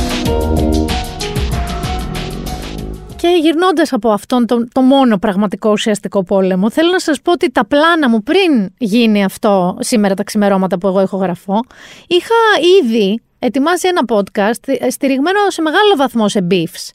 Και 3.23 3.29
γυρνώντας 3.41 3.93
από 3.93 4.09
αυτόν 4.09 4.45
τον 4.45 4.69
το 4.73 4.81
μόνο 4.81 5.17
πραγματικό 5.17 5.71
ουσιαστικό 5.71 6.23
πόλεμο, 6.23 6.69
θέλω 6.69 6.91
να 6.91 6.99
σας 6.99 7.21
πω 7.21 7.31
ότι 7.31 7.51
τα 7.51 7.65
πλάνα 7.65 8.09
μου 8.09 8.23
πριν 8.23 8.73
γίνει 8.77 9.23
αυτό 9.23 9.77
σήμερα 9.79 10.13
τα 10.13 10.23
ξημερώματα 10.23 10.77
που 10.77 10.87
εγώ 10.87 10.99
έχω 10.99 11.17
γραφώ, 11.17 11.59
είχα 12.07 12.35
ήδη 12.81 13.21
ετοιμάσει 13.39 13.87
ένα 13.87 14.01
podcast 14.07 14.67
ε, 14.79 14.89
στηριγμένο 14.89 15.37
σε 15.47 15.61
μεγάλο 15.61 15.95
βαθμό 15.97 16.29
σε 16.29 16.47
beefs. 16.51 16.89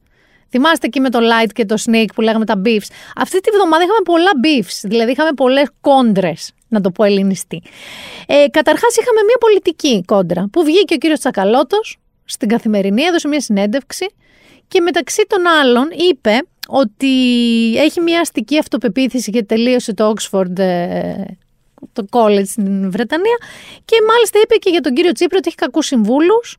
Θυμάστε 0.51 0.87
εκεί 0.87 1.01
με 1.01 1.11
το 1.11 1.19
Light 1.19 1.51
και 1.53 1.65
το 1.65 1.75
Snake 1.87 2.09
που 2.15 2.21
λέγαμε 2.21 2.45
τα 2.45 2.61
beefs. 2.65 2.89
Αυτή 3.17 3.41
τη 3.41 3.51
βδομάδα 3.51 3.83
είχαμε 3.83 4.01
πολλά 4.05 4.31
beefs, 4.45 4.81
δηλαδή 4.83 5.11
είχαμε 5.11 5.33
πολλές 5.33 5.69
κόντρες, 5.81 6.53
να 6.69 6.81
το 6.81 6.91
πω 6.91 7.05
ελληνιστή. 7.05 7.63
Ε, 8.27 8.45
καταρχάς 8.51 8.97
είχαμε 8.97 9.21
μια 9.27 9.37
πολιτική 9.41 10.03
κόντρα 10.07 10.49
που 10.53 10.65
βγήκε 10.65 10.95
ο 10.95 10.97
κύριος 10.97 11.19
Τσακαλώτος 11.19 11.99
στην 12.25 12.49
Καθημερινή, 12.49 13.03
έδωσε 13.03 13.29
μια 13.29 13.41
συνέντευξη 13.41 14.07
και 14.69 14.81
μεταξύ 14.81 15.25
των 15.29 15.47
άλλων 15.47 15.89
είπε 16.11 16.43
ότι 16.69 17.15
έχει 17.77 18.01
μια 18.01 18.21
αστική 18.21 18.59
αυτοπεποίθηση 18.59 19.31
και 19.31 19.43
τελείωσε 19.43 19.95
το 19.95 20.15
Oxford 20.15 20.59
ε, 20.59 21.25
το 21.93 22.07
college 22.11 22.47
στην 22.47 22.91
Βρετανία. 22.91 23.37
Και 23.85 23.97
μάλιστα 24.09 24.39
είπε 24.43 24.55
και 24.55 24.71
για 24.71 24.81
τον 24.81 24.95
κύριο 24.95 25.13
Τσίπρα 25.13 25.39
ότι 25.39 25.49
έχει 25.49 25.57
κακούς 25.57 25.87
συμβούλους. 25.87 26.59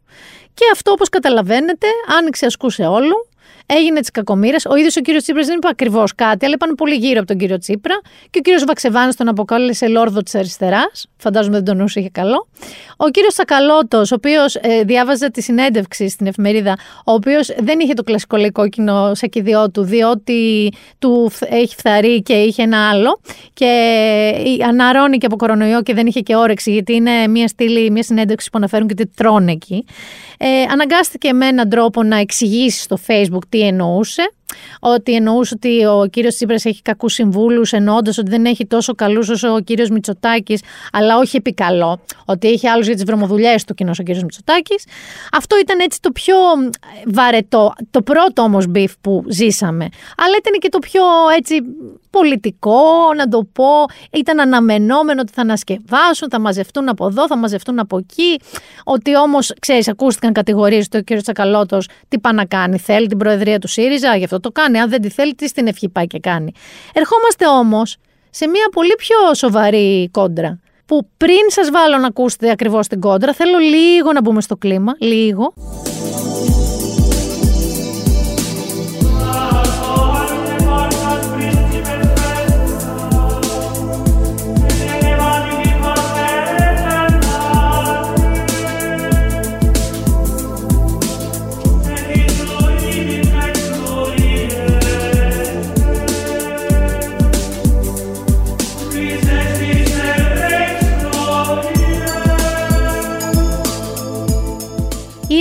Και 0.53 0.65
αυτό 0.73 0.91
όπως 0.91 1.09
καταλαβαίνετε 1.09 1.87
άνοιξε 2.17 2.45
ασκούσε 2.45 2.85
όλου 2.85 3.27
έγινε 3.77 3.99
τη 3.99 4.11
κακομοίρα. 4.11 4.57
Ο 4.69 4.75
ίδιος 4.75 4.97
ο 4.97 5.01
κύριος 5.01 5.23
Τσίπρας 5.23 5.47
δεν 5.47 5.55
είπε 5.55 5.67
ακριβώς 5.71 6.15
κάτι, 6.15 6.45
αλλά 6.45 6.53
είπαν 6.53 6.75
πολύ 6.75 6.95
γύρω 6.95 7.19
από 7.19 7.27
τον 7.27 7.37
κύριο 7.37 7.57
Τσίπρα. 7.57 7.99
Και 8.29 8.39
ο 8.39 8.41
κύριος 8.41 8.63
Βαξεβάνης 8.63 9.15
τον 9.15 9.27
αποκάλεσε 9.27 9.87
λόρδο 9.87 10.21
της 10.21 10.35
αριστεράς. 10.35 11.07
Φαντάζομαι 11.17 11.55
δεν 11.55 11.65
τον 11.65 11.77
νούσε 11.77 11.99
είχε 11.99 12.09
καλό. 12.09 12.47
Ο 12.97 13.09
κύριος 13.09 13.33
Τσακαλώτο, 13.33 13.97
ο 13.97 14.15
οποίος 14.15 14.55
ε, 14.55 14.83
διάβαζε 14.83 15.29
τη 15.31 15.41
συνέντευξη 15.41 16.09
στην 16.09 16.27
εφημερίδα, 16.27 16.77
ο 17.05 17.11
οποίος 17.11 17.51
δεν 17.57 17.79
είχε 17.79 17.93
το 17.93 18.03
κλασικό 18.03 18.37
λαϊκόκκινο 18.37 19.11
σακιδιό 19.15 19.71
του, 19.71 19.83
διότι 19.83 20.71
του 20.99 21.31
έχει 21.49 21.75
φθαρεί 21.75 22.21
και 22.21 22.33
είχε 22.33 22.61
ένα 22.61 22.89
άλλο. 22.89 23.19
Και 23.53 23.65
ε, 24.59 24.65
αναρώνει 24.65 25.17
από 25.21 25.35
κορονοϊό 25.35 25.81
και 25.81 25.93
δεν 25.93 26.07
είχε 26.07 26.19
και 26.19 26.35
όρεξη, 26.35 26.71
γιατί 26.71 26.93
είναι 26.93 27.27
μια 27.27 27.47
στήλη, 27.47 27.91
μια 27.91 28.03
συνέντευξη 28.03 28.49
που 28.49 28.57
αναφέρουν 28.57 28.87
και 28.87 28.93
τι 28.93 29.07
τρώνε 29.07 29.51
εκεί. 29.51 29.85
Ε, 30.41 30.61
αναγκάστηκε 30.61 31.33
με 31.33 31.47
έναν 31.47 31.69
τρόπο 31.69 32.03
να 32.03 32.17
εξηγήσει 32.17 32.81
στο 32.81 32.97
Facebook 33.07 33.45
τι 33.49 33.61
εννοούσε 33.61 34.31
ότι 34.79 35.13
εννοούσε 35.13 35.53
ότι 35.55 35.85
ο 35.85 36.07
κύριος 36.11 36.35
Τσίπρας 36.35 36.65
έχει 36.65 36.81
κακούς 36.81 37.13
συμβούλους 37.13 37.71
εννοώντας 37.71 38.17
ότι 38.17 38.29
δεν 38.29 38.45
έχει 38.45 38.65
τόσο 38.65 38.93
καλούς 38.95 39.29
όσο 39.29 39.53
ο 39.53 39.59
κύριος 39.59 39.89
Μητσοτάκης 39.89 40.61
αλλά 40.91 41.17
όχι 41.17 41.37
επικαλό, 41.37 41.99
ότι 42.25 42.47
έχει 42.47 42.67
άλλους 42.67 42.85
για 42.85 42.95
τις 42.95 43.03
βρωμοδουλειές 43.03 43.63
του 43.63 43.73
κοινός 43.73 43.99
ο 43.99 44.03
κύριος 44.03 44.23
Μητσοτάκης. 44.23 44.85
Αυτό 45.33 45.59
ήταν 45.59 45.79
έτσι 45.79 46.01
το 46.01 46.11
πιο 46.11 46.35
βαρετό, 47.05 47.73
το 47.91 48.01
πρώτο 48.01 48.41
όμως 48.41 48.67
beef 48.67 48.93
που 49.01 49.23
ζήσαμε. 49.27 49.87
Αλλά 50.17 50.35
ήταν 50.39 50.53
και 50.59 50.69
το 50.69 50.79
πιο 50.79 51.01
έτσι 51.37 51.61
πολιτικό, 52.09 52.81
να 53.15 53.27
το 53.27 53.47
πω. 53.53 53.65
Ήταν 54.11 54.39
αναμενόμενο 54.39 55.21
ότι 55.21 55.31
θα 55.31 55.41
ανασκευάσουν, 55.41 56.29
θα 56.29 56.39
μαζευτούν 56.39 56.89
από 56.89 57.05
εδώ, 57.05 57.27
θα 57.27 57.37
μαζευτούν 57.37 57.79
από 57.79 57.97
εκεί. 57.97 58.39
Ότι 58.83 59.17
όμως, 59.17 59.53
ξέρεις, 59.59 59.87
ακούστηκαν 59.87 60.33
κατηγορίες 60.33 60.85
ότι 60.85 60.97
ο 60.97 61.01
κύριος 61.01 61.23
Τσακαλώτος 61.23 61.89
τι 62.07 62.19
πάει 62.19 62.33
να 62.33 62.45
κάνει, 62.45 62.77
θέλει 62.77 63.07
την 63.07 63.17
προεδρία 63.17 63.59
του 63.59 63.67
ΣΥΡΙΖΑ, 63.67 64.15
γι' 64.15 64.23
αυτό 64.23 64.38
το 64.39 64.51
κάνει. 64.51 64.79
Αν 64.79 64.89
δεν 64.89 65.01
τη 65.01 65.09
θέλει, 65.09 65.35
τι 65.35 65.47
στην 65.47 65.67
ευχή 65.67 65.89
πάει 65.89 66.07
και 66.07 66.19
κάνει. 66.19 66.51
Ερχόμαστε 66.93 67.47
όμως 67.47 67.97
σε 68.29 68.47
μια 68.47 68.69
πολύ 68.71 68.95
πιο 68.97 69.33
σοβαρή 69.33 70.09
κόντρα. 70.11 70.59
Που 70.85 71.07
πριν 71.17 71.39
σας 71.47 71.69
βάλω 71.69 71.97
να 71.97 72.07
ακούσετε 72.07 72.51
ακριβώς 72.51 72.87
την 72.87 72.99
κόντρα, 72.99 73.33
θέλω 73.33 73.57
λίγο 73.57 74.13
να 74.13 74.21
μπούμε 74.21 74.41
στο 74.41 74.57
κλίμα. 74.57 74.95
Λίγο. 74.99 75.53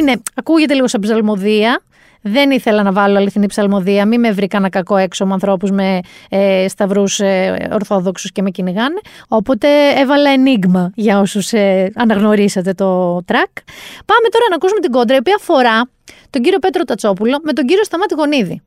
Είναι, 0.09 0.23
ακούγεται 0.35 0.75
λίγο 0.75 0.89
σαν 0.89 1.01
ψαλμοδία. 1.01 1.83
Δεν 2.23 2.51
ήθελα 2.51 2.83
να 2.83 2.93
βάλω 2.93 3.17
αληθινή 3.19 3.47
ψαλμοδία. 3.47 4.07
Μην 4.07 4.21
με 4.21 4.31
βρει 4.31 4.47
κανένα 4.47 4.71
κακό 4.71 4.97
έξω 4.97 5.27
με 5.27 5.33
ανθρώπους 5.33 5.71
με 5.71 6.01
ε, 6.29 6.69
σταυρούς 6.69 7.21
ε, 7.21 7.69
ορθόδοξους 7.73 8.33
και 8.33 8.43
με 8.43 8.51
κυνηγάνε. 8.51 9.01
Οπότε 9.29 9.69
έβαλα 9.97 10.31
ενίγμα 10.31 10.93
για 10.95 11.21
όσους 11.21 11.53
ε, 11.53 11.93
αναγνωρίσατε 11.95 12.73
το 12.73 13.23
τρακ. 13.25 13.51
Πάμε 14.05 14.29
τώρα 14.31 14.45
να 14.51 14.55
ακούσουμε 14.55 14.81
την 14.81 14.91
κόντρα, 14.91 15.15
η 15.15 15.19
οποία 15.19 15.35
αφορά 15.39 15.89
τον 16.31 16.43
κύριο 16.43 16.59
Πέτρο 16.59 16.85
Τατσόπουλο 16.85 17.39
με 17.43 17.53
τον 17.53 17.65
κύριο 17.65 17.85
Σταμάτη 17.85 18.15
Γονίδη. 18.15 18.63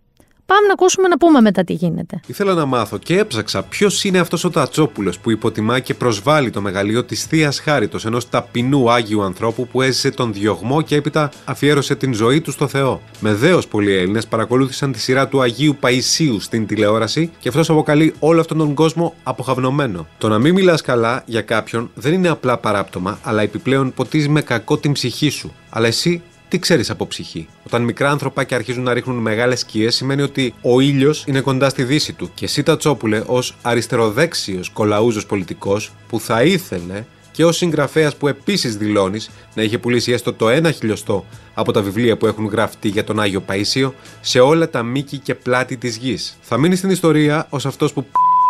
Πάμε 0.52 0.68
να 0.68 0.74
ακούσουμε 0.74 1.08
να 1.08 1.18
πούμε 1.18 1.42
μετά 1.42 1.64
τι 1.64 1.74
γίνεται. 1.74 2.20
Ήθελα 2.28 2.54
να 2.54 2.66
μάθω 2.66 2.98
και 2.98 3.18
έψαξα 3.18 3.64
ποιος 3.64 4.04
είναι 4.04 4.20
αυτός 4.20 4.44
ο 4.44 4.50
Τατσόπουλος 4.50 5.20
που 5.20 5.32
υποτιμά 5.32 5.80
και 5.80 5.94
προσβάλλει 5.94 6.50
το 6.50 6.62
μεγαλείο 6.62 7.04
της 7.04 7.24
Θείας 7.26 7.60
Χάριτος, 7.60 8.06
ενός 8.06 8.30
ταπεινού 8.30 8.92
Άγιου 8.92 9.24
ανθρώπου 9.24 9.68
που 9.68 9.82
έζησε 9.82 10.12
τον 10.12 10.34
διωγμό 10.34 10.82
και 10.82 10.96
έπειτα 10.96 11.32
αφιέρωσε 11.46 11.96
την 11.96 12.14
ζωή 12.14 12.42
του 12.42 12.52
στο 12.52 12.68
Θεό. 12.68 13.02
Με 13.20 13.34
δέος 13.34 13.68
πολλοί 13.68 13.94
Έλληνες 13.94 14.28
παρακολούθησαν 14.28 14.92
τη 14.92 15.00
σειρά 15.00 15.28
του 15.28 15.42
Αγίου 15.42 15.78
Παϊσίου 15.80 16.40
στην 16.40 16.68
τηλεόραση 16.68 17.32
και 17.40 17.50
αυτός 17.50 17.70
αποκαλεί 17.70 18.14
όλο 18.20 18.40
αυτόν 18.40 18.58
τον 18.58 18.74
κόσμο 18.74 19.14
αποχαυνωμένο. 19.24 20.08
Το 20.18 20.28
να 20.28 20.40
μην 20.40 20.54
μιλάς 20.54 20.82
καλά 20.82 21.24
για 21.26 21.42
κάποιον 21.42 21.92
δεν 21.94 22.14
είναι 22.14 22.30
απλά 22.30 22.58
παράπτωμα, 22.58 23.20
αλλά 23.24 23.42
επιπλέον 23.42 23.94
ποτίζεις 23.94 24.28
με 24.28 24.42
κακό 24.42 24.78
την 24.78 24.92
ψυχή 24.92 25.30
σου. 25.30 25.54
Αλλά 25.70 25.88
εσύ 25.88 26.22
τι 26.52 26.60
ξέρεις 26.60 26.90
από 26.90 27.08
ψυχή; 27.08 27.48
Όταν 27.66 27.82
μικρά 27.82 28.10
ανθρωπάκια 28.10 28.58
αρχίζουν 28.58 28.84
να 28.84 28.94
ρίχνουν 28.94 29.18
μεγάλες 29.18 29.60
σκιές, 29.60 29.96
σημαίνει 29.96 30.22
ότι 30.22 30.54
ο 30.62 30.80
ήλιος 30.80 31.24
είναι 31.28 31.40
κοντά 31.40 31.70
στη 31.70 31.84
δύση 31.84 32.14
του. 32.14 32.32
Και 32.34 32.46
εσύ, 32.46 32.64
Τατσόπουλε, 32.64 33.24
ως 33.26 33.56
αριστεροδέξιος 33.62 34.70
κολαούζος 34.70 35.26
πολιτικός, 35.26 35.92
που 36.08 36.20
θα 36.20 36.44
ήθελε 36.44 37.04
και 37.32 37.46
ως 37.46 37.58
συγγραφέας 37.58 38.16
που 38.16 38.28
επίσης 38.28 38.78
δηλώνεις 38.78 39.30
να 39.54 39.64
είχε 39.64 39.78
πουλήσει 39.78 40.12
έστω 40.12 40.34
το 40.34 40.50
ένα 40.50 40.72
χιλιοστό 40.72 41.26
από 41.54 41.72
τα 41.72 41.82
βιβλία 41.82 42.18
που 42.18 42.28
έχουν 42.28 42.46
γραφτεί 42.46 42.88
για 42.88 43.04
τον 43.04 43.20
Άγιο 43.20 43.42
Παίσιο 43.42 43.94
σε 44.22 44.40
όλα 44.40 44.70
τα 44.70 44.84
μήκη 44.84 45.18
και 45.18 45.36
πλάτη 45.36 45.78
της 45.78 45.98
γης. 45.98 46.38
Θα 46.42 46.58
μείνει 46.58 46.76
στην 46.76 46.90
ιστορία 46.90 47.48
ως 47.50 47.66
αυτός 47.66 47.94
που 47.94 48.06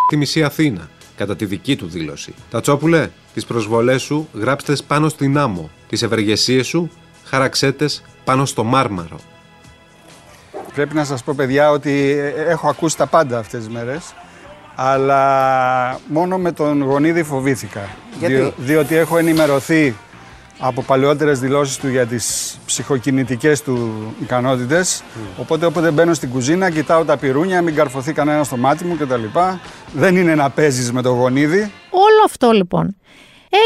τη 0.10 0.18
μισή 0.18 0.44
Αθήνα, 0.44 0.90
κατά 1.16 1.36
τη 1.36 1.46
δική 1.46 1.76
του 1.76 1.88
δήλωση. 1.88 2.34
Τατσόπουλε, 2.50 3.10
τις 3.34 3.46
προσβολές 3.46 4.02
σου 4.02 4.28
γράψτε 4.34 4.78
πάνω 4.88 5.10
στην 5.10 5.38
άμμο, 5.38 5.70
τις 5.90 6.02
ευεργεσίες 6.02 6.68
σου 6.68 6.90
χαραξέτες 7.32 8.04
πάνω 8.24 8.46
στο 8.46 8.64
μάρμαρο. 8.64 9.20
Πρέπει 10.74 10.96
να 10.96 11.04
σας 11.04 11.24
πω 11.24 11.34
παιδιά 11.38 11.72
ότι 11.72 12.18
έχω 12.48 12.70
ακούσει 12.70 12.98
τα 12.98 13.06
πάντα 13.06 13.38
αυτές 13.38 13.60
τις 13.60 13.70
μέρες 13.70 14.14
αλλά 14.76 16.00
μόνο 16.08 16.38
με 16.38 16.52
τον 16.52 16.84
Γονίδη 16.84 17.24
φοβήθηκα. 17.24 17.90
Γιατί; 18.20 18.54
διότι 18.58 18.96
έχω 18.96 19.18
ενημερωθεί 19.18 19.96
από 20.60 20.82
παλαιότερες 20.82 21.40
δηλώσεις 21.40 21.78
του 21.78 21.88
για 21.88 22.06
τις 22.06 22.58
ψυχοκινητικές 22.66 23.62
του 23.62 24.04
ικανότητες. 24.22 25.04
Οπότε 25.38 25.66
όποτε 25.66 25.92
μπαίνω 25.92 26.14
στην 26.14 26.30
κουζίνα 26.30 26.70
κοιτάω 26.70 27.06
τα 27.06 27.18
πυρούνια, 27.18 27.62
μην 27.62 27.76
καρφωθεί 27.76 28.14
κανένα 28.14 28.44
στο 28.44 28.58
μάτι 28.58 28.86
μου 28.86 28.98
κτλ. 28.98 29.24
Δεν 29.94 30.16
είναι 30.16 30.36
να 30.36 30.50
παίζεις 30.50 30.92
με 30.92 31.02
το 31.02 31.10
γονίδι. 31.10 31.72
Όλο 31.90 32.24
αυτό 32.26 32.52
λοιπόν 32.52 32.96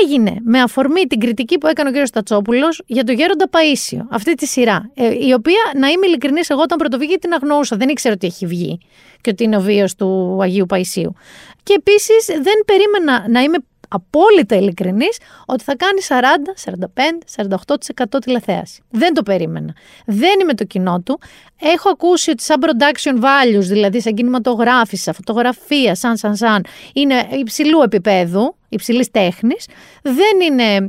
έγινε 0.03 0.35
με 0.43 0.61
αφορμή 0.61 1.01
την 1.01 1.19
κριτική 1.19 1.57
που 1.57 1.67
έκανε 1.67 1.89
ο 1.89 2.03
κ. 2.03 2.05
Στατσόπουλος 2.07 2.81
για 2.85 3.03
το 3.03 3.11
Γέροντα 3.11 3.49
Παίσιο, 3.49 4.07
αυτή 4.11 4.33
τη 4.33 4.45
σειρά. 4.45 4.91
Ε, 4.93 5.25
η 5.27 5.33
οποία, 5.33 5.71
να 5.77 5.87
είμαι 5.87 6.05
ειλικρινής, 6.05 6.49
εγώ 6.49 6.61
όταν 6.61 6.77
πρωτοβγήκε 6.77 7.17
την 7.17 7.33
αγνοούσα. 7.33 7.75
Δεν 7.75 7.89
ήξερα 7.89 8.13
ότι 8.13 8.27
έχει 8.27 8.45
βγει 8.45 8.79
και 9.21 9.29
ότι 9.29 9.43
είναι 9.43 9.57
ο 9.57 9.61
βίος 9.61 9.95
του 9.95 10.39
Αγίου 10.41 10.65
Παϊσίου. 10.65 11.15
Και 11.63 11.73
επίσης 11.73 12.25
δεν 12.25 12.63
περίμενα 12.65 13.25
να 13.29 13.41
είμαι 13.41 13.57
απόλυτα 13.95 14.55
ειλικρινής 14.55 15.17
ότι 15.45 15.63
θα 15.63 15.75
κάνει 15.75 15.99
40, 16.07 16.53
45, 17.65 18.15
48% 18.15 18.21
τηλεθέαση. 18.21 18.81
Δεν 18.89 19.13
το 19.13 19.23
περίμενα. 19.23 19.73
Δεν 20.05 20.39
είμαι 20.41 20.53
το 20.53 20.63
κοινό 20.63 21.01
του. 21.01 21.19
Έχω 21.59 21.89
ακούσει 21.89 22.31
ότι 22.31 22.43
σαν 22.43 22.57
production 22.61 23.23
values, 23.23 23.63
δηλαδή 23.63 24.01
σαν 24.01 24.13
κινηματογράφηση, 24.13 25.03
σαν 25.03 25.13
φωτογραφία, 25.13 25.95
σαν 25.95 26.17
σαν 26.17 26.35
σαν, 26.35 26.65
είναι 26.93 27.27
υψηλού 27.31 27.81
επίπεδου, 27.81 28.55
υψηλής 28.69 29.11
τέχνης. 29.11 29.67
Δεν 30.01 30.41
είναι 30.41 30.87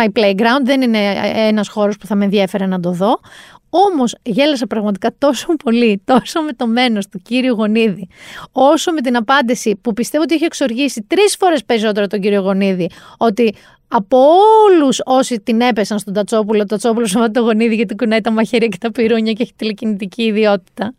my 0.00 0.06
playground, 0.18 0.62
δεν 0.62 0.82
είναι 0.82 0.98
ένας 1.34 1.68
χώρος 1.68 1.96
που 1.96 2.06
θα 2.06 2.14
με 2.14 2.24
ενδιέφερε 2.24 2.66
να 2.66 2.80
το 2.80 2.90
δω. 2.90 3.20
Όμως 3.76 4.14
γέλασα 4.22 4.66
πραγματικά 4.66 5.14
τόσο 5.18 5.46
πολύ, 5.64 6.02
τόσο 6.04 6.42
με 6.42 6.52
το 6.52 6.66
μένο 6.66 7.00
του 7.10 7.18
κύριου 7.22 7.54
Γονίδη, 7.54 8.08
όσο 8.52 8.92
με 8.92 9.00
την 9.00 9.16
απάντηση 9.16 9.76
που 9.76 9.92
πιστεύω 9.92 10.22
ότι 10.22 10.34
έχει 10.34 10.44
εξοργήσει 10.44 11.02
τρεις 11.06 11.36
φορές 11.36 11.64
περισσότερο 11.64 12.06
τον 12.06 12.20
κύριο 12.20 12.40
Γονίδη, 12.40 12.90
ότι 13.18 13.54
από 13.88 14.18
όλους 14.64 15.00
όσοι 15.04 15.40
την 15.40 15.60
έπεσαν 15.60 15.98
στον 15.98 16.14
Τατσόπουλο, 16.14 16.58
το 16.58 16.66
Τατσόπουλος 16.66 17.10
σωμάτω 17.10 17.32
το 17.32 17.40
γονίδι 17.40 17.74
γιατί 17.74 17.94
κουνάει 17.94 18.20
τα 18.20 18.30
μαχαίρια 18.30 18.68
και 18.68 18.78
τα 18.80 18.92
πυρούνια 18.92 19.32
και 19.32 19.42
έχει 19.42 19.52
τηλεκινητική 19.56 20.22
ιδιότητα. 20.22 20.94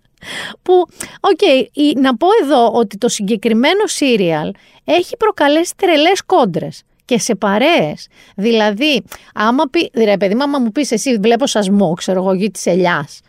Που, 0.61 0.73
οκ, 1.19 1.39
okay, 1.41 1.91
να 1.95 2.17
πω 2.17 2.27
εδώ 2.43 2.71
ότι 2.71 2.97
το 2.97 3.09
συγκεκριμένο 3.09 3.85
σύριαλ 3.85 4.51
έχει 4.83 5.17
προκαλέσει 5.17 5.73
τρελές 5.75 6.23
κόντρες 6.25 6.83
και 7.05 7.19
σε 7.19 7.35
παρέες. 7.35 8.07
Δηλαδή, 8.35 9.03
άμα 9.33 9.63
πει, 9.71 9.91
ρε 9.95 10.17
παιδί, 10.17 10.37
άμα 10.41 10.59
μου 10.59 10.71
πεις 10.71 10.91
εσύ, 10.91 11.17
βλέπω 11.17 11.47
σασμό, 11.47 11.93
ξέρω 11.93 12.21
εγώ, 12.21 12.33
γη 12.33 12.51
της 12.51 12.65
ελιάς, 12.65 13.19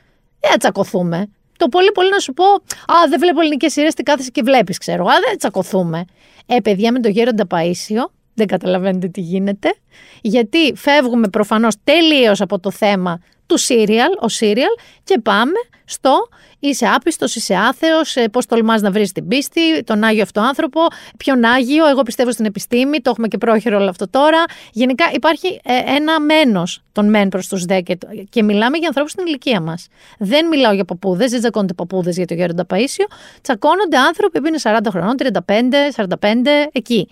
δεν 0.41 0.51
θα 0.51 0.57
τσακωθούμε. 0.57 1.27
Το 1.59 1.69
πολύ 1.69 1.93
πολύ 1.93 2.11
να 2.11 2.19
σου 2.19 2.33
πω, 2.33 2.45
Α, 2.45 2.95
δεν 3.09 3.19
βλέπω 3.21 3.41
ελληνικές 3.41 3.73
σειρές, 3.73 3.95
τι 3.95 4.03
κάθεσαι 4.03 4.31
και 4.31 4.43
βλέπεις, 4.43 4.79
ξέρω. 4.79 5.05
Α, 5.05 5.13
δεν 5.29 5.39
τσακωθούμε. 5.39 6.05
Ε, 6.47 6.61
παιδιά, 6.61 6.93
με 6.93 7.01
το 7.01 7.09
γέροντα 7.09 7.47
Παίσιο, 7.47 8.11
δεν 8.35 8.47
καταλαβαίνετε 8.47 9.09
τι 9.09 9.21
γίνεται. 9.21 9.75
Γιατί 10.21 10.75
φεύγουμε 10.77 11.29
προφανώς 11.29 11.75
τελείως 11.85 12.41
από 12.41 12.59
το 12.59 12.71
θέμα 12.71 13.21
του 13.47 13.61
serial, 13.61 14.23
ο 14.23 14.27
serial 14.41 14.81
και 15.05 15.19
πάμε 15.23 15.59
στο 15.85 16.29
είσαι 16.59 16.87
άπιστος, 16.95 17.35
είσαι 17.35 17.55
άθεος, 17.55 18.17
ε, 18.17 18.29
πώς 18.29 18.47
τολμάς 18.47 18.83
να 18.83 18.91
βρεις 18.91 19.13
την 19.13 19.29
πίστη, 19.29 19.83
τον 19.85 20.05
Άγιο 20.05 20.23
αυτό 20.23 20.41
άνθρωπο, 20.41 20.81
ποιον 21.17 21.45
Άγιο, 21.45 21.87
εγώ 21.87 22.03
πιστεύω 22.03 22.33
στην 22.33 22.45
επιστήμη, 22.45 23.01
το 23.01 23.11
έχουμε 23.11 23.29
και 23.29 23.39
πρόχειρο 23.39 23.79
όλο 23.79 23.89
αυτό 23.89 24.09
τώρα. 24.09 24.45
Γενικά 24.73 25.05
υπάρχει 25.15 25.61
ε, 25.65 25.95
ένα 25.95 26.21
μένος 26.21 26.83
των 26.93 27.09
μεν 27.09 27.29
προς 27.29 27.49
τους 27.49 27.65
δε 27.65 27.81
και, 27.81 27.99
και 28.29 28.43
μιλάμε 28.43 28.77
για 28.77 28.87
ανθρώπους 28.87 29.11
στην 29.11 29.27
ηλικία 29.27 29.61
μας. 29.61 29.87
Δεν 30.19 30.47
μιλάω 30.47 30.73
για 30.73 30.85
παππούδες, 30.85 31.31
δεν 31.31 31.41
τσακώνονται 31.41 31.75
παππούδες 31.75 32.17
για 32.17 32.27
το 32.27 32.35
Γέροντα 32.35 32.67
Παΐσιο, 32.69 33.07
τσακώνονται 33.43 33.97
άνθρωποι 33.97 34.41
που 34.41 34.47
είναι 34.47 34.59
40 34.63 34.79
χρονών, 34.91 35.15
35, 35.19 35.91
45, 35.95 36.69
εκεί. 36.73 37.09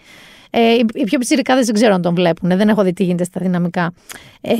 Ε, 0.57 0.74
οι 0.94 1.05
πιο 1.05 1.18
πιτσιρικάδες 1.18 1.66
δεν 1.66 1.74
ξέρω 1.74 1.94
αν 1.94 2.02
τον 2.02 2.14
βλέπουν, 2.14 2.57
δεν 2.57 2.68
έχω 2.68 2.82
δει 2.82 2.92
τι 2.92 3.05
γίνεται 3.05 3.24
στα 3.24 3.40
δυναμικά. 3.40 3.92
Ε, 4.40 4.55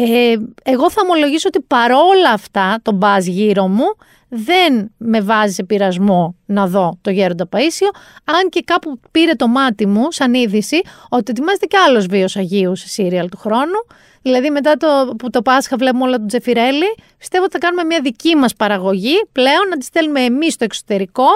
εγώ 0.62 0.90
θα 0.90 1.01
ομολογήσω 1.03 1.49
ότι 1.49 1.64
παρόλα 1.66 2.30
αυτά, 2.32 2.78
τον 2.82 2.95
μπάζ 2.95 3.26
γύρω 3.26 3.68
μου, 3.68 3.84
δεν 4.28 4.92
με 4.97 5.20
βάζει 5.20 5.55
σε 5.55 5.64
πειρασμό 5.64 6.34
να 6.47 6.66
δω 6.66 6.99
το 7.01 7.11
Γέροντα 7.11 7.49
Παΐσιο, 7.51 7.90
αν 8.24 8.49
και 8.49 8.62
κάπου 8.64 9.01
πήρε 9.11 9.32
το 9.32 9.49
μάτι 9.49 9.86
μου 9.86 10.07
σαν 10.11 10.34
είδηση 10.34 10.80
ότι 11.09 11.30
ετοιμάζεται 11.30 11.66
και 11.66 11.76
άλλος 11.88 12.07
βίος 12.07 12.36
Αγίου 12.36 12.76
σε 12.76 12.88
σύριαλ 12.88 13.28
του 13.28 13.36
χρόνου. 13.36 13.86
Δηλαδή 14.22 14.51
μετά 14.51 14.76
το, 14.76 15.14
που 15.18 15.30
το 15.30 15.42
Πάσχα 15.42 15.76
βλέπουμε 15.76 16.05
όλα 16.05 16.16
του 16.16 16.26
Τζεφιρέλη, 16.26 16.95
πιστεύω 17.18 17.45
ότι 17.45 17.53
θα 17.53 17.59
κάνουμε 17.59 17.84
μια 17.84 18.01
δική 18.01 18.36
μας 18.36 18.55
παραγωγή 18.55 19.26
πλέον, 19.32 19.68
να 19.70 19.76
τη 19.76 19.84
στέλνουμε 19.84 20.20
εμείς 20.20 20.53
στο 20.53 20.64
εξωτερικό 20.64 21.26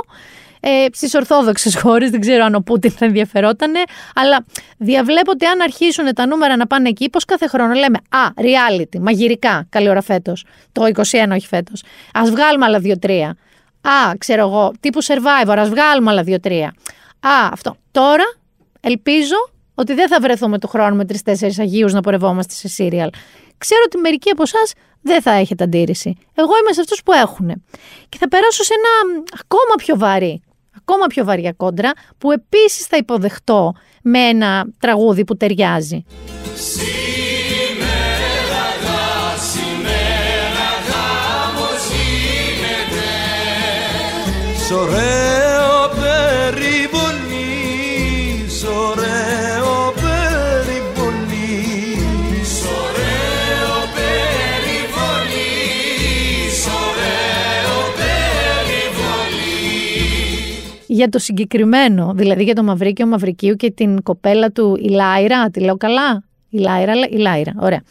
ε, 0.68 0.86
στι 0.92 1.16
Ορθόδοξες 1.16 1.76
χώρες. 1.80 2.10
Δεν 2.10 2.20
ξέρω 2.20 2.44
αν 2.44 2.54
ο 2.54 2.60
Πούτιν 2.60 2.90
θα 2.90 3.04
ενδιαφερόταν. 3.04 3.72
Αλλά 4.14 4.44
διαβλέπω 4.78 5.30
ότι 5.30 5.44
αν 5.44 5.60
αρχίσουν 5.60 6.14
τα 6.14 6.26
νούμερα 6.26 6.56
να 6.56 6.66
πάνε 6.66 6.88
εκεί, 6.88 7.10
πώς 7.10 7.24
κάθε 7.24 7.46
χρόνο 7.46 7.72
λέμε 7.72 7.98
Α, 8.08 8.28
reality, 8.36 8.98
μαγειρικά, 9.00 9.66
καλή 9.68 9.88
ώρα 9.88 10.02
φέτος. 10.02 10.44
Το 10.72 10.84
21, 10.84 11.02
όχι 11.30 11.46
φέτος. 11.46 11.82
Α 12.12 12.22
βγάλουμε 12.24 12.64
άλλα 12.64 12.78
δύο-τρία. 12.78 13.36
Α, 13.80 14.12
ξέρω 14.18 14.40
εγώ, 14.40 14.72
τύπου 14.80 15.04
survivor, 15.04 15.54
ας 15.56 15.68
βγάλουμε 15.68 16.10
άλλα 16.10 16.22
δύο-τρία. 16.22 16.74
Α, 17.20 17.48
αυτό. 17.52 17.76
Τώρα 17.90 18.24
ελπίζω 18.80 19.36
ότι 19.74 19.94
δεν 19.94 20.08
θα 20.08 20.20
βρεθούμε 20.20 20.58
του 20.58 20.68
χρόνου 20.68 20.96
με 20.96 21.04
τρει-τέσσερι 21.04 21.54
Αγίους 21.58 21.92
να 21.92 22.00
πορευόμαστε 22.00 22.54
σε 22.54 22.68
σύριαλ. 22.68 23.10
Ξέρω 23.58 23.80
ότι 23.86 23.98
μερικοί 23.98 24.30
από 24.30 24.42
εσάς 24.42 24.72
δεν 25.02 25.22
θα 25.22 25.30
έχετε 25.30 25.64
αντίρρηση. 25.64 26.16
Εγώ 26.34 26.52
είμαι 26.62 26.72
σε 26.72 26.80
αυτούς 26.80 27.02
που 27.02 27.12
έχουν. 27.12 27.64
Και 28.08 28.18
θα 28.20 28.28
περάσω 28.28 28.62
σε 28.62 28.74
ένα 28.74 29.22
ακόμα 29.32 29.74
πιο 29.76 29.98
βαρύ 29.98 30.42
ακόμα 30.89 31.07
πιο 31.07 31.24
βαριά 31.24 31.53
κόντρα 31.53 31.93
που 32.18 32.30
επίσης 32.32 32.86
θα 32.86 32.97
υποδεχτώ 32.97 33.74
με 34.03 34.18
ένα 34.18 34.66
τραγούδι 34.78 35.24
που 35.24 35.36
ταιριάζει. 35.36 36.05
Για 60.99 61.09
το 61.09 61.18
συγκεκριμένο, 61.18 62.12
δηλαδή 62.16 62.42
για 62.44 62.55
το 62.55 62.62
Μαυρίκιο 62.62 63.07
Μαυρικίου 63.07 63.55
και 63.55 63.70
την 63.70 64.03
κοπέλα 64.03 64.51
του 64.51 64.78
η 64.82 64.88
Λάιρα, 64.88 65.51
τη 65.51 65.61
λέω 65.61 65.76
καλά, 65.76 66.24
η 66.49 66.59
Λάιρα, 66.59 66.92
η 67.11 67.16
Λάιρα, 67.16 67.53
ωραία. 67.59 67.82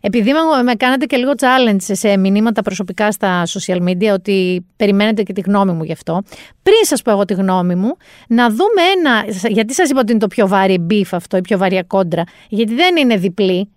Επειδή 0.00 0.32
με 0.64 0.74
κάνατε 0.74 1.04
και 1.06 1.16
λίγο 1.16 1.32
challenge 1.38 1.76
σε 1.80 2.16
μηνύματα 2.16 2.62
προσωπικά 2.62 3.12
στα 3.12 3.42
social 3.46 3.82
media 3.88 4.12
ότι 4.12 4.66
περιμένετε 4.76 5.22
και 5.22 5.32
τη 5.32 5.40
γνώμη 5.40 5.72
μου 5.72 5.82
γι' 5.84 5.92
αυτό, 5.92 6.22
πριν 6.62 6.76
σας 6.82 7.02
πω 7.02 7.10
εγώ 7.10 7.24
τη 7.24 7.34
γνώμη 7.34 7.74
μου, 7.74 7.96
να 8.28 8.48
δούμε 8.48 8.82
ένα, 8.96 9.24
γιατί 9.48 9.74
σας 9.74 9.90
είπα 9.90 10.00
ότι 10.00 10.10
είναι 10.10 10.20
το 10.20 10.26
πιο 10.26 10.48
βαρύ 10.48 10.78
beef 10.78 11.14
αυτό, 11.14 11.36
η 11.36 11.40
πιο 11.40 11.58
βαριά 11.58 11.82
κόντρα, 11.82 12.22
γιατί 12.48 12.74
δεν 12.74 12.96
είναι 12.96 13.16
διπλή, 13.16 13.68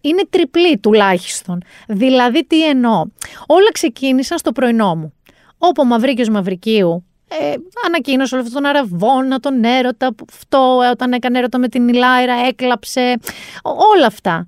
είναι 0.00 0.22
τριπλή 0.30 0.78
τουλάχιστον. 0.78 1.62
Δηλαδή 1.88 2.46
τι 2.46 2.68
εννοώ; 2.68 3.04
Όλα 3.46 3.72
ξεκίνησαν 3.72 4.38
στο 4.38 4.52
πρωινό 4.52 4.94
μου. 4.94 5.12
Όπου 5.58 5.82
ο 5.82 5.84
Μαυρίκιος 5.84 6.28
Μαυρικίου 6.28 7.02
ε, 7.28 7.54
ανακοίνωσε 7.86 8.34
όλο 8.34 8.44
αυτόν 8.44 8.62
τον 8.62 8.70
αραβόνα, 8.70 9.40
τον 9.40 9.64
έρωτα, 9.64 10.14
αυτό 10.30 10.76
όταν 10.90 11.12
έκανε 11.12 11.38
έρωτα 11.38 11.58
με 11.58 11.68
την 11.68 11.88
Ιλάιρα, 11.88 12.34
έκλαψε, 12.46 13.14
όλα 13.62 14.06
αυτά. 14.06 14.44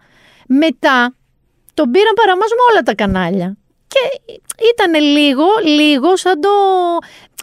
Μετά 0.46 1.14
τον 1.74 1.90
πήραν 1.90 2.14
παραμάζω 2.14 2.54
με 2.54 2.72
όλα 2.72 2.82
τα 2.82 2.94
κανάλια. 2.94 3.56
Και 3.92 4.32
ήταν 4.74 5.02
λίγο, 5.02 5.44
λίγο 5.64 6.16
σαν 6.16 6.40
το, 6.40 6.48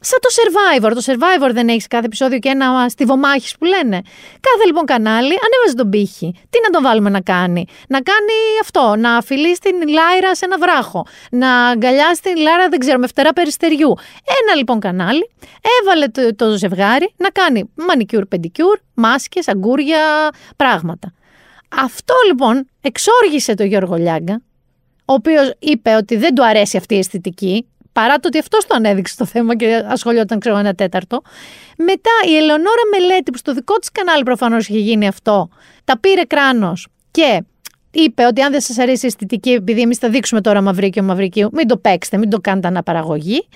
σαν 0.02 0.20
το 0.22 0.30
Survivor. 0.38 0.92
Το 0.94 1.02
Survivor 1.06 1.50
δεν 1.54 1.68
έχεις 1.70 1.88
κάθε 1.88 2.06
επεισόδιο 2.06 2.40
και 2.40 2.50
ένα 2.50 2.90
στιβομάχης 2.90 3.58
που 3.58 3.66
λένε. 3.66 4.02
Κάθε 4.40 4.66
λοιπόν 4.66 4.86
κανάλι 4.86 5.34
ανέβαζε 5.46 5.76
τον 5.76 5.90
πύχη. 5.90 6.34
Τι 6.50 6.60
να 6.64 6.70
τον 6.70 6.84
βάλουμε 6.84 7.10
να 7.10 7.22
κάνει; 7.22 7.66
Να 7.88 8.02
κάνει 8.02 8.34
αυτό. 8.62 8.96
Να 8.98 9.22
φιλεί 9.22 9.58
την 9.58 9.76
Λάιρα 9.88 10.36
σε 10.36 10.46
ένα 10.46 10.58
βράχο. 10.58 11.06
Να 11.32 11.68
αγκαλιάσει 11.68 12.22
την 12.22 12.38
Λάιρα, 12.38 12.70
δεν 12.70 12.80
ξέρω, 12.80 13.00
με 13.00 13.08
φτερά 13.08 13.34
περιστεριού. 13.34 13.94
Ένα 14.42 14.56
λοιπόν 14.56 14.80
κανάλι 14.80 15.30
έβαλε 15.82 16.08
το, 16.08 16.36
το 16.36 16.58
ζευγάρι 16.58 17.14
να 17.18 17.30
κάνει 17.30 17.72
μανικιούρ, 17.76 18.26
πεντικιούρ, 18.26 18.80
μάσκες, 18.94 19.48
αγκούρια, 19.48 20.30
πράγματα. 20.56 21.14
Αυτό 21.70 22.14
λοιπόν 22.28 22.68
εξόργισε 22.82 23.54
το 23.54 23.64
Γιώργο 23.64 23.96
Λιάγκα, 23.96 24.42
ο 25.10 25.14
οποίος 25.14 25.54
είπε 25.60 25.96
ότι 25.96 26.16
δεν 26.16 26.36
του 26.36 26.46
αρέσει 26.46 26.78
αυτή 26.78 26.96
η 26.96 26.98
αισθητική, 26.98 27.66
παρά 27.92 28.16
το 28.16 28.28
ότι 28.28 28.38
αυτός 28.38 28.66
το 28.66 28.76
ανέδειξε 28.76 29.16
το 29.18 29.26
θέμα 29.26 29.56
και 29.56 29.84
ασχολιόταν, 29.88 30.40
ξέρω, 30.40 30.58
ένα 30.58 30.74
τέταρτο. 30.74 31.22
Μετά 31.78 32.12
η 32.30 32.36
Ελεονόρα 32.36 32.82
Μελέτη, 32.92 33.32
που 33.32 33.38
στο 33.38 33.54
δικό 33.54 33.78
της 33.78 33.92
κανάλι 33.92 34.24
προφανώς 34.24 34.68
είχε 34.68 34.80
γίνει 34.80 35.08
αυτό, 35.08 35.50
τα 35.84 36.00
πήρε 36.00 36.22
κράνος 36.22 36.88
και 37.12 37.44
είπε 38.02 38.26
ότι 38.26 38.42
αν 38.42 38.52
δεν 38.52 38.62
σας 38.62 38.78
αρέσει 38.78 39.06
η 39.06 39.08
αισθητική, 39.08 39.50
επειδή 39.50 39.82
εμείς 39.82 39.98
θα 39.98 40.10
δείξουμε 40.10 40.42
τώρα 40.42 40.62
Μαυρίκιο 40.62 41.04
Μαυρικίου, 41.04 41.50
μην 41.54 41.68
το 41.68 41.78
παίξετε, 41.78 42.18
μην 42.18 42.30
το 42.30 42.40
κάνετε 42.40 42.68
αναπαραγωγή. 42.68 43.48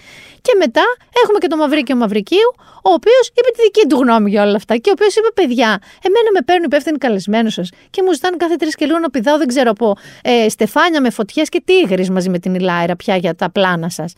Και 0.41 0.53
μετά 0.57 0.81
έχουμε 1.23 1.37
και 1.37 1.47
το 1.47 1.57
Μαυρίκιο 1.57 1.95
Μαυρικίου, 1.95 2.55
ο 2.83 2.91
οποίος 2.93 3.27
είπε 3.33 3.49
τη 3.55 3.61
δική 3.61 3.87
του 3.87 3.97
γνώμη 3.97 4.29
για 4.29 4.43
όλα 4.43 4.55
αυτά. 4.55 4.77
Και 4.77 4.89
ο 4.89 4.93
οποίος 4.95 5.15
είπε: 5.15 5.27
Παιδιά, 5.33 5.79
εμένα 6.01 6.29
με 6.33 6.41
παίρνουν 6.45 6.63
υπεύθυνοι 6.65 6.97
καλεσμένους 6.97 7.53
σας 7.53 7.69
και 7.89 8.01
μου 8.05 8.13
ζητάνε 8.13 8.37
κάθε 8.37 8.55
τρεις 8.55 8.75
και 8.75 8.85
λίγο 8.85 8.99
να 8.99 9.09
πηδάω, 9.09 9.37
δεν 9.37 9.47
ξέρω 9.47 9.69
από 9.71 9.95
ε, 10.21 10.49
στεφάνια 10.49 11.01
με 11.01 11.09
φωτιές 11.09 11.49
και 11.49 11.61
τίγρη 11.65 12.09
μαζί 12.09 12.29
με 12.29 12.39
την 12.39 12.55
Ηλάιρα 12.55 12.95
πια 12.95 13.15
για 13.15 13.35
τα 13.35 13.51
πλάνα 13.51 13.89
σας. 13.89 14.13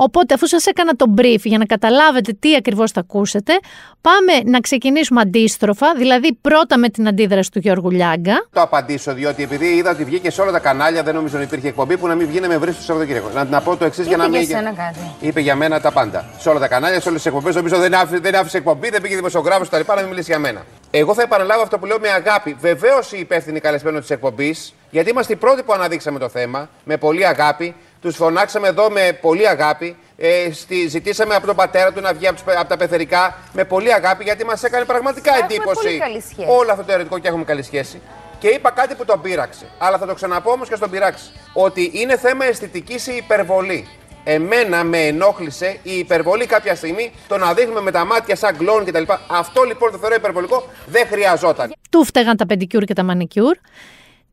Οπότε, 0.00 0.34
αφού 0.34 0.46
σας 0.46 0.66
έκανα 0.66 0.92
το 0.92 1.14
brief 1.18 1.40
για 1.42 1.58
να 1.58 1.64
καταλάβετε 1.64 2.32
τι 2.32 2.54
ακριβώς 2.54 2.92
θα 2.92 3.00
ακούσετε, 3.00 3.52
πάμε 4.00 4.32
να 4.44 4.60
ξεκινήσουμε 4.60 5.20
αντίστροφα, 5.20 5.94
δηλαδή 5.94 6.34
πρώτα 6.40 6.78
με 6.78 6.88
την 6.88 7.08
αντίδραση 7.08 7.50
του 7.50 7.58
Γιώργου 7.58 7.90
Λιάγκα. 7.90 8.46
Το 8.52 8.60
απαντήσω, 8.60 9.14
διότι 9.14 9.42
επειδή 9.42 9.66
είδα 9.66 9.90
ότι 9.90 10.04
βγήκε 10.04 10.30
σε 10.30 10.40
όλα 10.40 10.52
τα 10.52 10.58
κανάλια, 10.58 11.02
δεν 11.02 11.14
νομίζω 11.14 11.36
να 11.36 11.42
υπήρχε 11.42 11.68
εκπομπή 11.68 11.96
που 11.96 12.06
να 12.06 12.14
μην 12.14 12.26
βγει 12.26 12.40
να 12.40 12.48
με 12.48 12.58
βρει 12.58 12.72
στο 12.72 12.82
Σαββατοκύριακο. 12.82 13.28
Να, 13.34 13.44
να 13.44 13.60
πω 13.60 13.76
το 13.76 13.84
εξής 13.84 14.06
για 14.06 14.16
να 14.16 14.28
μην. 14.28 14.40
Για 14.40 14.62
κάτι. 14.76 14.98
Είπε 15.20 15.40
για 15.40 15.54
μένα 15.56 15.80
τα 15.80 15.92
πάντα. 15.92 16.24
Σε 16.38 16.48
όλα 16.48 16.58
τα 16.58 16.68
κανάλια, 16.68 17.00
σε 17.00 17.08
όλες 17.08 17.22
τις 17.22 17.32
εκπομπές. 17.32 17.54
Νομίζω 17.54 17.78
δεν 17.78 17.94
άφησε, 17.94 18.18
δεν 18.18 18.34
άφησε 18.34 18.56
εκπομπή, 18.56 18.90
δεν 18.90 19.02
πήγε 19.02 19.14
δημοσιογράφος 19.14 19.68
κτλ. 19.68 19.80
να 19.86 19.96
μην 19.96 20.06
μιλήσει 20.06 20.30
για 20.30 20.38
μένα. 20.38 20.64
Εγώ 20.90 21.14
θα 21.14 21.22
επαναλάβω 21.22 21.62
αυτό 21.62 21.78
που 21.78 21.86
λέω 21.86 21.98
με 22.00 22.08
αγάπη. 22.08 22.56
Βεβαίως 22.60 23.12
η 23.12 23.18
υπεύθυνη 23.18 23.60
καλεσμένο 23.60 24.00
της 24.00 24.10
εκπομπής, 24.10 24.74
γιατί 24.90 25.10
είμαστε 25.10 25.32
οι 25.32 25.36
πρώτοι 25.36 25.62
που 25.62 25.72
αναδείξαμε 25.72 26.18
το 26.18 26.28
θέμα 26.28 26.68
με 26.84 26.96
πολύ 26.96 27.26
αγάπη. 27.26 27.74
Τους 28.00 28.16
φωνάξαμε 28.16 28.68
εδώ 28.68 28.90
με 28.90 29.18
πολύ 29.20 29.48
αγάπη. 29.48 29.96
Ε, 30.16 30.52
στη, 30.52 30.86
ζητήσαμε 30.88 31.34
από 31.34 31.46
τον 31.46 31.56
πατέρα 31.56 31.92
του 31.92 32.00
να 32.00 32.12
βγει 32.12 32.26
από, 32.26 32.40
από 32.58 32.68
τα 32.68 32.76
πεθερικά 32.76 33.36
με 33.52 33.64
πολύ 33.64 33.92
αγάπη 33.92 34.24
γιατί 34.24 34.44
μας 34.44 34.62
έκανε 34.62 34.84
πραγματικά 34.84 35.30
έχουμε 35.34 35.54
εντύπωση 35.54 35.82
πολύ 35.82 35.98
καλή 35.98 36.20
σχέση. 36.20 36.48
όλο 36.50 36.72
αυτό 36.72 36.84
το 36.84 36.92
ερωτικό 36.92 37.18
και 37.18 37.28
έχουμε 37.28 37.44
καλή 37.44 37.62
σχέση. 37.62 38.00
Και 38.38 38.48
είπα 38.48 38.70
κάτι 38.70 38.94
που 38.94 39.04
τον 39.04 39.20
πείραξε. 39.20 39.66
Αλλά 39.78 39.98
θα 39.98 40.06
το 40.06 40.14
ξαναπώ 40.14 40.50
όμως 40.50 40.68
κι 40.68 40.76
ας 40.76 40.82
τον 40.82 40.90
πειράξει. 40.90 41.24
Ότι 41.52 41.90
είναι 41.94 42.16
θέμα 42.16 42.44
αισθητικής 42.44 43.06
η 43.06 43.16
υπερβολή. 43.16 43.88
Εμένα 44.24 44.84
με 44.84 44.98
ενόχλησε 44.98 45.78
η 45.82 45.98
υπερβολή 45.98 46.46
κάποια 46.46 46.74
στιγμή 46.74 47.12
το 47.28 47.38
να 47.38 47.54
δείχνουμε 47.54 47.80
με 47.80 47.90
τα 47.90 48.04
μάτια 48.04 48.36
σαν 48.36 48.56
κλόουν 48.56 48.84
κτλ. 48.84 49.02
Αυτό 49.26 49.62
λοιπόν 49.62 49.90
το 49.90 49.98
θεωρώ 49.98 50.14
υπερβολικό 50.14 50.66
δεν 50.86 51.06
χρειαζόταν. 51.06 51.74
Του 51.90 52.04
φταίγαν 52.04 52.36
τα 52.36 52.46
πεντικιούρ 52.46 52.84
και 52.84 52.94
τα 52.94 53.02
μανικιούρ. 53.02 53.56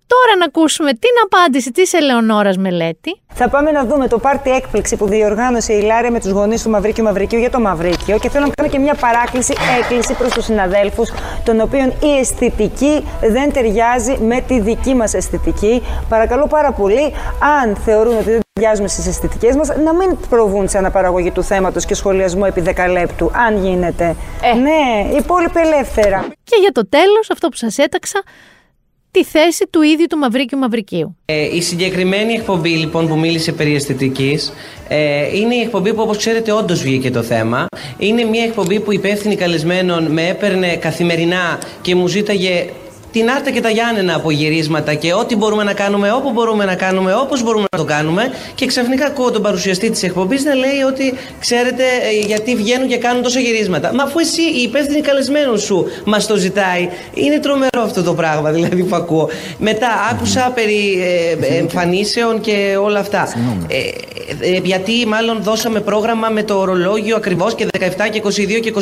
Τώρα 0.07 0.37
να 0.39 0.45
ακούσουμε 0.45 0.91
την 0.93 1.15
απάντηση 1.25 1.71
της 1.71 1.93
Ελεονόρας 1.93 2.57
Μελέτη. 2.57 3.19
Θα 3.33 3.49
πάμε 3.49 3.71
να 3.71 3.85
δούμε 3.85 4.07
το 4.07 4.19
πάρτι 4.19 4.49
έκπληξη 4.51 4.95
που 4.95 5.07
διοργάνωσε 5.07 5.73
η 5.73 5.81
Ιλάειρα 5.81 6.11
με 6.11 6.19
τους 6.19 6.31
γονείς 6.31 6.63
του 6.63 6.69
Μαυρίκιου 6.69 7.03
Μαυρικίου 7.03 7.39
για 7.39 7.49
το 7.49 7.59
Μαυρίκιο 7.59 8.17
και 8.19 8.29
θέλω 8.29 8.45
να 8.45 8.51
κάνω 8.53 8.69
και 8.69 8.79
μια 8.79 8.93
παράκληση, 8.93 9.53
έκκληση 9.79 10.13
προς 10.13 10.33
τους 10.33 10.45
συναδέλφους, 10.45 11.11
των 11.45 11.59
οποίων 11.59 11.87
η 11.89 12.17
αισθητική 12.19 13.03
δεν 13.21 13.53
ταιριάζει 13.53 14.17
με 14.17 14.41
τη 14.41 14.59
δική 14.59 14.95
μας 14.95 15.13
αισθητική. 15.13 15.83
Παρακαλώ 16.09 16.47
πάρα 16.47 16.71
πολύ, 16.71 17.13
αν 17.61 17.75
θεωρούν 17.75 18.13
ότι 18.17 18.29
δεν 18.29 18.39
ταιριάζουμε 18.53 18.87
στις 18.87 19.07
αισθητικές 19.07 19.55
μας, 19.55 19.67
να 19.67 19.93
μην 19.93 20.17
προβούν 20.29 20.67
σε 20.67 20.77
αναπαραγωγή 20.77 21.31
του 21.31 21.43
θέματος 21.43 21.85
και 21.85 21.95
σχολιασμό 21.95 22.43
επί 22.47 22.61
δεκαλέπτου, 22.61 23.31
αν 23.47 23.65
γίνεται. 23.65 24.15
Ε. 24.41 24.53
Ναι, 24.53 25.15
υπόλοιπη 25.17 25.59
ελεύθερα. 25.59 26.25
Και 26.43 26.55
για 26.59 26.71
το 26.71 26.89
τέλος, 26.89 27.29
αυτό 27.31 27.47
που 27.47 27.55
σας 27.55 27.77
έταξα, 27.77 28.23
τη 29.15 29.23
θέση 29.23 29.67
του 29.69 29.81
ίδιου 29.81 30.05
του 30.09 30.17
Μαυρίκιου 30.17 30.57
Μαυρικίου. 30.57 31.17
Ε, 31.25 31.55
η 31.55 31.61
συγκεκριμένη 31.61 32.33
εκπομπή 32.33 32.69
λοιπόν 32.69 33.07
που 33.07 33.17
μίλησε 33.17 33.51
περί 33.51 33.75
αισθητικής 33.75 34.53
ε, 34.87 35.37
είναι 35.37 35.55
η 35.55 35.59
εκπομπή 35.59 35.93
που 35.93 36.01
όπως 36.01 36.17
ξέρετε 36.17 36.51
όντως 36.51 36.81
βγήκε 36.81 37.11
το 37.11 37.23
θέμα. 37.23 37.65
Είναι 37.97 38.23
μια 38.23 38.43
εκπομπή 38.43 38.79
που 38.79 38.93
υπεύθυνη 38.93 39.35
καλεσμένων 39.35 40.03
με 40.03 40.27
έπαιρνε 40.27 40.75
καθημερινά 40.75 41.59
και 41.81 41.95
μου 41.95 42.07
ζήταγε 42.07 42.65
την 43.15 43.29
Άρτα 43.29 43.51
και 43.51 43.61
τα 43.61 43.69
Γιάννενα 43.69 44.15
από 44.15 44.31
γυρίσματα 44.31 44.93
και 44.93 45.13
ό,τι 45.13 45.35
μπορούμε 45.35 45.63
να 45.63 45.73
κάνουμε, 45.73 46.11
όπου 46.11 46.31
μπορούμε 46.31 46.65
να 46.65 46.75
κάνουμε, 46.75 47.13
όπως 47.13 47.43
μπορούμε 47.43 47.65
να 47.71 47.77
το 47.77 47.83
κάνουμε. 47.83 48.31
Και 48.55 48.65
ξαφνικά 48.65 49.05
ακούω 49.05 49.31
τον 49.31 49.41
παρουσιαστή 49.41 49.89
της 49.89 50.03
εκπομπής 50.03 50.43
να 50.43 50.53
λέει 50.53 50.81
ότι 50.87 51.13
ξέρετε 51.39 51.83
ε, 51.83 52.25
γιατί 52.25 52.55
βγαίνουν 52.55 52.87
και 52.87 52.97
κάνουν 52.97 53.23
τόσα 53.23 53.39
γυρίσματα. 53.39 53.93
Μα 53.93 54.03
αφού 54.03 54.19
εσύ 54.19 54.41
η 54.41 54.61
υπεύθυνη 54.61 55.01
καλεσμένο 55.01 55.57
σου 55.57 55.85
μας 56.05 56.27
το 56.27 56.35
ζητάει, 56.35 56.89
είναι 57.13 57.39
τρομερό 57.39 57.81
αυτό 57.83 58.03
το 58.03 58.13
πράγμα 58.13 58.51
δηλαδή 58.51 58.83
που 58.83 58.95
ακούω. 58.95 59.29
Μετά 59.57 59.89
άκουσα 60.11 60.51
περί 60.55 61.03
ε, 61.41 61.57
εμφανίσεων 61.57 62.41
και 62.41 62.77
όλα 62.81 62.99
αυτά. 62.99 63.27
Ε, 63.67 63.77
ε, 64.39 64.59
γιατί 64.63 65.05
μάλλον 65.07 65.37
δώσαμε 65.41 65.79
πρόγραμμα 65.79 66.29
με 66.29 66.43
το 66.43 66.59
ορολόγιο 66.59 67.15
ακριβώς 67.15 67.55
και 67.55 67.67
17 67.79 67.81
και 68.11 68.21
22 68.23 68.59
και 68.61 68.73
25. 68.75 68.81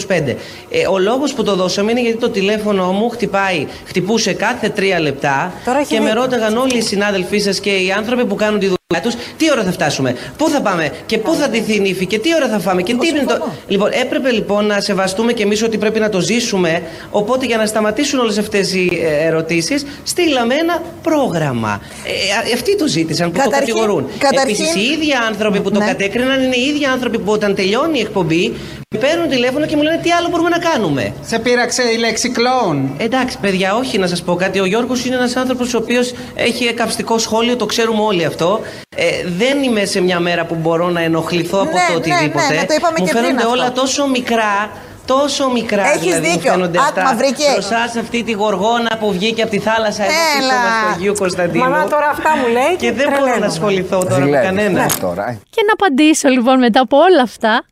Ε, 0.69 0.87
ο 0.91 0.97
λόγος 0.99 1.33
που 1.33 1.43
το 1.43 1.55
δώσαμε 1.55 1.91
είναι 1.91 2.01
γιατί 2.01 2.17
το 2.17 2.29
τηλέφωνο 2.29 2.91
μου 2.91 3.09
χτυπάει, 3.09 3.67
χτυπούσε 3.85 4.22
κάθε 4.31 4.69
τρία 4.69 4.99
λεπτά 4.99 5.53
και 5.87 5.99
με 5.99 6.13
ρώταγαν 6.13 6.57
όλοι 6.57 6.77
οι 6.77 6.81
συνάδελφοί 6.81 7.39
σας 7.39 7.59
και 7.59 7.69
οι 7.69 7.91
άνθρωποι 7.91 8.25
που 8.25 8.35
κάνουν 8.35 8.59
τη 8.59 8.65
δουλειά 8.65 8.77
τους 9.03 9.13
τι 9.37 9.51
ώρα 9.51 9.63
θα 9.63 9.71
φτάσουμε, 9.71 10.15
πού 10.37 10.49
θα 10.49 10.61
πάμε 10.61 10.89
και 11.05 11.17
πού 11.17 11.33
θα 11.33 11.49
ντυθεί 11.49 11.75
η 11.75 11.79
νύφη 11.79 12.05
και 12.05 12.19
τι 12.19 12.35
ώρα 12.35 12.47
θα 12.49 12.59
φάμε 12.59 12.81
και 12.81 12.95
τι 12.95 13.07
είναι 13.07 13.23
το. 13.27 13.47
Λοιπόν, 13.67 13.89
έπρεπε 14.01 14.31
λοιπόν 14.31 14.65
να 14.65 14.79
σεβαστούμε 14.81 15.33
και 15.33 15.43
εμείς 15.43 15.63
ότι 15.63 15.77
πρέπει 15.77 15.99
να 15.99 16.09
το 16.09 16.19
ζήσουμε. 16.19 16.81
Οπότε 17.11 17.45
για 17.45 17.57
να 17.57 17.65
σταματήσουν 17.65 18.19
όλες 18.19 18.37
αυτές 18.37 18.73
οι 18.73 18.89
ε, 19.03 19.25
ερωτήσεις, 19.27 19.85
στείλαμε 20.03 20.53
ένα 20.55 20.81
πρόγραμμα. 21.03 21.81
Ε, 22.05 22.49
ε, 22.49 22.53
αυτοί 22.53 22.77
το 22.77 22.87
ζήτησαν 22.87 23.31
που 23.31 23.37
Καταρχήν- 23.39 23.73
το 23.73 23.79
κατηγορούν. 23.79 24.07
καταρχήν- 24.17 24.49
Επίσης, 24.65 24.75
οι 24.75 24.93
ίδιοι 24.93 25.11
άνθρωποι 25.27 25.59
που 25.61 25.71
το 25.71 25.79
Ναι. 25.79 25.85
κατέκριναν 25.85 26.43
είναι 26.43 26.55
οι 26.55 26.61
ίδιοι 26.75 26.85
άνθρωποι 26.85 27.19
που 27.19 27.31
όταν 27.31 27.55
τελειώνει 27.55 27.97
η 27.97 28.01
εκπομπή 28.01 28.53
με 28.77 28.82
παίρνουν 28.97 29.29
τηλέφωνο 29.29 29.65
και 29.65 29.75
μου 29.75 29.81
λένε 29.81 29.99
τι 30.03 30.11
άλλο 30.11 30.27
μπορούμε 30.29 30.49
να 30.49 30.57
κάνουμε; 30.57 31.13
Σε 31.25 31.39
πείραξε 31.39 31.81
η 31.83 31.97
λέξη 31.97 32.29
κλόουν. 32.29 32.95
Εντάξει, 32.97 33.37
παιδιά, 33.41 33.75
όχι 33.75 33.97
να 33.97 34.07
σας 34.07 34.21
πω 34.23 34.35
κάτι. 34.35 34.59
Ο 34.59 34.65
Γιώργος 34.65 35.05
είναι 35.05 35.15
ένας 35.15 35.35
άνθρωπος 35.35 35.73
ο 35.73 35.77
οποίος 35.77 36.13
έχει 36.35 36.65
εκαυστικό 36.65 37.17
σχόλιο, 37.17 37.55
το 37.55 37.65
ξέρουμε 37.65 38.01
όλοι 38.01 38.25
αυτό. 38.25 38.59
Ε, 38.95 39.05
δεν 39.37 39.63
είμαι 39.63 39.85
σε 39.85 40.01
μια 40.01 40.19
μέρα 40.19 40.45
που 40.45 40.55
μπορώ 40.55 40.89
να 40.89 41.01
ενοχληθώ 41.01 41.57
από 41.61 41.71
Ναι, 41.71 41.79
το 41.87 41.91
ναι, 41.91 41.95
οτιδήποτε. 42.15 42.47
ναι, 42.53 42.59
ναι, 42.59 42.65
το 42.65 42.73
είπαμε 42.73 42.95
μου 42.99 43.05
και 43.05 43.11
πριν 43.11 43.23
φαίνονται 43.23 43.43
αυτό. 43.43 43.53
όλα 43.55 43.71
τόσο 43.71 44.07
μικρά. 44.07 44.69
Τόσο 45.05 45.49
μικρά 45.49 45.87
Έχεις 45.87 46.01
δηλαδή 46.01 46.27
μου 46.27 46.33
δίκιο. 46.33 46.51
φαίνονται 46.51 46.77
Άκου, 46.77 46.87
αυτά 46.87 47.03
Μαυρικέ. 47.03 47.49
μπροστά 47.53 47.87
σε 47.91 47.99
αυτή 47.99 48.23
τη 48.23 48.31
γοργόνα 48.31 48.97
που 48.99 49.11
βγήκε 49.11 49.41
από 49.41 49.51
τη 49.51 49.59
θάλασσα 49.59 50.03
εδώ 50.03 50.11
πίσω 50.35 50.43
Έλα. 50.43 50.53
μας 50.63 50.73
στο 50.81 50.93
Αγίου 50.95 51.13
Κωνσταντίνου. 51.19 51.63
Μαμά, 51.63 51.87
τώρα 51.87 52.07
αυτά 52.09 52.29
μου 52.39 52.47
λέει 52.47 52.75
και 52.77 52.85
και 52.85 52.91
δεν 52.91 53.05
μπορώ 53.07 53.15
να 53.19 53.21
τρελαίνομαι. 53.21 53.45
ασχοληθώ 53.45 53.97
τώρα 54.09 54.25
με 54.25 54.37
κανένα. 54.37 54.85
τώρα. 55.01 55.25
Και 55.49 55.61
να 55.67 55.73
απαντήσω 55.73 56.27
λοιπόν 56.29 56.59
μετά 56.59 56.79
από 56.81 56.97
όλα 56.97 57.21
αυτά. 57.21 57.63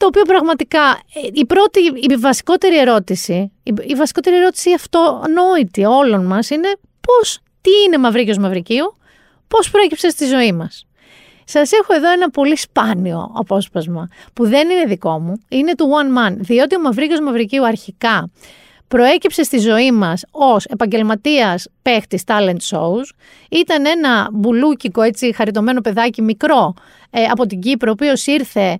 Το 0.00 0.06
οποίο 0.06 0.22
πραγματικά 0.22 0.80
ε, 1.14 1.28
η 1.32 1.46
πρώτη, 1.46 1.80
η 2.08 2.16
βασικότερη 2.16 2.78
ερώτηση, 2.78 3.52
η, 3.62 3.72
η 3.86 3.94
βασικότερη 3.94 4.36
ερώτηση 4.36 4.72
αυτονόητη 4.72 5.84
όλων 5.84 6.26
μας 6.26 6.50
είναι 6.50 6.68
πώς, 7.00 7.38
τι 7.60 7.70
είναι 7.86 7.98
Μαυρίκιος 7.98 8.38
Μαυρικίου, 8.38 8.96
πώς 9.48 9.70
προέκυψε 9.70 10.08
στη 10.08 10.26
ζωή 10.26 10.52
μας. 10.52 10.86
Σας 11.44 11.72
έχω 11.72 11.94
εδώ 11.94 12.12
ένα 12.12 12.30
πολύ 12.30 12.56
σπάνιο 12.56 13.32
απόσπασμα 13.34 14.08
που 14.32 14.46
δεν 14.46 14.70
είναι 14.70 14.84
δικό 14.84 15.18
μου, 15.18 15.42
είναι 15.48 15.74
του 15.74 15.86
One 15.86 16.18
Man, 16.18 16.34
διότι 16.36 16.76
ο 16.76 16.80
Μαυρίκιος 16.80 17.20
Μαυρικίου 17.20 17.66
αρχικά 17.66 18.30
προέκυψε 18.88 19.42
στη 19.42 19.58
ζωή 19.58 19.92
μας 19.92 20.24
ως 20.30 20.64
επαγγελματίας 20.64 21.68
παίχτης 21.82 22.22
talent 22.26 22.60
shows. 22.70 23.04
Ήταν 23.50 23.86
ένα 23.86 24.28
μπουλούκικο 24.32 25.02
έτσι 25.02 25.32
χαριτωμένο 25.34 25.80
παιδάκι 25.80 26.22
μικρό 26.22 26.74
ε, 27.10 27.22
από 27.24 27.46
την 27.46 27.60
Κύπρο, 27.60 27.90
ο 27.90 27.92
οποίος 27.92 28.26
ήρθε 28.26 28.78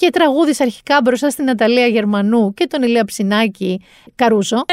και 0.00 0.10
τραγούδισε 0.10 0.62
αρχικά 0.62 1.00
μπροστά 1.04 1.30
στην 1.30 1.44
Ναταλία 1.44 1.86
Γερμανού 1.86 2.54
και 2.54 2.66
τον 2.66 2.82
Ηλία 2.82 3.04
Ψινάκη 3.04 3.80
Καρούσο. 4.14 4.64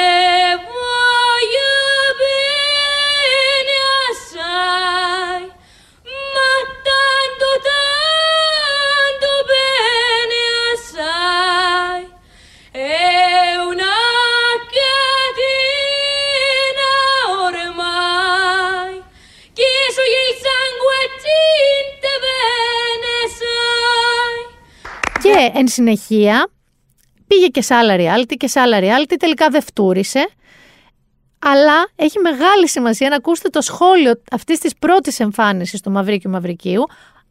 Και 25.34 25.52
εν 25.60 25.68
συνεχεία 25.68 26.50
πήγε 27.28 27.48
και 27.48 27.62
σε 27.62 27.74
άλλα 27.74 27.96
reality 27.98 28.34
και 28.38 28.48
σε 28.48 28.60
άλλα 28.60 28.80
reality, 28.82 29.16
τελικά 29.20 29.50
δεν 29.50 29.62
φτούρισε. 29.62 30.30
Αλλά 31.40 31.88
έχει 31.96 32.20
μεγάλη 32.20 32.68
σημασία 32.68 33.10
να 33.10 33.16
ακούσετε 33.16 33.50
το 33.50 33.62
σχόλιο 33.62 34.22
αυτής 34.32 34.60
της 34.60 34.74
πρώτης 34.80 35.20
εμφάνισης 35.20 35.82
του 35.82 35.92
Μαυρίκιου 35.92 36.30
Μαυρικίου 36.32 36.84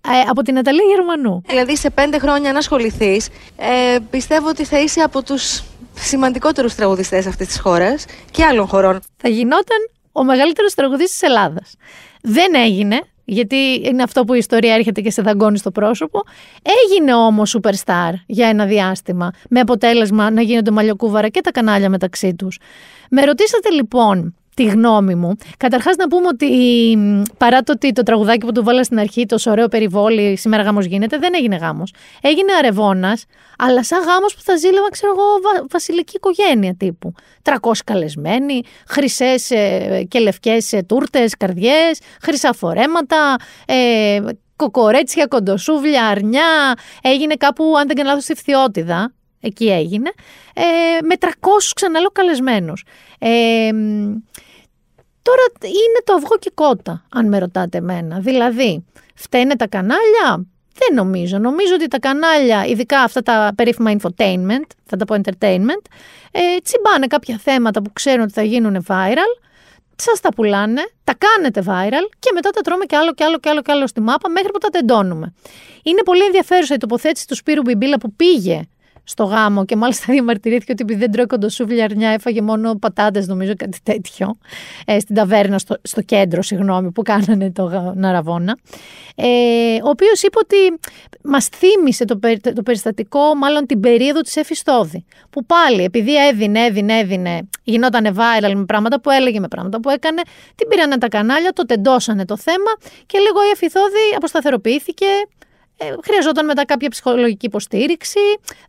ε, 0.09 0.21
από 0.29 0.43
την 0.43 0.55
Ναταλία 0.55 0.85
Γερμανού. 0.85 1.43
Δηλαδή 1.47 1.77
σε 1.77 1.91
πέντε 1.91 2.19
χρόνια 2.19 2.51
αν 2.51 2.57
ασχοληθείς, 2.57 3.29
ε, 3.57 3.99
πιστεύω 4.11 4.49
ότι 4.49 4.65
θα 4.65 4.81
είσαι 4.81 5.01
από 5.01 5.23
τους 5.23 5.63
σημαντικότερους 5.95 6.75
τραγουδιστές 6.75 7.27
αυτής 7.27 7.47
της 7.47 7.61
χώρας 7.61 8.05
και 8.31 8.45
άλλων 8.45 8.67
χωρών. 8.67 9.01
Θα 9.17 9.29
γινόταν 9.29 9.79
ο 10.13 10.25
μεγαλύτερος 10.25 10.75
τραγουδιστής 10.75 11.19
της 11.19 11.29
Ελλάδας. 11.29 11.75
Δεν 12.23 12.55
έγινε, 12.55 13.01
γιατί 13.27 13.57
είναι 13.85 14.03
αυτό 14.03 14.25
που 14.25 14.35
η 14.35 14.39
ιστορία 14.39 14.75
έρχεται 14.75 15.01
και 15.01 15.11
σε 15.11 15.23
δαγκώνει 15.23 15.59
στο 15.59 15.71
πρόσωπο. 15.71 16.23
Έγινε 16.63 17.15
όμως 17.15 17.59
superstar 17.59 18.13
για 18.27 18.49
ένα 18.49 18.67
διάστημα, 18.67 19.31
με 19.49 19.61
αποτέλεσμα 19.61 20.31
να 20.31 20.43
γίνονται 20.43 20.71
μαλλιοκούβαρα 20.71 21.29
και 21.29 21.41
τα 21.41 21.51
κανάλια 21.51 21.91
μεταξύ 21.91 22.35
τους. 22.35 22.59
Με 23.11 23.25
ρωτήσατε 23.25 23.71
λοιπόν 23.71 24.35
τη 24.57 24.65
γνώμη 24.65 25.15
μου. 25.15 25.37
Καταρχάς, 25.57 25.97
να 25.97 26.09
πούμε 26.09 26.27
ότι 26.27 26.47
μ, 26.97 27.23
παρά 27.39 27.63
το 27.63 27.73
ότι 27.73 27.93
το 27.93 28.03
τραγουδάκι 28.03 28.47
που 28.47 28.53
του 28.53 28.65
βάλα 28.65 28.85
στην 28.85 28.99
αρχή, 28.99 29.27
το 29.27 29.37
ωραίο 29.47 29.69
περιβόλι, 29.69 30.37
σήμερα 30.37 30.63
γάμος 30.63 30.85
γίνεται, 30.85 31.19
δεν 31.19 31.33
έγινε 31.37 31.57
γάμος. 31.57 31.93
Έγινε 32.23 32.53
αρεβόνα, 32.59 33.19
αλλά 33.59 33.85
σαν 33.85 34.03
γάμος 34.03 34.35
που 34.35 34.41
θα 34.43 34.57
ζήλευα, 34.57 34.89
ξέρω 34.91 35.13
εγώ, 35.13 35.23
βα- 35.43 35.67
βασιλική 35.71 36.17
οικογένεια 36.17 36.75
τύπου. 36.79 37.13
300 37.43 37.85
καλεσμένοι, 37.85 38.63
χρυσές 38.89 39.47
και 40.09 40.19
λευκές 40.19 40.75
τούρτες, 40.87 41.37
καρδιές, 41.37 42.01
χρυσά 42.23 42.53
φορέματα, 42.53 43.37
ε, 43.67 44.19
κοκορέτσια, 44.57 45.27
κοντοσούβλια, 45.27 46.07
αρνιά. 46.07 46.75
Έγινε 47.03 47.35
κάπου, 47.35 47.75
αν 47.79 47.87
δεν 47.87 47.97
κάνω 47.97 48.09
λάθος, 48.09 48.25
στη 48.25 48.35
Φθιώτιδα. 48.35 49.13
Εκεί 49.41 49.71
έγινε. 49.71 50.11
Ε, 50.55 50.63
με 51.05 51.15
300 51.17 51.29
ξαναλέω 51.75 52.09
καλεσμένους. 52.11 52.85
Ε, 53.19 53.73
μ, 53.73 54.13
Τώρα 55.29 55.43
είναι 55.63 56.01
το 56.05 56.13
αυγό 56.13 56.37
και 56.39 56.51
κότα, 56.55 57.05
αν 57.09 57.29
με 57.29 57.39
ρωτάτε 57.39 57.79
εμένα. 57.79 58.19
Δηλαδή, 58.19 58.85
φταίνε 59.15 59.57
τα 59.57 59.67
κανάλια; 59.67 60.47
Δεν 60.79 60.95
νομίζω. 60.95 61.39
Νομίζω 61.39 61.75
ότι 61.75 61.89
τα 61.89 61.99
κανάλια, 61.99 62.65
ειδικά 62.65 63.01
αυτά 63.01 63.23
τα 63.23 63.53
περίφημα 63.57 63.97
infotainment, 63.97 64.67
θα 64.85 64.97
τα 64.97 65.05
πω 65.05 65.15
entertainment, 65.15 65.85
ε, 66.31 66.41
τσιμπάνε 66.63 67.07
κάποια 67.07 67.39
θέματα 67.43 67.83
που 67.83 67.93
ξέρουν 67.93 68.23
ότι 68.23 68.33
θα 68.33 68.43
γίνουν 68.43 68.85
viral, 68.89 69.33
σας 69.97 70.21
τα 70.21 70.29
πουλάνε, 70.29 70.83
τα 71.05 71.15
κάνετε 71.19 71.63
viral 71.67 72.09
και 72.19 72.31
μετά 72.35 72.51
τα 72.51 72.61
τρώμε 72.61 72.85
κι 72.85 72.95
άλλο 72.95 73.13
κι 73.13 73.23
άλλο 73.23 73.39
κι 73.39 73.49
άλλο 73.49 73.63
κι 73.63 73.71
άλλο 73.71 73.87
στη 73.87 74.01
μάπα 74.01 74.29
μέχρι 74.29 74.51
που 74.51 74.59
τα 74.59 74.69
τεντώνουμε. 74.69 75.35
Είναι 75.83 76.03
πολύ 76.03 76.25
ενδιαφέρουσα 76.25 76.75
η 76.75 76.79
τοποθέτηση 76.79 77.27
του 77.27 77.35
Σπύρου 77.35 77.63
Μπιμπίλα 77.63 77.99
που 77.99 78.13
πήγε 78.13 78.61
στο 79.09 79.25
γάμο 79.25 79.65
και 79.65 79.77
μάλιστα 79.77 80.05
διαμαρτυρήθηκε 80.13 80.73
ότι 80.73 80.83
επειδή 80.83 81.01
δεν 81.01 81.11
τρώει 81.11 81.27
κοντοσούβλια 81.27 81.85
αρνιά 81.85 82.11
έφαγε 82.11 82.43
μόνο 82.43 82.75
πατάτες, 82.75 83.27
νομίζω 83.27 83.53
κάτι 83.57 83.79
τέτοιο, 83.83 84.39
ε, 84.87 84.99
στην 84.99 85.15
ταβέρνα 85.15 85.59
στο, 85.59 85.77
στο 85.83 86.03
κέντρο, 86.03 86.43
συγγνώμη, 86.43 86.93
που 86.93 87.03
κάνανε 87.03 87.51
το 87.53 87.63
γα- 87.63 87.93
ναραβόνα. 87.95 88.59
Ε, 89.15 89.27
ο 89.85 89.89
οποίος 89.89 90.23
είπε 90.23 90.39
ότι 90.39 90.57
μας 91.23 91.49
θύμισε 91.49 92.05
το, 92.05 92.17
περι- 92.17 92.53
το 92.55 92.63
περιστατικό, 92.63 93.35
μάλλον 93.35 93.67
την 93.67 93.81
περίοδο 93.81 94.21
της 94.21 94.37
Εφιστόδη. 94.37 95.05
Που 95.31 95.45
πάλι, 95.47 95.83
επειδή 95.83 96.27
έδινε, 96.27 96.61
έδινε, 96.65 96.99
έδινε, 96.99 97.49
γινόταν 97.63 98.17
viral 98.17 98.53
με 98.55 98.65
πράγματα 98.65 99.01
που 99.01 99.11
έλεγε, 99.11 99.41
με 99.41 99.49
πράγματα 99.49 99.81
που 99.81 99.91
έκανε, 99.91 100.23
την 100.55 100.69
πήρανε 100.69 100.99
τα 100.99 101.09
κανάλια, 101.09 101.53
το 101.53 101.67
τεντώσανε 101.67 102.25
το 102.25 102.37
θέμα 102.37 102.73
και 103.07 103.19
λίγο 103.19 103.43
η 103.43 103.51
Εφηθόδη 103.53 104.15
αποσταθεροποιήθηκε, 104.17 105.07
ε, 105.77 105.95
χρειαζόταν 106.05 106.45
μετά 106.45 106.65
κάποια 106.65 106.89
ψυχολογική 106.89 107.47
υποστήριξη. 107.47 108.19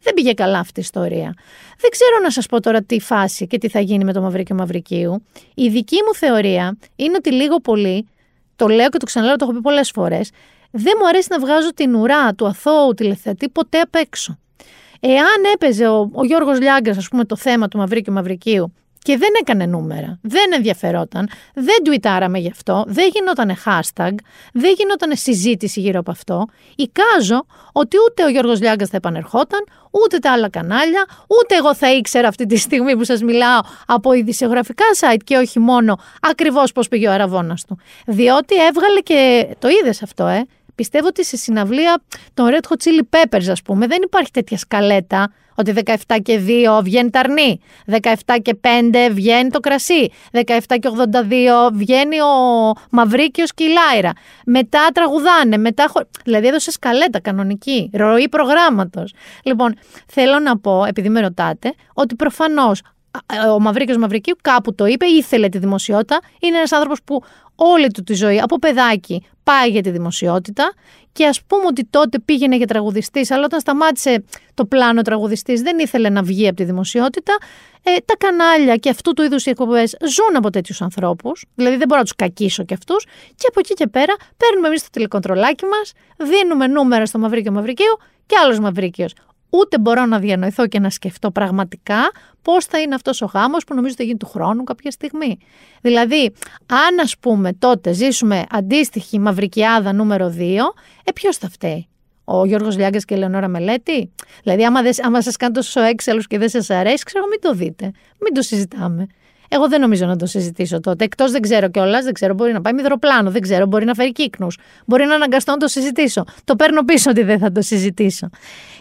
Δεν 0.01 0.13
πήγε 0.13 0.33
καλά 0.33 0.59
αυτή 0.59 0.79
η 0.79 0.83
ιστορία. 0.83 1.33
Δεν 1.79 1.89
ξέρω 1.89 2.19
να 2.23 2.31
σας 2.31 2.45
πω 2.45 2.59
τώρα 2.59 2.81
τι 2.81 2.99
φάση 2.99 3.47
και 3.47 3.57
τι 3.57 3.69
θα 3.69 3.79
γίνει 3.79 4.03
με 4.03 4.13
το 4.13 4.21
Μαυρίκιο 4.21 4.55
Μαυρικίου. 4.55 5.23
Η 5.53 5.69
δική 5.69 5.97
μου 6.07 6.13
θεωρία 6.13 6.77
είναι 6.95 7.15
ότι 7.17 7.31
λίγο 7.31 7.59
πολύ, 7.59 8.07
το 8.55 8.67
λέω 8.67 8.89
και 8.89 8.97
το 8.97 9.05
ξαναλέω, 9.05 9.35
το 9.35 9.45
έχω 9.45 9.53
πει 9.53 9.61
πολλές 9.61 9.91
φορές, 9.91 10.29
δεν 10.71 10.93
μου 10.99 11.07
αρέσει 11.07 11.27
να 11.31 11.39
βγάζω 11.39 11.73
την 11.73 11.95
ουρά 11.95 12.33
του 12.33 12.47
αθώου 12.47 12.93
τηλεθεατή 12.93 13.49
ποτέ 13.49 13.79
απ' 13.79 13.95
έξω. 13.95 14.37
Εάν 14.99 15.43
έπαιζε 15.53 15.87
ο, 15.87 16.09
ο 16.13 16.25
Γιώργος 16.25 16.59
Λιάγκρας, 16.59 16.97
ας 16.97 17.07
πούμε, 17.07 17.25
το 17.25 17.35
θέμα 17.35 17.67
του 17.67 17.77
Μαυρίκιου 17.77 18.13
Μαυρικίου 18.13 18.73
και 19.07 19.17
δεν 19.17 19.29
έκανε 19.41 19.65
νούμερα, 19.65 20.19
δεν 20.21 20.51
ενδιαφερόταν, 20.53 21.29
δεν 21.53 21.83
τουιτάραμε 21.83 22.39
γι' 22.39 22.49
αυτό, 22.49 22.83
δεν 22.87 23.09
γινόταν 23.13 23.55
hashtag, 23.65 24.13
δεν 24.53 24.73
γινόταν 24.77 25.15
συζήτηση 25.15 25.79
γύρω 25.79 25.99
από 25.99 26.11
αυτό. 26.11 26.45
Εικάζω 26.75 27.45
ότι 27.71 27.97
ούτε 28.07 28.23
ο 28.23 28.29
Γιώργος 28.29 28.59
Λιάγκας 28.61 28.89
θα 28.89 28.97
επανερχόταν, 28.97 29.59
ούτε 29.91 30.17
τα 30.17 30.31
άλλα 30.31 30.49
κανάλια, 30.49 31.05
ούτε 31.27 31.55
εγώ 31.55 31.75
θα 31.75 31.93
ήξερα 31.93 32.27
αυτή 32.27 32.45
τη 32.45 32.57
στιγμή 32.57 32.97
που 32.97 33.03
σας 33.03 33.21
μιλάω 33.21 33.59
από 33.85 34.13
ειδησιογραφικά 34.13 34.85
site 34.99 35.23
και 35.23 35.37
όχι 35.37 35.59
μόνο 35.59 35.99
ακριβώς 36.19 36.71
πώς 36.71 36.87
πήγε 36.87 37.07
ο 37.07 37.11
αραβώνας 37.11 37.65
του. 37.65 37.77
Διότι 38.05 38.55
έβγαλε 38.55 38.99
και 38.99 39.47
το 39.59 39.67
είδες 39.67 40.03
αυτό, 40.03 40.27
ε. 40.27 40.47
Πιστεύω 40.77 41.07
ότι 41.07 41.25
σε 41.25 41.37
συναυλία 41.37 42.01
των 42.33 42.47
Red 42.49 42.69
Hot 42.69 42.75
Chili 42.83 43.17
Peppers, 43.17 43.49
ας 43.49 43.61
πούμε, 43.61 43.87
δεν 43.87 44.01
υπάρχει 44.03 44.31
τέτοια 44.31 44.57
σκαλέτα 44.57 45.31
ότι 45.55 45.73
17 45.85 46.17
και 46.23 46.41
2 46.47 46.79
βγαίνει 46.83 47.09
τα 47.09 47.19
αρνή, 47.19 47.59
17 48.25 48.35
και 48.41 48.57
5 48.61 48.67
βγαίνει 49.11 49.49
το 49.49 49.59
κρασί, 49.59 50.11
17 50.31 50.41
και 50.67 50.89
82 51.69 51.69
βγαίνει 51.73 52.21
ο 52.21 52.73
Μαυρίκιος 52.91 53.53
και 53.53 53.63
η 53.63 53.67
Λάιρα. 53.67 54.11
Μετά 54.45 54.87
τραγουδάνε, 54.93 55.57
μετά... 55.57 55.91
Δηλαδή 56.23 56.47
έδωσε 56.47 56.71
σκαλέτα 56.71 57.19
κανονική, 57.19 57.89
ροή 57.93 58.29
προγράμματος. 58.29 59.13
Λοιπόν, 59.43 59.73
θέλω 60.07 60.39
να 60.39 60.57
πω, 60.59 60.85
επειδή 60.85 61.09
με 61.09 61.21
ρωτάτε, 61.21 61.73
ότι 61.93 62.15
προφανώς 62.15 62.81
ο 63.53 63.59
Μαυρίκιος 63.59 63.97
Μαυρικίου 63.97 64.35
κάπου 64.41 64.75
το 64.75 64.85
είπε, 64.85 65.05
ήθελε 65.05 65.49
τη 65.49 65.57
δημοσιότητα, 65.57 66.19
είναι 66.41 66.57
ένας 66.57 66.71
άνθρωπος 66.71 66.99
που 67.03 67.23
όλη 67.55 67.87
του 67.87 68.03
τη 68.03 68.13
ζωή 68.13 68.39
από 68.39 68.59
παιδάκι 68.59 69.23
πάει 69.43 69.69
για 69.69 69.81
τη 69.81 69.89
δημοσιότητα. 69.89 70.73
Και 71.11 71.25
ας 71.25 71.41
πούμε 71.47 71.65
ότι 71.65 71.85
τότε 71.89 72.19
πήγαινε 72.19 72.55
για 72.55 72.65
τραγουδιστής 72.65 73.31
αλλά 73.31 73.45
όταν 73.45 73.59
σταμάτησε 73.59 74.23
το 74.53 74.65
πλάνο 74.65 75.01
τραγουδιστής 75.01 75.61
δεν 75.61 75.79
ήθελε 75.79 76.09
να 76.09 76.23
βγει 76.23 76.47
από 76.47 76.55
τη 76.55 76.63
δημοσιότητα. 76.63 77.37
Ε, 77.83 77.91
τα 78.05 78.15
κανάλια 78.17 78.75
και 78.75 78.89
αυτού 78.89 79.13
του 79.13 79.21
είδους 79.21 79.45
οι 79.45 79.49
εκπομπές 79.49 79.97
ζουν 80.07 80.35
από 80.35 80.49
τέτοιους 80.49 80.81
ανθρώπους. 80.81 81.45
Δηλαδή 81.55 81.77
δεν 81.77 81.87
μπορώ 81.87 81.99
να 81.99 82.05
τους 82.05 82.15
κακίσω 82.15 82.63
και 82.63 82.73
αυτούς. 82.73 83.05
Και 83.35 83.47
από 83.49 83.59
εκεί 83.59 83.73
και 83.73 83.87
πέρα 83.87 84.15
παίρνουμε 84.37 84.67
εμείς 84.67 84.83
το 84.83 84.87
τηλεκοντρολάκι 84.91 85.65
μας 85.65 85.91
δίνουμε 86.29 86.67
νούμερα 86.67 87.05
στο 87.05 87.19
Μαυρίκιο 87.19 87.51
Μαυρικίου 87.51 87.97
και 88.25 88.35
άλλος 88.43 88.59
Μαυρίκιος 88.59 89.13
ούτε 89.49 89.79
μπορώ 89.79 90.05
να 90.05 90.19
διανοηθώ 90.19 90.67
και 90.67 90.79
να 90.79 90.89
σκεφτώ 90.89 91.31
πραγματικά 91.31 92.11
πώς 92.41 92.65
θα 92.65 92.79
είναι 92.79 92.95
αυτός 92.95 93.21
ο 93.21 93.25
γάμος 93.33 93.63
που 93.63 93.75
νομίζω 93.75 93.93
θα 93.97 94.03
γίνει 94.03 94.17
του 94.17 94.27
χρόνου 94.27 94.63
κάποια 94.63 94.91
στιγμή. 94.91 95.37
Δηλαδή, 95.81 96.31
αν 96.65 96.99
ας 97.01 97.17
πούμε 97.19 97.53
τότε 97.53 97.93
ζήσουμε 97.93 98.43
αντίστοιχη 98.51 99.19
μαυρικιάδα 99.19 99.93
νούμερο 99.93 100.33
2, 100.37 100.73
ε, 101.03 101.11
ποιος 101.11 101.37
θα 101.37 101.49
φταίει; 101.49 101.87
Ο 102.23 102.45
Γιώργος 102.45 102.77
Λιάγκας 102.77 103.05
και 103.05 103.13
η 103.13 103.17
Ελεονόρα 103.17 103.47
Μελέτη; 103.47 104.11
Δηλαδή, 104.43 104.65
άμα, 104.65 104.79
άμα 105.03 105.21
σας 105.21 105.35
κάνει 105.35 105.53
τόσο 105.53 105.81
έξαλλους 105.81 106.27
και 106.27 106.37
δεν 106.37 106.49
σας 106.49 106.69
αρέσει, 106.69 107.03
ξέρω, 107.03 107.25
μην 107.27 107.41
το 107.41 107.53
δείτε. 107.53 107.91
Μην 108.19 108.33
το 108.33 108.41
συζητάμε. 108.41 109.07
Εγώ 109.49 109.67
δεν 109.67 109.81
νομίζω 109.81 110.05
να 110.05 110.15
το 110.15 110.25
συζητήσω 110.25 110.79
τότε. 110.79 111.03
Εκτός 111.03 111.31
δεν 111.31 111.41
ξέρω 111.41 111.69
κιόλας, 111.69 112.03
δεν 112.03 112.13
ξέρω, 112.13 112.33
μπορεί 112.33 112.53
να 112.53 112.61
πάει 112.61 112.73
μυδροπλάνο, 112.73 113.31
δεν 113.31 113.41
ξέρω, 113.41 113.65
μπορεί 113.65 113.85
να 113.85 113.93
φέρει 113.93 114.11
κύκνους. 114.11 114.57
Μπορεί 114.85 115.05
να 115.05 115.15
αναγκαστώ 115.15 115.51
να 115.51 115.57
το 115.57 115.67
συζητήσω. 115.67 116.23
Το 116.43 116.55
παίρνω 116.55 116.83
πίσω 116.83 117.09
ότι 117.09 117.23
δεν 117.23 117.39
θα 117.39 117.51
το 117.51 117.61
συζητήσω. 117.61 118.29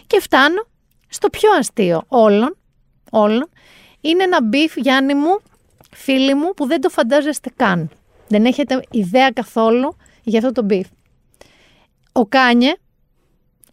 Και 0.07 0.19
φτάνω 0.19 0.65
στο 1.07 1.29
πιο 1.29 1.51
αστείο 1.51 2.03
όλων, 2.07 2.57
όλων. 3.11 3.49
Είναι 4.01 4.23
ένα 4.23 4.43
beef, 4.43 4.75
Γιάννη 4.75 5.13
μου, 5.13 5.39
φίλοι 5.91 6.33
μου, 6.33 6.53
που 6.53 6.67
δεν 6.67 6.81
το 6.81 6.89
φαντάζεστε 6.89 7.49
καν. 7.55 7.89
Δεν 8.27 8.45
έχετε 8.45 8.81
ιδέα 8.91 9.31
καθόλου 9.31 9.97
για 10.23 10.39
αυτό 10.39 10.51
το 10.51 10.63
beef. 10.63 10.87
Ο 12.11 12.25
Kanye, 12.25 12.73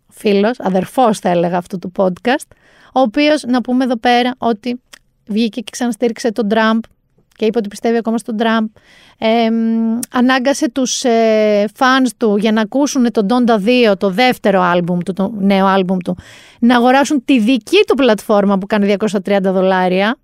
φίλος, 0.09 0.61
αδερφός 0.61 1.19
θα 1.19 1.29
έλεγα 1.29 1.57
αυτού 1.57 1.79
του 1.79 1.93
podcast, 1.97 2.47
ο 2.95 3.01
οποίος, 3.01 3.43
να 3.43 3.61
πούμε 3.61 3.85
εδώ 3.85 3.97
πέρα, 3.97 4.35
ότι 4.39 4.81
βγήκε 5.27 5.61
και 5.61 5.71
ξαναστήριξε 5.71 6.33
τον 6.33 6.49
Τραμπ 6.49 6.83
και 7.37 7.45
είπε 7.45 7.59
ότι 7.59 7.69
πιστεύει 7.69 7.97
ακόμα 7.97 8.19
στον 8.19 8.37
Τραμπ. 8.37 8.67
Ε, 9.19 9.49
ανάγκασε 10.11 10.71
τους 10.71 11.05
ε, 11.05 11.65
fans 11.79 12.09
του 12.17 12.37
για 12.37 12.53
να 12.53 12.61
ακούσουν 12.61 13.11
τον 13.11 13.27
Donda 13.31 13.91
2, 13.91 13.99
το 13.99 14.11
δεύτερο 14.11 14.61
άλμπουμ 14.61 14.99
του, 14.99 15.13
το 15.13 15.33
νέο 15.39 15.67
άλμπουμ 15.67 15.97
του, 15.99 16.17
να 16.61 16.77
αγοράσουν 16.77 17.25
τη 17.25 17.41
δική 17.41 17.85
του 17.87 17.95
πλατφόρμα 17.95 18.59
που 18.59 18.67
κάνει 18.67 18.95
230 18.99 19.39
δολάρια. 19.43 20.17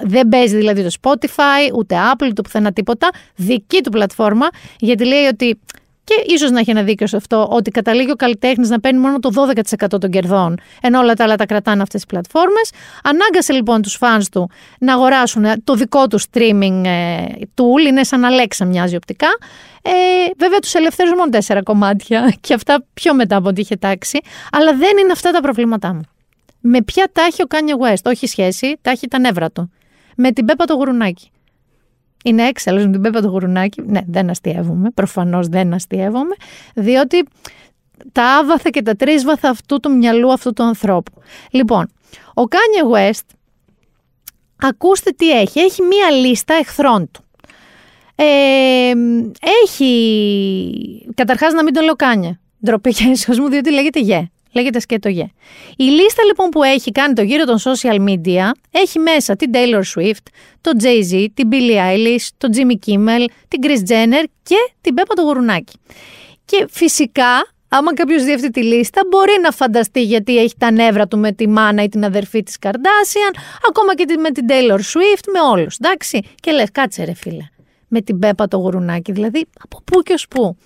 Δεν 0.00 0.28
παίζει 0.28 0.56
δηλαδή 0.56 0.82
το 0.82 0.90
Spotify, 1.02 1.74
ούτε 1.74 1.96
Apple, 2.12 2.26
ούτε 2.28 2.42
πουθενά 2.42 2.72
τίποτα. 2.72 3.08
Δική 3.36 3.80
του 3.82 3.90
πλατφόρμα, 3.90 4.46
γιατί 4.78 5.04
λέει 5.04 5.24
ότι 5.24 5.58
και 6.06 6.24
ίσως 6.26 6.50
να 6.50 6.58
έχει 6.58 6.70
ένα 6.70 6.82
δίκιο 6.82 7.06
σε 7.06 7.16
αυτό 7.16 7.48
ότι 7.50 7.70
καταλήγει 7.70 8.10
ο 8.10 8.14
καλλιτέχνης 8.14 8.68
να 8.68 8.80
παίρνει 8.80 9.00
μόνο 9.00 9.18
το 9.18 9.30
12% 9.90 10.00
των 10.00 10.10
κερδών, 10.10 10.58
ενώ 10.82 10.98
όλα 10.98 11.14
τα 11.14 11.24
άλλα 11.24 11.36
τα 11.36 11.46
κρατάνε 11.46 11.82
αυτές 11.82 12.00
τις 12.00 12.10
πλατφόρμες. 12.10 12.70
Ανάγκασε 13.02 13.52
λοιπόν 13.52 13.82
τους 13.82 13.98
fans 14.00 14.22
του 14.30 14.50
να 14.78 14.92
αγοράσουν 14.92 15.44
το 15.64 15.74
δικό 15.74 16.06
του 16.06 16.20
streaming 16.20 16.82
ε, 16.84 17.24
tool, 17.54 17.86
είναι 17.88 18.04
σαν 18.04 18.22
Alexa 18.24 18.66
μοιάζει 18.66 18.96
οπτικά. 18.96 19.28
Ε, 19.82 19.90
βέβαια 20.36 20.58
τους 20.58 20.74
ελευθέρωσε 20.74 21.16
μόνο 21.16 21.30
τέσσερα 21.30 21.62
κομμάτια 21.62 22.32
και 22.40 22.54
αυτά 22.54 22.84
πιο 22.94 23.14
μετά 23.14 23.36
από 23.36 23.48
ό,τι 23.48 23.60
είχε 23.60 23.76
τάξει. 23.76 24.18
Αλλά 24.52 24.76
δεν 24.76 24.98
είναι 24.98 25.12
αυτά 25.12 25.30
τα 25.30 25.40
προβλήματά 25.40 25.94
μου. 25.94 26.02
Με 26.60 26.82
ποια 26.82 27.08
τα 27.12 27.22
έχει 27.22 27.42
ο 27.42 27.46
Kanye 27.48 27.92
West, 27.92 28.02
όχι 28.04 28.26
σχέση, 28.26 28.78
τα 28.82 28.90
έχει 28.90 29.08
τα 29.08 29.18
νεύρα 29.18 29.50
του. 29.50 29.70
Με 30.16 30.32
την 30.32 30.44
Πέπα 30.44 30.64
το 30.64 30.74
γουρουνάκι 30.74 31.30
είναι 32.26 32.42
έξαλλος 32.46 32.84
με 32.84 32.92
την 32.92 33.00
Πέπα 33.00 33.20
το 33.20 33.28
γουρουνάκι. 33.28 33.82
Ναι, 33.86 34.00
δεν 34.06 34.30
αστείευομαι. 34.30 34.90
Προφανώς 34.90 35.48
δεν 35.48 35.74
αστείευομαι. 35.74 36.34
Διότι 36.74 37.24
τα 38.12 38.24
άβαθα 38.24 38.70
και 38.70 38.82
τα 38.82 38.96
τρίσβαθα 38.96 39.48
αυτού 39.48 39.80
του 39.80 39.96
μυαλού 39.96 40.32
αυτού 40.32 40.52
του 40.52 40.62
ανθρώπου. 40.62 41.12
Λοιπόν, 41.50 41.88
ο 42.34 42.42
Kanye 42.42 42.96
West, 42.96 43.26
ακούστε 44.56 45.10
τι 45.10 45.30
έχει. 45.30 45.60
Έχει 45.60 45.82
μία 45.82 46.10
λίστα 46.10 46.54
εχθρών 46.54 47.10
του. 47.10 47.24
Ε, 48.14 48.92
έχει, 49.64 51.12
καταρχάς 51.14 51.52
να 51.52 51.62
μην 51.62 51.74
το 51.74 51.80
λέω 51.80 51.94
Κάνια, 51.94 52.40
ντροπή 52.64 52.92
και 52.92 53.04
μου, 53.38 53.48
διότι 53.48 53.72
λέγεται 53.72 54.00
γε. 54.00 54.30
Λέγεται 54.56 54.80
σκέτο 54.80 55.08
γε. 55.08 55.30
Η 55.76 55.84
λίστα 55.84 56.24
λοιπόν 56.24 56.48
που 56.48 56.62
έχει 56.62 56.92
κάνει 56.92 57.14
το 57.14 57.22
γύρο 57.22 57.44
των 57.44 57.58
social 57.58 58.08
media 58.08 58.50
έχει 58.70 58.98
μέσα 58.98 59.36
την 59.36 59.50
Taylor 59.54 59.82
Swift, 59.94 60.26
τον 60.60 60.72
Jay-Z, 60.82 61.26
την 61.34 61.48
Billie 61.52 61.76
Eilish, 61.76 62.26
τον 62.38 62.50
Jimmy 62.54 62.88
Kimmel, 62.88 63.24
την 63.48 63.60
Kris 63.62 63.90
Jenner 63.90 64.24
και 64.42 64.56
την 64.80 64.94
Πέπα 64.94 65.14
το 65.14 65.22
Γουρουνάκι. 65.22 65.78
Και 66.44 66.66
φυσικά, 66.70 67.52
άμα 67.68 67.94
κάποιος 67.94 68.24
δει 68.24 68.32
αυτή 68.32 68.50
τη 68.50 68.62
λίστα, 68.62 69.00
μπορεί 69.10 69.32
να 69.42 69.50
φανταστεί 69.50 70.02
γιατί 70.02 70.38
έχει 70.38 70.54
τα 70.58 70.70
νεύρα 70.70 71.08
του 71.08 71.18
με 71.18 71.32
τη 71.32 71.48
μάνα 71.48 71.82
ή 71.82 71.88
την 71.88 72.04
αδερφή 72.04 72.42
της 72.42 72.56
Kardashian, 72.60 73.34
ακόμα 73.68 73.94
και 73.94 74.16
με 74.18 74.30
την 74.30 74.46
Taylor 74.48 74.78
Swift, 74.78 75.24
με 75.32 75.40
όλους. 75.52 75.76
Εντάξει. 75.76 76.22
Και 76.34 76.50
λες, 76.50 76.68
κάτσε 76.72 77.04
ρε 77.04 77.14
φίλε. 77.14 77.44
Με 77.88 78.00
την 78.00 78.18
Πέπα 78.18 78.48
το 78.48 78.56
Γουρουνάκι. 78.56 79.12
Δηλαδή, 79.12 79.46
από 79.62 79.82
πού 79.84 80.02
και 80.02 80.12
ως 80.12 80.26
πού. 80.28 80.56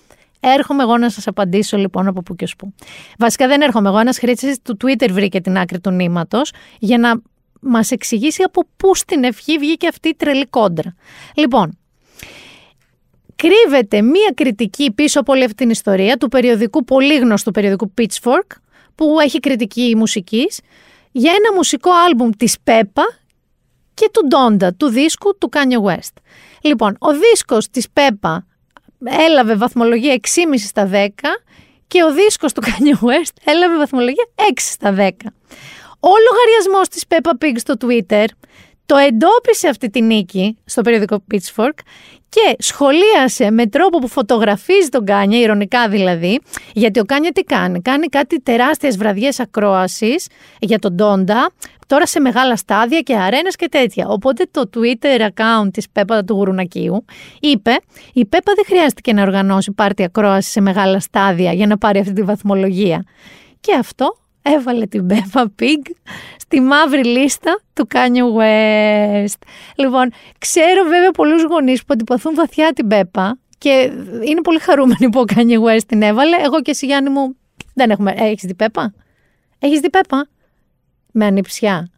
Έρχομαι 0.43 0.83
εγώ 0.83 0.97
να 0.97 1.09
σας 1.09 1.27
απαντήσω 1.27 1.77
λοιπόν 1.77 2.07
από 2.07 2.21
πού 2.21 2.35
και 2.35 2.43
ως 2.43 2.55
πού. 2.55 2.73
Βασικά 3.17 3.47
δεν 3.47 3.61
έρχομαι 3.61 3.89
εγώ. 3.89 3.97
Ένας 3.97 4.17
χρήστης 4.17 4.61
του 4.61 4.77
Twitter 4.83 5.09
βρήκε 5.11 5.41
την 5.41 5.57
άκρη 5.57 5.79
του 5.79 5.91
νήματος 5.91 6.53
για 6.79 6.97
να 6.97 7.21
μας 7.61 7.91
εξηγήσει 7.91 8.43
από 8.43 8.67
πού 8.77 8.95
στην 8.95 9.23
ευχή 9.23 9.57
βγήκε 9.57 9.87
αυτή 9.87 10.09
η 10.09 10.15
τρελή 10.15 10.45
κόντρα. 10.45 10.95
Λοιπόν, 11.35 11.77
κρύβεται 13.35 14.01
μία 14.01 14.31
κριτική 14.35 14.91
πίσω 14.91 15.19
από 15.19 15.31
όλη 15.33 15.43
αυτή 15.43 15.55
την 15.55 15.69
ιστορία 15.69 16.17
του 16.17 16.27
περιοδικού, 16.27 16.83
πολύ 16.83 17.17
γνωστού 17.17 17.51
περιοδικού 17.51 17.93
Pitchfork, 17.97 18.57
που 18.95 19.19
έχει 19.19 19.39
κριτική 19.39 19.93
μουσικής, 19.97 20.59
για 21.11 21.31
ένα 21.31 21.53
μουσικό 21.55 21.89
άλμπουμ 22.07 22.29
της 22.37 22.57
Πέπα 22.63 23.03
και 23.93 24.09
του 24.13 24.27
Ντόντα, 24.27 24.73
του 24.73 24.87
δίσκου 24.87 25.37
του 25.37 25.49
Kanye 25.53 25.89
West. 25.89 26.13
Λοιπόν, 26.61 26.95
ο 26.99 27.13
δίσκος 27.13 27.69
της 27.69 27.89
Πέπα 27.89 28.45
έλαβε 29.05 29.55
βαθμολογία 29.55 30.19
6,5 30.21 30.27
στα 30.57 30.89
10 30.93 31.07
και 31.87 32.03
ο 32.03 32.13
δίσκος 32.13 32.53
του 32.53 32.61
Kanye 32.65 33.07
West 33.07 33.33
έλαβε 33.43 33.77
βαθμολογία 33.77 34.25
6 34.35 34.41
στα 34.55 34.95
10. 34.97 35.09
Ο 35.99 36.11
λογαριασμός 36.27 36.87
της 36.89 37.03
Peppa 37.07 37.45
Pig 37.45 37.53
στο 37.55 37.73
Twitter 37.81 38.25
το 38.85 38.97
εντόπισε 38.97 39.67
αυτή 39.67 39.89
τη 39.89 40.01
νίκη 40.01 40.57
στο 40.65 40.81
περιοδικό 40.81 41.23
Pitchfork 41.33 41.77
και 42.29 42.55
σχολίασε 42.57 43.51
με 43.51 43.67
τρόπο 43.67 43.99
που 43.99 44.07
φωτογραφίζει 44.07 44.89
τον 44.89 45.05
Κάνια, 45.05 45.39
ηρωνικά 45.39 45.87
δηλαδή, 45.89 46.39
γιατί 46.73 46.99
ο 46.99 47.03
Κάνια 47.03 47.31
τι 47.31 47.41
κάνει, 47.41 47.81
κάνει 47.81 48.07
κάτι 48.07 48.41
τεράστιες 48.41 48.97
βραδιές 48.97 49.39
ακρόασης 49.39 50.27
για 50.59 50.79
τον 50.79 50.93
Ντόντα, 50.93 51.51
τώρα 51.91 52.05
σε 52.05 52.19
μεγάλα 52.19 52.55
στάδια 52.55 52.99
και 52.99 53.15
αρένες 53.15 53.55
και 53.55 53.67
τέτοια. 53.69 54.07
Οπότε 54.07 54.47
το 54.51 54.69
Twitter 54.75 55.19
account 55.19 55.67
της 55.73 55.89
Πέπα 55.89 56.23
του 56.23 56.33
Γουρουνακίου 56.33 57.05
είπε 57.39 57.71
η 58.13 58.25
Πέπα 58.25 58.51
δεν 58.55 58.65
χρειάστηκε 58.67 59.13
να 59.13 59.21
οργανώσει 59.21 59.71
πάρτι 59.71 60.03
ακρόαση 60.03 60.49
σε 60.51 60.61
μεγάλα 60.61 60.99
στάδια 60.99 61.53
για 61.53 61.67
να 61.67 61.77
πάρει 61.77 61.99
αυτή 61.99 62.13
τη 62.13 62.21
βαθμολογία. 62.21 63.03
Και 63.59 63.75
αυτό 63.79 64.17
έβαλε 64.41 64.85
την 64.85 65.07
Peppa 65.09 65.41
Pig 65.41 65.81
στη 66.37 66.61
μαύρη 66.61 67.03
λίστα 67.03 67.59
του 67.73 67.87
Kanye 67.93 68.39
West. 68.39 69.41
Λοιπόν, 69.75 70.11
ξέρω 70.37 70.83
βέβαια 70.83 71.11
πολλούς 71.11 71.43
γονείς 71.43 71.79
που 71.79 71.87
αντιπαθούν 71.93 72.35
βαθιά 72.35 72.73
την 72.73 72.87
Peppa 72.91 73.29
και 73.57 73.91
είναι 74.27 74.41
πολύ 74.41 74.59
χαρούμενοι 74.59 75.09
που 75.11 75.19
ο 75.19 75.23
Kanye 75.35 75.59
West 75.67 75.83
την 75.87 76.01
έβαλε. 76.01 76.35
Εγώ 76.45 76.61
και 76.61 76.71
εσύ 76.71 76.85
Γιάννη 76.85 77.09
μου 77.09 77.35
δεν 77.73 77.89
έχουμε... 77.89 78.13
Έχεις 78.17 78.43
δει 78.43 78.55
Peppa? 78.59 78.85
Έχεις 79.59 79.79
δει 79.79 79.89
Peppa? 79.91 80.17
Με 81.11 81.25
ανιψιά. 81.25 81.89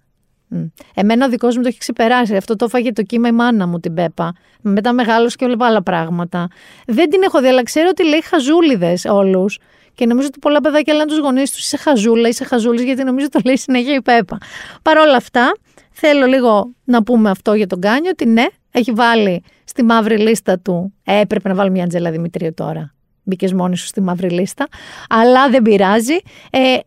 Μμ. 0.47 0.65
Εμένα 0.93 1.25
ο 1.25 1.29
δικός 1.29 1.55
μου 1.55 1.61
το 1.61 1.67
έχει 1.67 1.77
ξεπεράσει. 1.77 2.35
Αυτό 2.35 2.55
το 2.55 2.65
έφαγε 2.65 2.91
το 2.91 3.01
κύμα 3.01 3.27
η 3.27 3.31
μάνα 3.31 3.67
μου 3.67 3.79
την 3.79 3.93
Πέπα. 3.93 4.33
Μετά 4.61 4.93
μεγάλο 4.93 5.27
και 5.27 5.45
όλα 5.45 5.55
άλλα 5.59 5.83
πράγματα. 5.83 6.47
Δεν 6.85 7.09
την 7.09 7.23
έχω 7.23 7.41
δει, 7.41 7.47
αλλά 7.47 7.63
ξέρω 7.63 7.87
ότι 7.91 8.07
λέει 8.07 8.23
χαζούλιδες 8.23 9.05
όλους. 9.05 9.59
Και 9.95 10.05
νομίζω 10.05 10.27
ότι 10.27 10.39
πολλά 10.39 10.61
παιδάκια 10.61 10.93
λένε 10.93 11.05
του 11.05 11.17
γονείς 11.17 11.51
τους 11.51 11.63
είσαι 11.63 11.77
χαζούλα, 11.77 12.27
είσαι 12.27 12.43
χαζούλης, 12.43 12.83
γιατί 12.83 13.03
νομίζω 13.03 13.29
το 13.29 13.39
λέει 13.45 13.57
συνέχεια 13.57 13.93
η 13.95 14.01
Πέπα. 14.01 14.37
Παρ' 14.81 14.97
όλα 14.97 15.15
αυτά, 15.15 15.57
θέλω 15.91 16.25
λίγο 16.25 16.73
να 16.83 17.03
πούμε 17.03 17.29
αυτό 17.29 17.53
για 17.53 17.67
τον 17.67 17.79
Κάνιο, 17.81 18.09
ότι 18.09 18.25
ναι, 18.25 18.45
έχει 18.71 18.91
βάλει 18.91 19.43
στη 19.63 19.83
μαύρη 19.83 20.17
λίστα 20.17 20.59
του. 20.59 20.93
Ε, 21.03 21.19
έπρεπε 21.19 21.49
να 21.49 21.55
βάλει 21.55 21.71
μια 21.71 21.83
Αντζέλα 21.83 22.11
Δημητρίου 22.11 22.53
τώρα. 22.53 22.93
Μπήκες 23.23 23.53
μόνη 23.53 23.77
σου 23.77 23.85
στη 23.85 24.01
μαύρη 24.01 24.29
λίστα. 24.29 24.67
Αλλά 25.09 25.49
δεν 25.49 25.61
πειράζει. 25.61 26.15
Ε, 26.49 26.77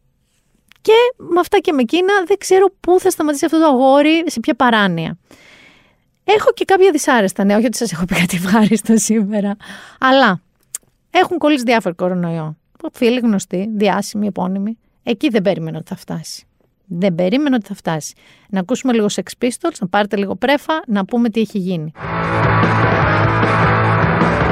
και 0.87 1.15
με 1.17 1.41
αυτά 1.41 1.59
και 1.59 1.73
με 1.73 1.81
εκείνα 1.81 2.13
δεν 2.27 2.39
ξέρω 2.39 2.75
πού 2.81 3.01
θα 3.01 3.11
σταματήσει 3.11 3.45
αυτό 3.45 3.59
το 3.59 3.67
αγόρι, 3.67 4.25
σε 4.27 4.41
ποια 4.41 4.55
παράνοια. 4.55 5.19
Έχω 6.25 6.53
και 6.55 6.65
κάποια 6.65 6.91
δυσάρεστα 6.91 7.45
νέα, 7.45 7.57
όχι 7.57 7.67
ότι 7.67 7.77
σας 7.77 7.93
έχω 7.93 8.05
πει 8.05 8.15
κάτι 8.15 8.37
ευχάριστο 8.37 8.97
σήμερα. 8.97 9.57
Αλλά 10.01 10.41
έχουν 11.11 11.39
κολλήσει 11.39 11.63
διάφοροι 11.63 11.95
κορονοϊό. 11.95 12.57
Φίλοι 12.93 13.19
γνωστοί, 13.19 13.69
διάσημοι, 13.75 14.27
επώνυμοι. 14.27 14.79
Εκεί 15.03 15.29
δεν 15.29 15.43
περίμενα 15.43 15.79
ότι 15.79 15.89
θα 15.89 15.97
φτάσει. 15.97 16.47
Δεν 16.85 17.15
περίμενα 17.15 17.57
ότι 17.57 17.67
θα 17.67 17.75
φτάσει. 17.75 18.15
Να 18.49 18.61
ακούσουμε 18.61 18.93
λίγο 18.93 19.07
Sex 19.13 19.45
Pistols, 19.45 19.77
να 19.81 19.87
πάρετε 19.87 20.17
λίγο 20.17 20.35
πρέφα, 20.37 20.83
να 20.87 21.05
πούμε 21.05 21.29
τι 21.29 21.41
έχει 21.41 21.59
γίνει. 21.59 21.93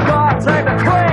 God 0.07 1.04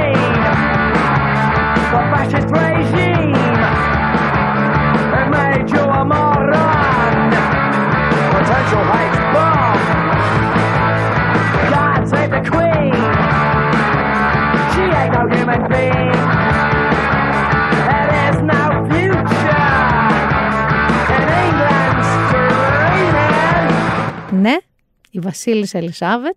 η 25.12 25.18
Βασίλισσα 25.18 25.78
Ελισάβετ 25.78 26.36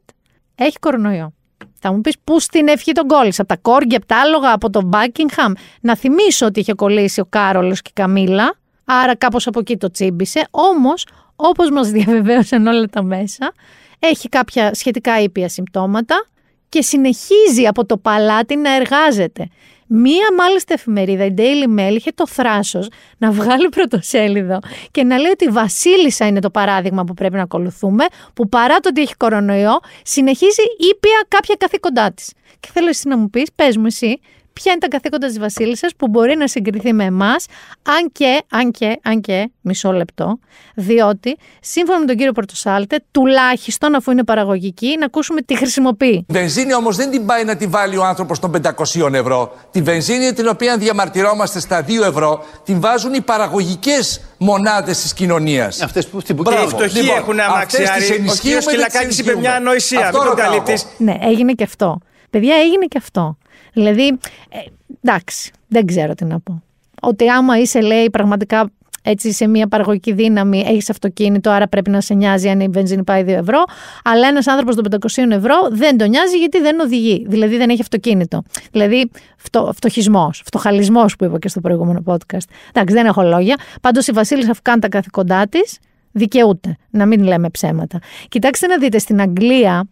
έχει 0.56 0.80
κορονοϊό. 0.80 1.34
Θα 1.80 1.92
μου 1.94 2.02
πεις 2.02 2.16
πού 2.24 2.40
στην 2.40 2.68
ευχή 2.68 2.92
τον 2.92 3.08
κόλλησε, 3.08 3.42
από 3.42 3.50
τα 3.50 3.58
κόργκια, 3.58 3.98
από 3.98 4.06
τα 4.06 4.18
άλογα, 4.18 4.52
από 4.52 4.70
τον 4.70 4.90
Buckingham. 4.94 5.52
Να 5.82 5.96
θυμίσω 5.96 6.46
ότι 6.46 6.60
είχε 6.60 6.74
κολλήσει 6.74 7.20
ο 7.20 7.26
Κάρολος 7.30 7.82
και 7.82 7.90
η 7.90 7.94
Καμίλα, 7.94 8.56
άρα 8.86 9.16
κάπως 9.16 9.48
από 9.48 9.60
εκεί 9.60 9.78
το 9.78 9.92
τσίμπησε. 9.92 10.48
Όμως, 10.52 11.08
όπως 11.36 11.70
μας 11.70 11.90
διαβεβαίωσαν 11.90 12.68
όλα 12.68 12.86
τα 12.86 13.04
μέσα, 13.04 13.54
έχει 14.00 14.30
κάποια 14.30 14.74
σχετικά 14.74 15.22
ήπια 15.22 15.50
συμπτώματα 15.50 16.26
και 16.70 16.82
συνεχίζει 16.82 17.68
από 17.68 17.86
το 17.86 17.98
παλάτι 17.98 18.56
να 18.56 18.76
εργάζεται. 18.76 19.48
Μία 19.88 20.34
μάλιστα 20.38 20.74
εφημερίδα, 20.74 21.26
η 21.26 21.34
Daily 21.38 21.80
Mail, 21.80 21.94
είχε 21.96 22.12
το 22.12 22.28
θράσος 22.28 22.88
να 23.18 23.32
βγάλει 23.32 23.70
πρωτοσέλιδο 23.70 24.60
και 24.92 25.04
να 25.04 25.18
λέει 25.18 25.32
ότι 25.32 25.46
η 25.46 25.50
Βασίλισσα 25.50 26.28
είναι 26.28 26.40
το 26.40 26.50
παράδειγμα 26.50 27.04
που 27.04 27.14
πρέπει 27.14 27.36
να 27.36 27.42
ακολουθούμε, 27.42 28.06
που 28.34 28.50
παρά 28.50 28.76
το 28.80 28.90
ότι 28.90 29.02
έχει 29.02 29.16
κορονοϊό, 29.16 29.80
συνεχίζει 30.04 30.62
ήπια 30.92 31.26
κάποια 31.28 31.56
καθήκοντά 31.60 32.12
της. 32.12 32.34
Και 32.60 32.70
θέλω 32.74 32.88
εσύ 32.88 33.08
να 33.08 33.18
μου 33.18 33.30
πεις, 33.30 33.50
πες 33.56 33.78
μου 33.78 33.86
εσύ, 33.86 34.20
ποια 34.62 34.72
είναι 34.72 34.82
τα 34.82 34.88
καθήκοντα 34.88 35.28
της 35.28 35.40
Βασίλισσας 35.40 35.92
που 35.98 36.08
μπορεί 36.08 36.36
να 36.36 36.48
συγκριθεί 36.48 36.94
με 36.94 37.04
εμάς, 37.04 37.46
αν 37.84 38.12
και, 38.12 38.42
αν 38.50 38.72
και, 38.72 39.00
αν 39.04 39.22
και, 39.22 39.52
μισό 39.62 39.92
λεπτό, 39.92 40.40
διότι, 40.76 41.38
σύμφωνα 41.62 42.00
με 42.00 42.06
τον 42.06 42.16
κύριο 42.16 42.32
Πορτοσάλτε, 42.32 43.04
τουλάχιστον 43.12 43.96
αφού 43.96 44.12
είναι 44.12 44.24
παραγωγική, 44.24 44.96
να 45.00 45.06
ακούσουμε 45.06 45.42
τι 45.42 45.58
χρησιμοποιεί. 45.58 46.26
Βενζίνη 46.28 46.74
όμως 46.74 46.96
δεν 46.96 47.12
την 47.12 47.26
πάει 47.26 47.44
να 47.44 47.56
τη 47.56 47.68
βάλει 47.68 47.98
ο 47.98 48.04
άνθρωπος 48.06 48.40
των 48.40 48.52
500 48.52 49.14
ευρώ. 49.14 49.56
Τη 49.72 49.82
βενζίνη 49.82 50.34
την 50.34 50.48
οποία 50.48 50.78
διαμαρτυρόμαστε 50.78 51.60
στα 51.60 51.86
2 51.88 52.04
ευρώ 52.04 52.46
την 52.64 52.80
βάζουν 52.80 53.14
οι 53.14 53.22
παραγωγικές 53.22 54.22
μονάδες 54.38 55.02
της 55.02 55.14
κοινωνίας. 55.14 55.82
Αυτές 55.82 56.08
που 56.08 56.20
στην 56.20 56.44
Και 56.44 56.54
οι 56.64 56.68
φτωχοί 56.68 57.10
έχουν 57.18 57.40
αμαξιάρι. 57.40 58.26
Ο 58.30 58.36
κύριος 58.42 58.66
Κυλακάκης 58.66 59.20
είπε 59.20 59.36
μια 59.36 59.56
ανοησία. 59.56 60.12
Μην 60.14 60.22
τον 60.24 60.36
καλύπτεις. 60.36 60.86
Ναι, 60.98 61.18
έγινε 61.22 61.54
και 61.54 61.64
αυτό. 61.64 61.98
Παιδιά, 62.30 62.56
έγινε 62.56 62.86
και 62.86 62.98
αυτό. 62.98 63.38
Δηλαδή, 63.76 64.08
ε, 64.50 64.60
εντάξει, 65.02 65.52
δεν 65.68 65.86
ξέρω 65.86 66.14
τι 66.14 66.26
να 66.26 66.40
πω. 66.40 66.62
Ότι 67.02 67.30
άμα 67.30 67.60
είσαι, 67.60 67.82
λέει, 67.82 68.10
πραγματικά 68.10 68.72
έτσι 69.08 69.32
σε 69.32 69.48
μια 69.48 69.68
παραγωγική 69.68 70.14
δύναμη, 70.14 70.64
έχεις 70.68 70.90
αυτοκίνητο, 70.90 71.50
άρα 71.50 71.68
πρέπει 71.68 71.90
να 71.90 72.02
σε 72.02 72.14
νοιάζει 72.14 72.50
αν 72.50 72.60
η 72.60 72.68
βενζίνη 72.68 73.04
πάει 73.04 73.24
2 73.24 73.28
ευρώ. 73.28 73.64
Αλλά 74.04 74.28
ένας 74.28 74.48
άνθρωπος 74.48 74.76
των 74.76 74.84
500 74.84 75.32
ευρώ 75.32 75.56
δεν 75.72 75.98
τον 75.98 76.10
νοιάζει 76.10 76.38
γιατί 76.38 76.62
δεν 76.62 76.80
οδηγεί. 76.80 77.26
Δηλαδή 77.28 77.58
δεν 77.58 77.70
έχει 77.70 77.82
αυτοκίνητο. 77.82 78.44
Δηλαδή 78.72 79.10
φτω, 79.38 79.72
φτωχισμός, 79.76 80.42
φτωχαλισμός 80.46 81.16
που 81.16 81.26
είπα 81.26 81.40
και 81.40 81.48
στο 81.48 81.62
προηγούμενο 81.62 82.04
podcast. 82.06 82.48
Εντάξει, 82.74 82.96
δεν 82.96 83.06
έχω 83.06 83.22
λόγια. 83.22 83.56
Πάντως 83.82 84.08
η 84.08 84.12
Βασίλισσα, 84.12 84.52
αφού 84.52 84.62
κάνει 84.64 84.80
τα 84.80 84.90
καθηκοντά 84.90 85.48
της, 85.48 85.80
δικαιούται. 86.12 86.76
Να 86.90 87.06
μην 87.06 87.24
λέμε 87.24 87.50
ψέματα. 87.50 88.00
Κοιτάξτε 88.28 88.68
να 88.68 88.78
δείτε, 88.78 88.98
στην 88.98 89.22
Αγγλία 89.22 89.84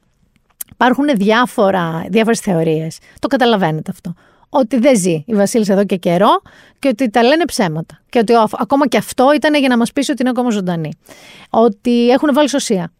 υπάρχουν 0.73 1.05
διάφορα, 1.15 2.05
διάφορες 2.09 2.39
θεωρίες. 2.39 2.97
Το 3.19 3.27
καταλαβαίνετε 3.27 3.91
αυτό. 3.91 4.13
Ότι 4.49 4.77
δεν 4.79 4.97
ζει 4.97 5.23
η 5.27 5.33
Βασίλισσα 5.33 5.73
εδώ 5.73 5.85
και 5.85 5.95
καιρό 5.95 6.41
και 6.79 6.87
ότι 6.87 7.09
τα 7.09 7.23
λένε 7.23 7.45
ψέματα. 7.45 7.99
Και 8.09 8.19
ότι 8.19 8.33
ο- 8.33 8.47
ακόμα 8.51 8.87
και 8.87 8.97
αυτό 8.97 9.31
ήταν 9.35 9.53
για 9.55 9.67
να 9.67 9.77
μας 9.77 9.91
πείσει 9.91 10.11
ότι 10.11 10.21
είναι 10.21 10.29
ακόμα 10.29 10.49
ζωντανή. 10.49 10.91
Ότι 11.49 12.09
έχουν 12.09 12.29
βάλει 12.33 12.49
σωσία. 12.49 12.91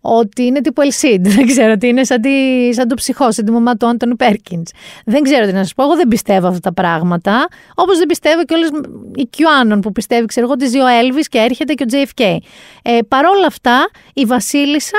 Ότι 0.00 0.42
είναι 0.42 0.60
τύπου 0.60 0.80
Ελσίντ. 0.82 1.26
Δεν 1.36 1.46
ξέρω 1.46 1.72
ότι 1.72 1.86
είναι 1.86 2.04
σαν, 2.04 2.20
τη, 2.20 2.30
σαν 2.74 2.88
το 2.88 2.94
ψυχό, 2.94 3.32
σαν 3.32 3.44
τη 3.44 3.50
μαμά 3.52 3.76
του 3.76 3.86
Άντωνι 3.86 4.16
Πέρκινς. 4.16 4.70
Δεν 5.04 5.22
ξέρω 5.22 5.46
τι 5.46 5.52
να 5.52 5.58
σας 5.62 5.74
πω. 5.74 5.82
Εγώ 5.82 5.96
δεν 5.96 6.08
πιστεύω 6.08 6.46
αυτά 6.46 6.60
τα 6.60 6.72
πράγματα. 6.72 7.46
Όπως 7.74 7.98
δεν 7.98 8.06
πιστεύω 8.06 8.44
και 8.44 8.54
όλες 8.54 8.68
οι 9.14 9.28
QAnon 9.36 9.78
που 9.82 9.92
πιστεύει, 9.92 10.26
ξέρω 10.26 10.46
εγώ, 10.46 10.54
ότι 10.54 10.66
ζει 10.66 10.78
ο 10.78 10.86
Έλβη 10.86 11.20
και 11.22 11.38
έρχεται 11.38 11.74
και 11.74 11.84
ο 11.84 11.86
JFK. 11.92 12.36
Ε, 12.82 12.98
Παρ' 13.08 13.24
όλα 13.24 13.46
αυτά, 13.46 13.88
η 14.14 14.24
Βασίλισσα 14.24 14.98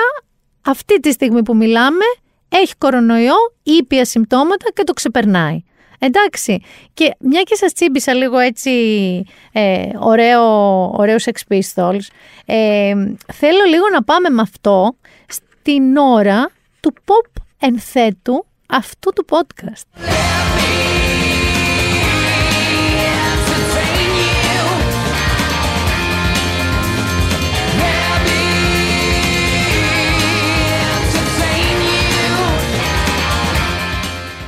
αυτή 0.67 0.99
τη 0.99 1.11
στιγμή 1.11 1.43
που 1.43 1.55
μιλάμε 1.55 2.05
έχει 2.49 2.75
κορονοϊό, 2.77 3.35
ήπια 3.63 4.05
συμπτώματα 4.05 4.71
και 4.73 4.83
το 4.83 4.93
ξεπερνάει. 4.93 5.63
Εντάξει. 5.99 6.61
Και 6.93 7.15
μια 7.19 7.41
και 7.41 7.55
σας 7.55 7.73
τσίμπησα 7.73 8.13
λίγο 8.13 8.37
έτσι 8.37 8.71
ε, 9.51 9.89
ωραίο, 9.99 10.43
ωραίο 10.97 11.15
Sex 11.23 11.53
Pistols, 11.53 11.99
ε, 12.45 12.93
θέλω 13.33 13.63
λίγο 13.69 13.89
να 13.93 14.03
πάμε 14.03 14.29
με 14.29 14.41
αυτό 14.41 14.95
στην 15.27 15.97
ώρα 15.97 16.51
του 16.79 16.93
pop 17.05 17.41
ενθέτου 17.59 18.45
αυτού 18.67 19.13
του 19.13 19.25
podcast. 19.29 20.01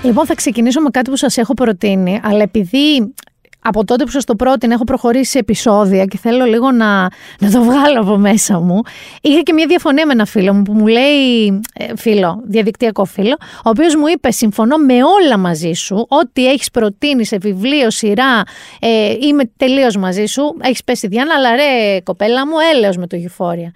Λοιπόν, 0.10 0.26
θα 0.26 0.36
ξεκινήσω 0.36 0.82
με 0.82 0.90
κάτι 0.90 1.10
που 1.10 1.16
σας 1.16 1.38
έχω 1.38 1.54
προτείνει, 1.54 2.20
αλλά 2.24 2.42
επειδή 2.42 3.14
από 3.62 3.86
τότε 3.86 4.04
που 4.04 4.10
σας 4.10 4.26
το 4.26 4.36
πρότεινα 4.36 4.74
έχω 4.74 4.84
προχωρήσει 4.84 5.32
σε 5.32 5.40
επεισόδια 5.40 6.06
και 6.06 6.18
θέλω 6.18 6.46
λίγο 6.46 6.72
να, 6.72 7.02
να 7.40 7.52
το 7.52 7.64
βγάλω 7.64 8.00
από 8.00 8.18
μέσα 8.18 8.60
μου. 8.60 8.82
Είχα 9.22 9.42
και 9.42 9.54
μια 9.54 9.66
διαφωνία 9.68 10.06
με 10.06 10.12
ένα 10.12 10.26
φίλο 10.26 10.54
μου 10.54 10.62
που 10.62 10.74
μου 10.74 10.88
λέει, 10.88 11.46
ε, 11.74 11.96
φίλο, 11.96 12.42
διαδικτυακό 12.46 13.06
φίλο, 13.06 13.36
ο 13.42 13.70
οποίος 13.70 13.96
μου 13.96 14.08
είπε 14.08 14.32
συμφωνώ 14.32 14.78
με 14.78 14.94
όλα 14.94 15.38
μαζί 15.38 15.74
σου, 15.74 16.06
ό,τι 16.10 16.48
έχεις 16.48 16.72
προτείνει 16.72 17.26
σε 17.26 17.38
βιβλίο, 17.38 17.90
σειρά, 17.90 18.44
ε, 18.80 19.14
είμαι 19.20 19.44
τελείως 19.58 19.96
μαζί 19.96 20.26
σου, 20.26 20.58
έχεις 20.62 20.84
πέσει 20.84 21.08
Διάννα, 21.08 21.34
αλλά 21.34 21.56
ρε 21.56 22.00
κοπέλα 22.04 22.48
μου, 22.48 22.54
έλεος 22.74 22.98
με 22.98 23.08
το 23.08 23.18
Euphoria. 23.18 23.72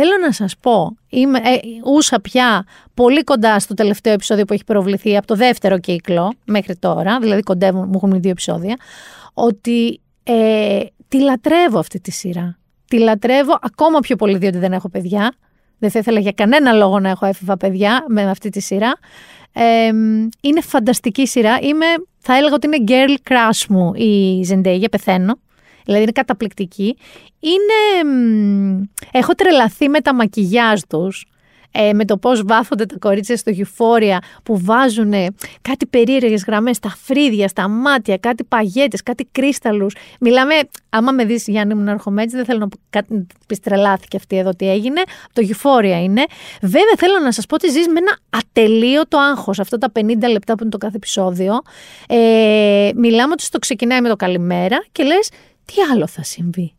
Θέλω 0.00 0.12
να 0.20 0.32
σας 0.32 0.56
πω, 0.60 0.96
είμαι, 1.08 1.38
ε, 1.38 1.58
ούσα 1.84 2.20
πια 2.20 2.64
πολύ 2.94 3.24
κοντά 3.24 3.58
στο 3.58 3.74
τελευταίο 3.74 4.12
επεισόδιο 4.12 4.44
που 4.44 4.52
έχει 4.52 4.64
προβληθεί 4.64 5.16
από 5.16 5.26
το 5.26 5.34
δεύτερο 5.34 5.78
κύκλο 5.78 6.32
μέχρι 6.44 6.76
τώρα, 6.76 7.18
δηλαδή 7.20 7.42
κοντεύουν, 7.42 7.84
μου 7.86 7.92
έχουν 7.94 8.08
μείνει 8.08 8.20
δύο 8.20 8.30
επεισόδια, 8.30 8.76
ότι 9.34 10.00
ε, 10.22 10.80
τη 11.08 11.20
λατρεύω 11.20 11.78
αυτή 11.78 12.00
τη 12.00 12.10
σειρά. 12.10 12.58
Τη 12.88 12.98
λατρεύω 12.98 13.58
ακόμα 13.62 14.00
πιο 14.00 14.16
πολύ 14.16 14.38
διότι 14.38 14.58
δεν 14.58 14.72
έχω 14.72 14.88
παιδιά. 14.88 15.34
Δεν 15.78 15.90
θα 15.90 15.98
ήθελα 15.98 16.20
για 16.20 16.32
κανένα 16.32 16.72
λόγο 16.72 17.00
να 17.00 17.08
έχω 17.08 17.26
έφηβα 17.26 17.56
παιδιά 17.56 18.04
με 18.08 18.30
αυτή 18.30 18.50
τη 18.50 18.60
σειρά. 18.60 18.98
Ε, 19.52 19.86
είναι 20.40 20.60
φανταστική 20.60 21.26
σειρά. 21.26 21.58
Είμαι, 21.60 21.86
θα 22.18 22.36
έλεγα 22.36 22.54
ότι 22.54 22.66
είναι 22.66 22.84
girl 22.88 23.30
crush 23.30 23.66
μου 23.68 23.94
η 23.94 24.42
Ζεντέγια, 24.42 24.88
πεθαίνω. 24.88 25.38
Δηλαδή 25.88 26.02
είναι 26.02 26.12
καταπληκτική. 26.12 26.96
Είναι, 27.40 28.10
μ, 28.10 28.82
έχω 29.12 29.34
τρελαθεί 29.34 29.88
με 29.88 30.00
τα 30.00 30.14
μακιγιάζ 30.14 30.80
τους. 30.88 31.26
ε, 31.72 31.92
με 31.92 32.04
το 32.04 32.16
πώς 32.16 32.42
βάφονται 32.42 32.86
τα 32.86 32.96
κορίτσια 32.98 33.36
στο 33.36 33.52
Euphoria 33.56 34.16
που 34.42 34.58
βάζουν 34.64 35.12
κάτι 35.62 35.86
περίεργες 35.86 36.44
γραμμές 36.46 36.76
στα 36.76 36.88
φρύδια, 37.02 37.48
στα 37.48 37.68
μάτια, 37.68 38.16
κάτι 38.16 38.44
παγέτες, 38.44 39.02
κάτι 39.02 39.28
κρίσταλου. 39.32 39.86
Μιλάμε, 40.20 40.54
άμα 40.88 41.12
με 41.12 41.24
δεις 41.24 41.46
Γιάννη 41.46 41.74
μου 41.74 41.82
να 41.82 41.90
έρχομαι 41.90 42.22
έτσι, 42.22 42.36
δεν 42.36 42.44
θέλω 42.44 42.58
να 42.58 42.68
πεις 43.46 43.60
τρελάθηκε 43.60 44.16
αυτή 44.16 44.36
εδώ 44.36 44.50
τι 44.50 44.70
έγινε. 44.70 45.02
Το 45.32 45.42
Euphoria 45.48 46.02
είναι. 46.02 46.24
Βέβαια, 46.62 46.94
θέλω 46.96 47.18
να 47.24 47.32
σας 47.32 47.46
πω 47.46 47.54
ότι 47.54 47.70
ζεις 47.70 47.86
με 47.86 47.98
ένα 47.98 48.18
ατελείωτο 48.30 49.18
άγχος. 49.18 49.58
Αυτό 49.58 49.78
τα 49.78 49.92
50 49.94 50.02
λεπτά 50.30 50.54
που 50.54 50.58
είναι 50.62 50.70
το 50.70 50.78
κάθε 50.78 50.96
επεισόδιο. 50.96 51.60
Ε, 52.08 52.90
μιλάμε 52.94 53.32
ότι 53.32 53.42
στο 53.42 53.58
ξεκινάει 53.58 54.00
με 54.00 54.08
το 54.08 54.16
καλημέρα 54.16 54.84
και 54.92 55.04
λες, 55.04 55.30
τι 55.72 55.74
άλλο 55.92 56.06
θα 56.06 56.22
συμβεί; 56.22 56.74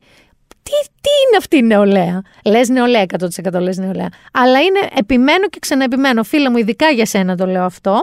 Τι, 0.64 0.72
τι 1.02 1.10
είναι 1.28 1.38
αυτή 1.38 1.58
η 1.58 1.62
νεολαία; 1.62 2.22
Λες 2.46 2.70
νεολαία, 2.70 3.06
100% 3.54 3.60
λες 3.62 3.78
νεολαία. 3.78 4.10
Αλλά 4.34 4.62
είναι 4.62 4.80
επιμένω 4.96 5.48
και 5.48 5.60
ξαναεπιμένω. 5.60 6.24
Φίλε 6.24 6.50
μου, 6.50 6.58
ειδικά 6.58 6.90
για 6.90 7.06
σένα 7.06 7.36
το 7.36 7.46
λέω 7.46 7.64
αυτό. 7.64 8.00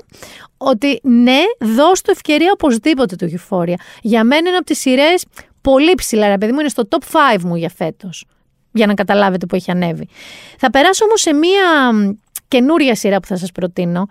Ότι 0.56 1.00
ναι, 1.02 1.40
δώσ' 1.60 2.00
του 2.00 2.10
ευκαιρία 2.10 2.50
οπωσδήποτε 2.52 3.16
του 3.16 3.30
Euphoria. 3.30 3.74
Για 4.02 4.24
μένα 4.24 4.48
είναι 4.48 4.56
από 4.56 4.66
τις 4.66 4.78
σειρές 4.78 5.24
πολύ 5.60 5.94
ψηλά, 5.94 6.28
ρε 6.28 6.38
παιδί 6.38 6.52
μου, 6.52 6.60
είναι 6.60 6.68
στο 6.68 6.88
top 6.88 7.34
5 7.36 7.40
μου 7.42 7.56
για 7.56 7.70
φέτος. 7.70 8.24
Για 8.72 8.86
να 8.86 8.94
καταλάβετε 8.94 9.46
που 9.46 9.54
έχει 9.54 9.70
ανέβει. 9.70 10.08
Θα 10.58 10.70
περάσω 10.70 11.04
όμως 11.04 11.20
σε 11.20 11.32
μία 11.32 11.90
καινούρια 12.48 12.94
σειρά 12.94 13.20
που 13.20 13.26
θα 13.26 13.36
σας 13.36 13.52
προτείνω. 13.52 14.06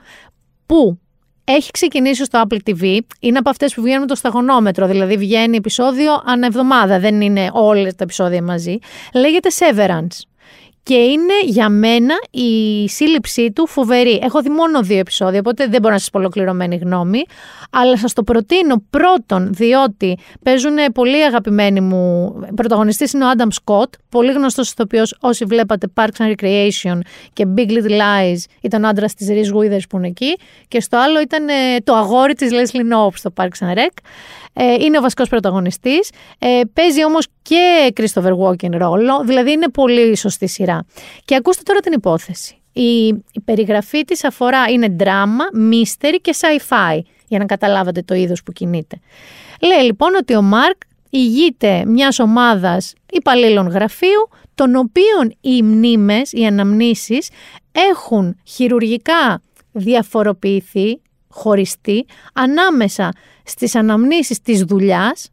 Που 0.65 0.99
έχει 1.45 1.71
ξεκινήσει 1.71 2.23
στο 2.23 2.43
Apple 2.47 2.57
TV. 2.69 2.99
Είναι 3.19 3.37
από 3.37 3.49
αυτές 3.49 3.73
που 3.73 3.81
βγαίνουν 3.81 4.07
το 4.07 4.15
σταγονόμετρο, 4.15 4.87
δηλαδή 4.87 5.17
βγαίνει 5.17 5.57
επεισόδιο 5.57 6.21
ανά 6.25 6.45
εβδομάδα, 6.45 6.99
δεν 6.99 7.21
είναι 7.21 7.49
όλα 7.53 7.89
τα 7.89 8.03
επεισόδια 8.03 8.41
μαζί. 8.41 8.77
Λέγεται 9.13 9.49
Severance 9.59 10.21
και 10.85 10.95
είναι 10.95 11.33
για 11.45 11.69
μένα 11.69 12.13
η 12.31 12.87
σύλληψή 12.89 13.51
του 13.51 13.67
φοβερή. 13.67 14.19
Έχω 14.23 14.41
δει 14.41 14.49
μόνο 14.49 14.81
δύο 14.81 14.97
επεισόδια, 14.97 15.39
οπότε 15.39 15.67
δεν 15.67 15.81
μπορώ 15.81 15.93
να 15.93 15.99
σας 15.99 16.09
πω 16.09 16.19
ολοκληρωμένη 16.19 16.75
γνώμη. 16.75 17.23
Αλλά 17.69 17.97
σας 17.97 18.13
το 18.13 18.23
προτείνω 18.23 18.83
πρώτον, 18.89 19.53
διότι 19.53 20.17
παίζουν 20.43 20.75
πολύ 20.93 21.23
αγαπημένοι 21.23 21.81
μου. 21.81 22.33
Πρωταγωνιστής 22.55 23.13
είναι 23.13 23.25
ο 23.25 23.29
Άνταμ 23.29 23.49
Σκοτ, 23.49 23.93
πολύ 24.09 24.31
γνωστός 24.31 24.71
ηθοποιός 24.71 25.17
όσοι 25.19 25.45
βλέπατε 25.45 25.87
Parks 25.95 26.17
and 26.17 26.33
Recreation 26.35 26.99
και 27.33 27.47
Big 27.57 27.69
Little 27.69 27.91
Lies. 27.91 28.37
Ήταν 28.61 28.83
ο 28.83 28.87
άντρας 28.87 29.13
της 29.13 29.27
Reese 29.29 29.57
Withers 29.57 29.83
που 29.89 29.97
είναι 29.97 30.07
εκεί. 30.07 30.37
Και 30.67 30.81
στο 30.81 30.97
άλλο 30.97 31.21
ήταν 31.21 31.47
ε, 31.47 31.53
το 31.83 31.93
αγόρι 31.93 32.33
της 32.33 32.49
Leslie 32.51 32.93
Knope 32.93 33.13
στο 33.13 33.33
Parks 33.35 33.67
and 33.67 33.77
Rec. 33.77 33.97
Ε, 34.53 34.73
είναι 34.83 34.97
ο 34.97 35.01
βασικός 35.01 35.29
πρωταγωνιστής. 35.29 36.09
Ε, 36.39 36.61
παίζει 36.73 37.05
όμως 37.05 37.27
και 37.41 37.93
Christopher 37.95 38.31
Walken 38.37 38.77
ρόλο, 38.77 39.23
δηλαδή 39.25 39.51
είναι 39.51 39.69
πολύ 39.69 40.17
σωστή 40.17 40.47
σειρά. 40.47 40.74
Και 41.25 41.35
ακούστε 41.35 41.61
τώρα 41.63 41.79
την 41.79 41.93
υπόθεση. 41.93 42.61
Η, 42.73 43.05
η 43.07 43.41
περιγραφή 43.45 44.03
της 44.05 44.23
αφορά, 44.23 44.69
είναι 44.69 44.87
δράμα, 44.99 45.43
mystery 45.71 46.15
και 46.21 46.35
sci-fi, 46.39 46.99
για 47.27 47.39
να 47.39 47.45
καταλάβετε 47.45 48.01
το 48.01 48.13
είδος 48.13 48.43
που 48.43 48.51
κινείται. 48.51 48.99
Λέει 49.61 49.85
λοιπόν 49.85 50.15
ότι 50.15 50.35
ο 50.35 50.41
Μάρκ 50.41 50.77
ηγείται 51.09 51.85
μιας 51.85 52.19
ομάδας 52.19 52.93
υπαλλήλων 53.11 53.67
γραφείου, 53.67 54.29
των 54.55 54.75
οποίων 54.75 55.37
οι 55.41 55.61
μνήμες, 55.63 56.31
οι 56.31 56.45
αναμνήσεις 56.45 57.29
έχουν 57.71 58.37
χειρουργικά 58.43 59.41
διαφοροποιηθεί, 59.71 61.01
χωριστεί, 61.27 62.05
ανάμεσα 62.33 63.11
στις 63.43 63.75
αναμνήσεις 63.75 64.41
της 64.41 64.63
δουλειάς, 64.63 65.29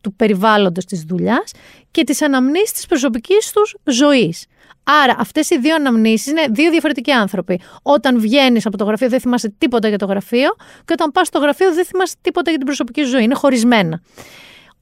του 0.00 0.14
περιβάλλοντος 0.14 0.84
της 0.84 1.02
δουλειάς 1.02 1.52
και 1.90 2.04
τις 2.04 2.22
αναμνήσεις 2.22 2.72
της 2.72 2.86
προσωπικής 2.86 3.52
τους 3.52 3.76
ζωής. 3.84 4.46
Άρα 4.84 5.16
αυτές 5.18 5.50
οι 5.50 5.58
δύο 5.58 5.74
αναμνήσεις 5.74 6.26
είναι 6.26 6.44
δύο 6.50 6.70
διαφορετικοί 6.70 7.10
άνθρωποι. 7.10 7.60
Όταν 7.82 8.20
βγαίνεις 8.20 8.66
από 8.66 8.76
το 8.76 8.84
γραφείο 8.84 9.08
δεν 9.08 9.20
θυμάσαι 9.20 9.54
τίποτα 9.58 9.88
για 9.88 9.98
το 9.98 10.06
γραφείο 10.06 10.54
και 10.84 10.92
όταν 10.92 11.10
πας 11.12 11.26
στο 11.26 11.38
γραφείο 11.38 11.74
δεν 11.74 11.84
θυμάσαι 11.84 12.14
τίποτα 12.20 12.48
για 12.50 12.58
την 12.58 12.66
προσωπική 12.66 13.02
ζωή. 13.02 13.22
Είναι 13.22 13.34
χωρισμένα. 13.34 14.00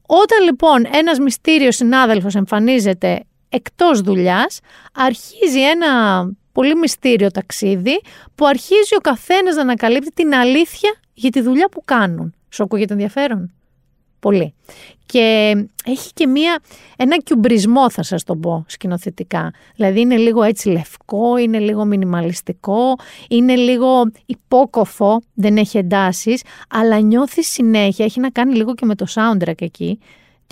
Όταν 0.07 0.45
λοιπόν 0.45 0.87
ένας 0.93 1.19
μυστήριος 1.19 1.77
συνάδελφος 1.77 2.35
εμφανίζεται 2.35 3.25
εκτός 3.49 4.01
δουλειάς, 4.01 4.61
αρχίζει 4.95 5.61
ένα 5.61 6.25
πολύ 6.53 6.75
μυστήριο 6.75 7.31
ταξίδι 7.31 8.01
που 8.35 8.47
αρχίζει 8.47 8.95
ο 8.97 9.01
καθένας 9.01 9.55
να 9.55 9.61
ανακαλύπτει 9.63 10.13
την 10.13 10.35
αλήθεια 10.35 10.95
για 11.15 11.31
τη 11.31 11.41
δουλειά 11.41 11.69
που 11.69 11.83
κάνουν. 11.85 12.35
Σου 12.49 12.63
ακούγεται 12.63 12.93
ενδιαφέρον; 12.93 13.53
Πολύ. 14.23 14.55
Και 15.07 15.55
έχει 15.85 16.13
και 16.15 16.27
μία, 16.27 16.59
ένα 16.97 17.17
κιουμπρισμό 17.17 17.91
θα 17.91 18.03
σας 18.03 18.25
το 18.25 18.37
πω 18.37 18.65
σκηνοθετικά. 18.69 19.53
Δηλαδή 19.77 20.01
είναι 20.01 20.17
λίγο 20.17 20.43
έτσι 20.43 20.69
λευκό, 20.69 21.37
είναι 21.37 21.59
λίγο 21.59 21.85
μινιμαλιστικό, 21.85 22.97
είναι 23.29 23.55
λίγο 23.55 24.11
υπόκοφο, 24.27 25.21
δεν 25.35 25.57
έχει 25.57 25.79
εντάσεις, 25.79 26.43
αλλά 26.69 26.99
νιώθεις 26.99 27.49
συνέχεια, 27.49 28.05
έχει 28.05 28.21
να 28.21 28.31
κάνει 28.31 28.55
λίγο 28.55 28.75
και 28.75 28.87
με 28.87 28.95
το 28.95 29.07
soundtrack 29.15 29.63
εκεί, 29.63 29.99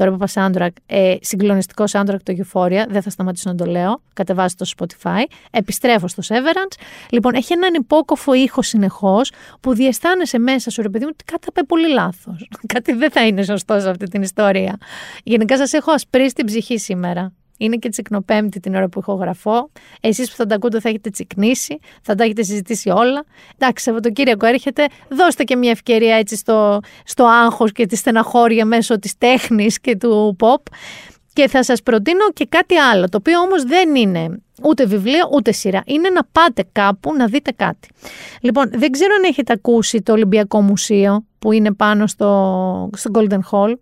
Τώρα 0.01 0.15
είπα 0.15 0.29
soundtrack, 0.35 0.73
ε, 0.87 1.17
συγκλονιστικό 1.21 1.85
soundtrack 1.91 2.23
το 2.23 2.35
Euphoria, 2.37 2.85
δεν 2.89 3.03
θα 3.03 3.11
σταματήσω 3.11 3.51
να 3.51 3.57
το 3.57 3.65
λέω, 3.65 4.03
κατεβάζω 4.13 4.55
το 4.59 4.71
Spotify, 4.77 5.25
επιστρέφω 5.51 6.09
στο 6.09 6.23
Severance. 6.27 6.81
Λοιπόν, 7.11 7.35
έχει 7.35 7.53
έναν 7.53 7.75
υπόκοφο 7.75 8.35
ήχο 8.35 8.63
συνεχώς 8.63 9.33
που 9.61 9.75
διαισθάνεσαι 9.75 10.39
μέσα 10.39 10.71
σου, 10.71 10.83
ρε 10.83 10.89
παιδί 10.89 11.05
μου, 11.05 11.11
ότι 11.15 11.25
κάτι 11.25 11.45
θα 11.45 11.53
πάει 11.53 11.65
πολύ 11.65 11.89
λάθος. 11.93 12.49
κάτι 12.75 12.93
δεν 12.93 13.11
θα 13.11 13.27
είναι 13.27 13.43
σωστός 13.43 13.83
σε 13.83 13.91
αυτή 13.91 14.07
την 14.07 14.23
ιστορία. 14.23 14.79
Γενικά 15.25 15.57
σας 15.57 15.73
έχω 15.73 15.93
ασπρίσει 15.93 16.35
την 16.35 16.47
ψυχή 16.47 16.79
σήμερα. 16.79 17.33
Είναι 17.61 17.77
και 17.77 17.89
τσικνοπέμπτη 17.89 18.61
την 18.61 18.75
ώρα 18.75 18.89
που 18.89 18.99
ηχογραφώ. 18.99 19.71
Εσείς 20.01 20.31
που 20.31 20.37
θα 20.37 20.47
τα 20.47 20.55
ακούτε 20.55 20.81
θα 20.81 20.89
έχετε 20.89 21.11
τσικνήσει, 21.11 21.79
θα 22.03 22.15
τα 22.15 22.25
έχετε 22.25 22.43
συζητήσει 22.43 22.89
όλα. 22.91 23.25
Εντάξει, 23.59 23.85
Σαββατοκύριακο 23.85 24.47
έρχεται. 24.47 24.87
Δώστε 25.09 25.45
και 25.45 25.57
μια 25.57 25.71
ευκαιρία 25.71 26.17
έτσι 26.17 26.37
στο, 26.37 26.81
στο 27.05 27.25
άγχος 27.25 27.73
και 27.73 27.87
τη 27.87 27.97
στεναχώρια 27.97 28.65
μέσω 28.65 28.99
της 28.99 29.19
τέχνης 29.19 29.81
και 29.81 29.97
του 29.97 30.37
pop. 30.41 30.63
Και 31.33 31.49
θα 31.49 31.65
σας 31.65 31.83
προτείνω 31.83 32.31
και 32.33 32.47
κάτι 32.49 32.77
άλλο, 32.77 33.09
το 33.09 33.17
οποίο 33.17 33.41
όμως 33.41 33.65
δεν 33.65 33.95
είναι 33.95 34.43
ούτε 34.63 34.87
βιβλίο 34.87 35.29
ούτε 35.33 35.53
σειρά. 35.53 35.83
Είναι 35.87 36.11
να 36.11 36.25
πάτε 36.33 36.65
κάπου 36.73 37.15
να 37.15 37.27
δείτε 37.27 37.51
κάτι. 37.51 37.89
Λοιπόν, 38.41 38.71
δεν 38.75 38.91
ξέρω 38.91 39.15
αν 39.19 39.25
έχετε 39.25 39.53
ακούσει 39.53 40.03
το 40.03 40.13
Ολυμπιακό 40.13 40.61
Μουσείο 40.61 41.25
που 41.39 41.53
είναι 41.53 41.73
πάνω 41.73 42.07
στο, 42.07 42.91
στο 42.97 43.11
Golden 43.15 43.41
Hall 43.51 43.75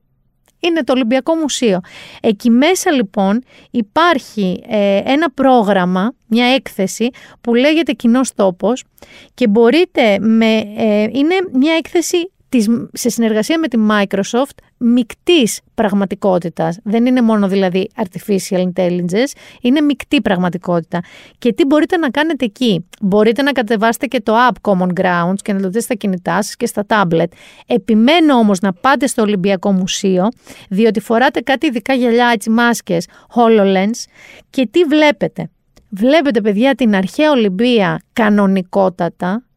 είναι 0.61 0.84
το 0.84 0.92
Ολυμπιακό 0.92 1.34
Μουσείο. 1.34 1.80
Εκεί 2.20 2.50
μέσα 2.50 2.90
λοιπόν 2.90 3.42
υπάρχει 3.70 4.62
ε, 4.68 5.00
ένα 5.04 5.30
πρόγραμμα, 5.30 6.12
μια 6.26 6.46
έκθεση 6.46 7.11
που 7.40 7.54
λέγεται 7.54 7.92
κοινός 7.92 8.34
τόπος 8.34 8.84
και 9.34 9.48
μπορείτε 9.48 10.18
με, 10.20 10.56
ε, 10.76 11.02
είναι 11.02 11.34
μια 11.52 11.74
έκθεση 11.74 12.30
σε 12.92 13.09
συνεργασία 13.09 13.59
με 13.59 13.68
τη 13.68 13.78
Microsoft 13.90 14.59
μικτής 14.76 15.61
πραγματικότητας. 15.74 16.78
Δεν 16.84 17.07
είναι 17.07 17.22
μόνο 17.22 17.49
δηλαδή 17.49 17.90
artificial 17.96 18.68
intelligence, 18.72 19.32
είναι 19.61 19.80
μεικτή 19.80 20.20
πραγματικότητα. 20.20 21.01
Και 21.38 21.53
τι 21.53 21.64
μπορείτε 21.64 21.96
να 21.96 22.11
κάνετε 22.11 22.44
εκεί; 22.44 22.86
Μπορείτε 23.01 23.42
να 23.42 23.53
κατεβάσετε 23.53 24.07
και 24.07 24.20
το 24.20 24.34
app 24.49 24.70
Common 24.70 24.88
Grounds 25.01 25.38
και 25.42 25.53
να 25.53 25.61
το 25.61 25.66
δείτε 25.66 25.80
στα 25.80 25.94
κινητά 25.94 26.42
σας 26.42 26.57
και 26.57 26.66
στα 26.66 26.86
tablet. 26.88 27.28
Επιμένω 27.66 28.34
όμως 28.34 28.61
να 28.61 28.72
πάτε 28.72 29.07
στο 29.07 29.22
Ολυμπιακό 29.22 29.72
Μουσείο, 29.72 30.28
διότι 30.68 31.01
φοράτε 31.01 31.40
κάτι 31.40 31.66
ειδικά 31.66 31.94
γυαλιά, 31.94 32.30
έτσι 32.32 32.51
μάσκες, 32.51 33.07
HoloLens 33.34 34.05
και 34.51 34.68
τι 34.70 34.84
βλέπετε; 34.84 35.51
Βλέπετε 35.90 36.40
παιδιά 36.40 36.74
την 36.74 36.94
αρχαία 36.94 37.30
Ολυμπία 37.30 38.03
κανονικότατα, 38.12 39.28
ε, 39.28 39.47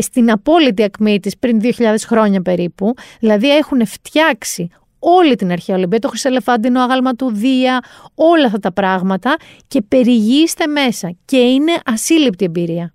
στην 0.00 0.30
απόλυτη 0.30 0.82
ακμή 0.82 1.20
της 1.20 1.38
πριν 1.38 1.60
2.000 1.62 1.94
χρόνια 2.06 2.42
περίπου. 2.42 2.94
Δηλαδή 3.20 3.56
έχουν 3.56 3.86
φτιάξει 3.86 4.70
όλη 4.98 5.36
την 5.36 5.52
αρχαία 5.52 5.76
Ολυμπία, 5.76 5.98
το 5.98 6.08
χρυσελεφάντινο 6.08 6.80
άγαλμα 6.80 7.14
του 7.14 7.30
Δία, 7.32 7.80
όλα 8.14 8.46
αυτά 8.46 8.58
τα 8.58 8.72
πράγματα 8.72 9.36
και 9.68 9.82
περιηγείστε 9.82 10.66
μέσα 10.66 11.16
και 11.24 11.36
είναι 11.36 11.72
ασύλληπτη 11.84 12.44
εμπειρία. 12.44 12.92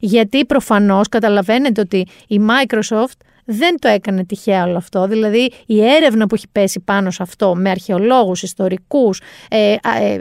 Γιατί 0.00 0.44
προφανώς 0.44 1.08
καταλαβαίνετε 1.08 1.80
ότι 1.80 2.06
η 2.28 2.40
Microsoft 2.48 3.20
δεν 3.46 3.76
το 3.78 3.88
έκανε 3.88 4.24
τυχαία 4.24 4.64
όλο 4.64 4.76
αυτό. 4.76 5.06
Δηλαδή 5.06 5.52
η 5.66 5.84
έρευνα 5.84 6.26
που 6.26 6.34
έχει 6.34 6.46
πέσει 6.52 6.80
πάνω 6.80 7.10
σε 7.10 7.22
αυτό 7.22 7.54
με 7.54 7.70
αρχαιολόγους, 7.70 8.42
ιστορικούς, 8.42 9.20
ε, 9.48 9.72
ε, 9.72 9.76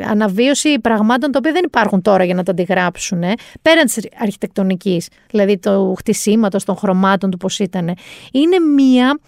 αναβίωση 0.10 0.80
πραγμάτων 0.80 1.32
τα 1.32 1.38
οποία 1.38 1.52
δεν 1.52 1.64
υπάρχουν 1.66 2.02
τώρα 2.02 2.24
για 2.24 2.34
να 2.34 2.44
τα 2.44 2.52
αντιγράψουν, 2.52 3.24
ε, 3.24 3.34
πέραν 3.62 3.86
της 3.86 4.00
αρχιτεκτονικής, 4.20 5.08
δηλαδή 5.30 5.58
του 5.58 5.96
χτισήματος, 5.98 6.64
των 6.64 6.76
χρωμάτων 6.76 7.32
του 7.32 7.38
πώς 7.38 7.60
ήταν. 7.60 7.94
Είναι 8.32 8.60
μία 8.60 9.20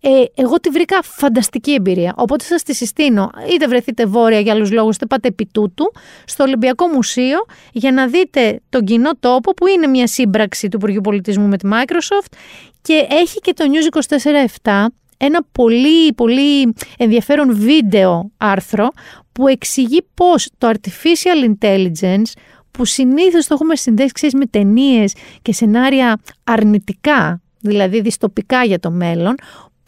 ε, 0.00 0.24
εγώ 0.34 0.60
τη 0.60 0.68
βρήκα 0.70 1.02
φανταστική 1.02 1.72
εμπειρία. 1.72 2.14
Οπότε 2.16 2.44
σας 2.44 2.62
τη 2.62 2.74
συστήνω, 2.74 3.30
είτε 3.54 3.66
βρεθείτε 3.66 4.06
βόρεια 4.06 4.40
για 4.40 4.52
άλλους 4.52 4.72
λόγους, 4.72 4.96
είτε 4.96 5.06
πάτε 5.06 5.28
επί 5.28 5.46
τούτου, 5.52 5.92
στο 6.24 6.44
Ολυμπιακό 6.44 6.86
Μουσείο 6.86 7.38
για 7.72 7.92
να 7.92 8.06
δείτε 8.06 8.60
τον 8.68 8.84
κοινό 8.84 9.10
τόπο 9.20 9.54
που 9.54 9.66
είναι 9.66 9.86
μια 9.86 10.06
σύμπραξη 10.06 10.68
του 10.68 10.76
Υπουργείου 10.76 11.00
Πολιτισμού 11.00 11.46
με 11.46 11.56
τη 11.56 11.68
Microsoft 11.72 12.32
και 12.82 13.06
έχει 13.10 13.38
και 13.38 13.52
το 13.52 13.64
News 13.68 14.16
24-7 14.62 14.86
ένα 15.16 15.44
πολύ 15.52 16.12
πολύ 16.12 16.74
ενδιαφέρον 16.98 17.56
βίντεο 17.56 18.30
άρθρο 18.36 18.88
που 19.32 19.48
εξηγεί 19.48 20.06
πώς 20.14 20.48
το 20.58 20.70
artificial 20.70 21.54
intelligence 21.54 22.32
που 22.70 22.84
συνήθως 22.84 23.46
το 23.46 23.54
έχουμε 23.54 23.76
συνδέσει 23.76 24.12
ξέρεις, 24.12 24.34
με 24.34 24.46
ταινίες 24.46 25.14
και 25.42 25.52
σενάρια 25.52 26.20
αρνητικά, 26.44 27.40
δηλαδή 27.60 28.00
διστοπικά 28.00 28.64
για 28.64 28.78
το 28.78 28.90
μέλλον, 28.90 29.34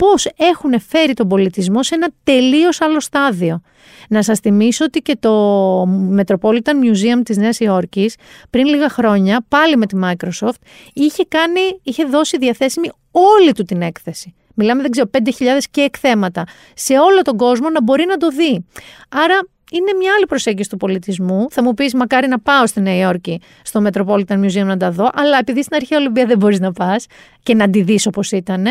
πώς 0.02 0.26
έχουν 0.36 0.80
φέρει 0.80 1.14
τον 1.14 1.28
πολιτισμό 1.28 1.82
σε 1.82 1.94
ένα 1.94 2.08
τελείως 2.24 2.80
άλλο 2.80 3.00
στάδιο. 3.00 3.60
Να 4.08 4.22
σας 4.22 4.38
θυμίσω 4.38 4.84
ότι 4.84 5.00
και 5.00 5.16
το 5.20 5.82
Metropolitan 6.16 6.74
Museum 6.84 7.20
της 7.24 7.36
Νέας 7.36 7.60
Υόρκης 7.60 8.16
πριν 8.50 8.66
λίγα 8.66 8.88
χρόνια, 8.88 9.44
πάλι 9.48 9.76
με 9.76 9.86
τη 9.86 9.96
Microsoft, 10.02 10.60
είχε, 10.92 11.24
κάνει, 11.28 11.60
είχε 11.82 12.04
δώσει 12.04 12.38
διαθέσιμη 12.38 12.90
όλη 13.10 13.52
του 13.52 13.62
την 13.64 13.82
έκθεση. 13.82 14.34
Μιλάμε, 14.54 14.82
δεν 14.82 14.90
ξέρω, 14.90 15.10
5.000 15.12 15.22
και 15.70 15.80
εκθέματα. 15.80 16.44
Σε 16.74 16.98
όλο 16.98 17.22
τον 17.22 17.36
κόσμο 17.36 17.70
να 17.70 17.82
μπορεί 17.82 18.04
να 18.06 18.16
το 18.16 18.28
δει. 18.28 18.66
Άρα 19.08 19.38
είναι 19.72 19.92
μια 19.98 20.12
άλλη 20.16 20.26
προσέγγιση 20.26 20.68
του 20.68 20.76
πολιτισμού. 20.76 21.46
Θα 21.50 21.62
μου 21.62 21.74
πεις, 21.74 21.94
μακάρι 21.94 22.28
να 22.28 22.40
πάω 22.40 22.66
στη 22.66 22.80
Νέα 22.80 22.96
Υόρκη, 22.96 23.40
στο 23.62 23.82
Metropolitan 23.86 24.44
Museum 24.44 24.64
να 24.64 24.76
τα 24.76 24.90
δω, 24.90 25.10
αλλά 25.14 25.38
επειδή 25.38 25.62
στην 25.62 25.76
αρχαία 25.76 25.98
Ολυμπία 25.98 26.26
δεν 26.26 26.38
μπορείς 26.38 26.60
να 26.60 26.72
πας 26.72 27.06
και 27.42 27.54
να 27.54 27.70
τη 27.70 27.82
δεις 27.82 28.06
όπως 28.06 28.30
ήταν, 28.30 28.66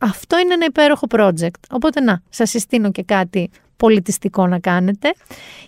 αυτό 0.00 0.38
είναι 0.38 0.54
ένα 0.54 0.64
υπέροχο 0.64 1.06
project. 1.10 1.60
Οπότε 1.70 2.00
να, 2.00 2.22
σας 2.28 2.50
συστήνω 2.50 2.90
και 2.90 3.02
κάτι 3.02 3.50
πολιτιστικό 3.76 4.46
να 4.46 4.58
κάνετε. 4.58 5.12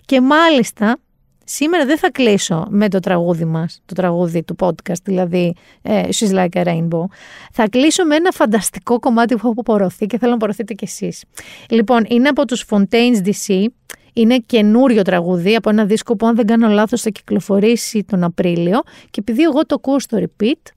Και 0.05 0.21
μάλιστα, 0.21 0.97
σήμερα 1.43 1.85
δεν 1.85 1.97
θα 1.97 2.11
κλείσω 2.11 2.67
με 2.69 2.89
το 2.89 2.99
τραγούδι 2.99 3.45
μας, 3.45 3.81
το 3.85 3.93
τραγούδι 3.95 4.43
του 4.43 4.55
podcast, 4.59 5.01
δηλαδή 5.03 5.55
ε, 5.81 6.03
She's 6.15 6.33
Like 6.33 6.63
a 6.63 6.65
Rainbow. 6.65 7.03
Θα 7.51 7.69
κλείσω 7.69 8.05
με 8.05 8.15
ένα 8.15 8.31
φανταστικό 8.31 8.99
κομμάτι 8.99 9.35
που 9.35 9.47
έχω 9.47 9.53
απορροθεί 9.57 10.05
και 10.05 10.17
θέλω 10.17 10.29
να 10.29 10.37
απορροθείτε 10.37 10.73
κι 10.73 10.83
εσείς. 10.83 11.23
Λοιπόν, 11.69 12.05
είναι 12.07 12.29
από 12.29 12.45
τους 12.45 12.65
Fontaines 12.69 13.25
DC, 13.25 13.65
είναι 14.13 14.37
καινούριο 14.37 15.01
τραγούδι 15.01 15.55
από 15.55 15.69
ένα 15.69 15.85
δίσκο 15.85 16.15
που 16.15 16.25
αν 16.27 16.35
δεν 16.35 16.45
κάνω 16.45 16.67
λάθος 16.67 17.01
θα 17.01 17.09
κυκλοφορήσει 17.09 18.03
τον 18.03 18.23
Απρίλιο 18.23 18.81
και 19.09 19.19
επειδή 19.19 19.41
εγώ 19.41 19.65
το 19.65 19.75
ακούω 19.75 19.99
στο 19.99 20.17
repeat, 20.21 20.71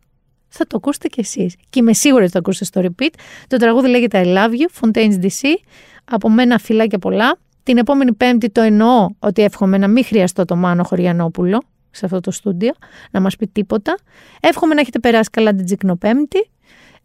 θα 0.57 0.67
το 0.67 0.77
ακούσετε 0.77 1.09
κι 1.09 1.21
εσείς. 1.21 1.55
Και 1.71 1.79
είμαι 1.81 1.93
σίγουρη 1.93 2.23
ότι 2.23 2.33
θα 2.33 2.39
ακούσετε 2.39 2.65
στο 2.65 2.81
repeat. 2.85 3.11
Το 3.47 3.57
τραγούδι 3.57 3.89
λέγεται 3.89 4.23
I 4.25 4.37
Love 4.37 4.51
You, 4.51 4.81
Fontaines 4.81 5.23
DC. 5.23 5.49
Από 6.05 6.29
μένα 6.29 6.59
φιλάκια 6.59 6.99
πολλά. 6.99 7.39
Την 7.63 7.79
επόμενη 7.79 8.13
Πέμπτη 8.13 8.51
το 8.51 8.61
εννοώ 8.61 9.09
ότι 9.19 9.43
εύχομαι 9.43 9.79
να 9.79 9.89
μην 9.89 10.05
χρειαστώ 10.05 10.45
το 10.45 10.57
Μάνο 10.57 10.85
Χωριανόπουλο 10.85 11.63
σε 11.91 12.05
αυτό 12.05 12.21
το 12.21 12.31
στούντιο, 12.31 12.73
να 13.11 13.21
μας 13.21 13.37
πει 13.37 13.47
τίποτα. 13.47 13.99
Εύχομαι 14.41 14.75
να 14.75 14.81
έχετε 14.81 14.99
περάσει 14.99 15.31
καλά 15.31 15.55
την 15.55 15.65
Τζικνοπέμπτη. 15.65 16.51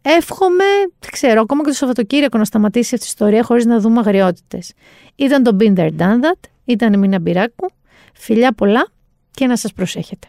Εύχομαι, 0.02 0.64
δεν 0.98 1.10
ξέρω, 1.10 1.40
ακόμα 1.40 1.62
και 1.62 1.68
το 1.68 1.74
Σαββατοκύριακο 1.74 2.38
να 2.38 2.44
σταματήσει 2.44 2.94
αυτή 2.94 3.06
η 3.06 3.08
ιστορία 3.08 3.42
χωρίς 3.42 3.64
να 3.64 3.78
δούμε 3.78 3.98
αγριότητες. 3.98 4.72
Ήταν 5.14 5.42
το 5.42 5.56
Been 5.60 5.74
There 5.78 5.90
Done 5.98 6.20
That, 6.20 6.48
ήταν 6.64 6.92
η 6.92 6.96
Μίνα 6.96 7.20
Μπυράκου. 7.20 7.70
Φιλιά 8.14 8.52
πολλά 8.52 8.86
και 9.30 9.46
να 9.46 9.56
σας 9.56 9.72
προσέχετε. 9.72 10.28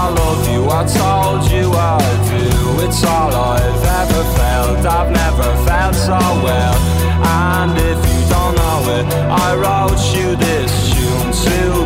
I 0.00 0.08
love 0.10 0.48
you, 0.52 0.62
I 0.70 0.82
told 1.00 1.50
you 1.50 1.72
I 1.74 1.98
do. 2.30 2.86
It's 2.86 3.02
all 3.04 3.34
I've 3.34 3.84
ever 4.00 4.22
felt, 4.38 4.86
I've 4.86 5.10
never 5.10 5.48
felt 5.66 5.94
so 5.94 6.18
well. 6.46 6.76
And 7.50 7.72
if 7.76 7.98
you 8.10 8.20
don't 8.34 8.54
know 8.62 8.80
it, 8.96 9.06
I 9.46 9.48
wrote 9.62 10.02
you 10.14 10.36
this 10.36 10.72
tune 10.94 11.30
to 11.44 11.77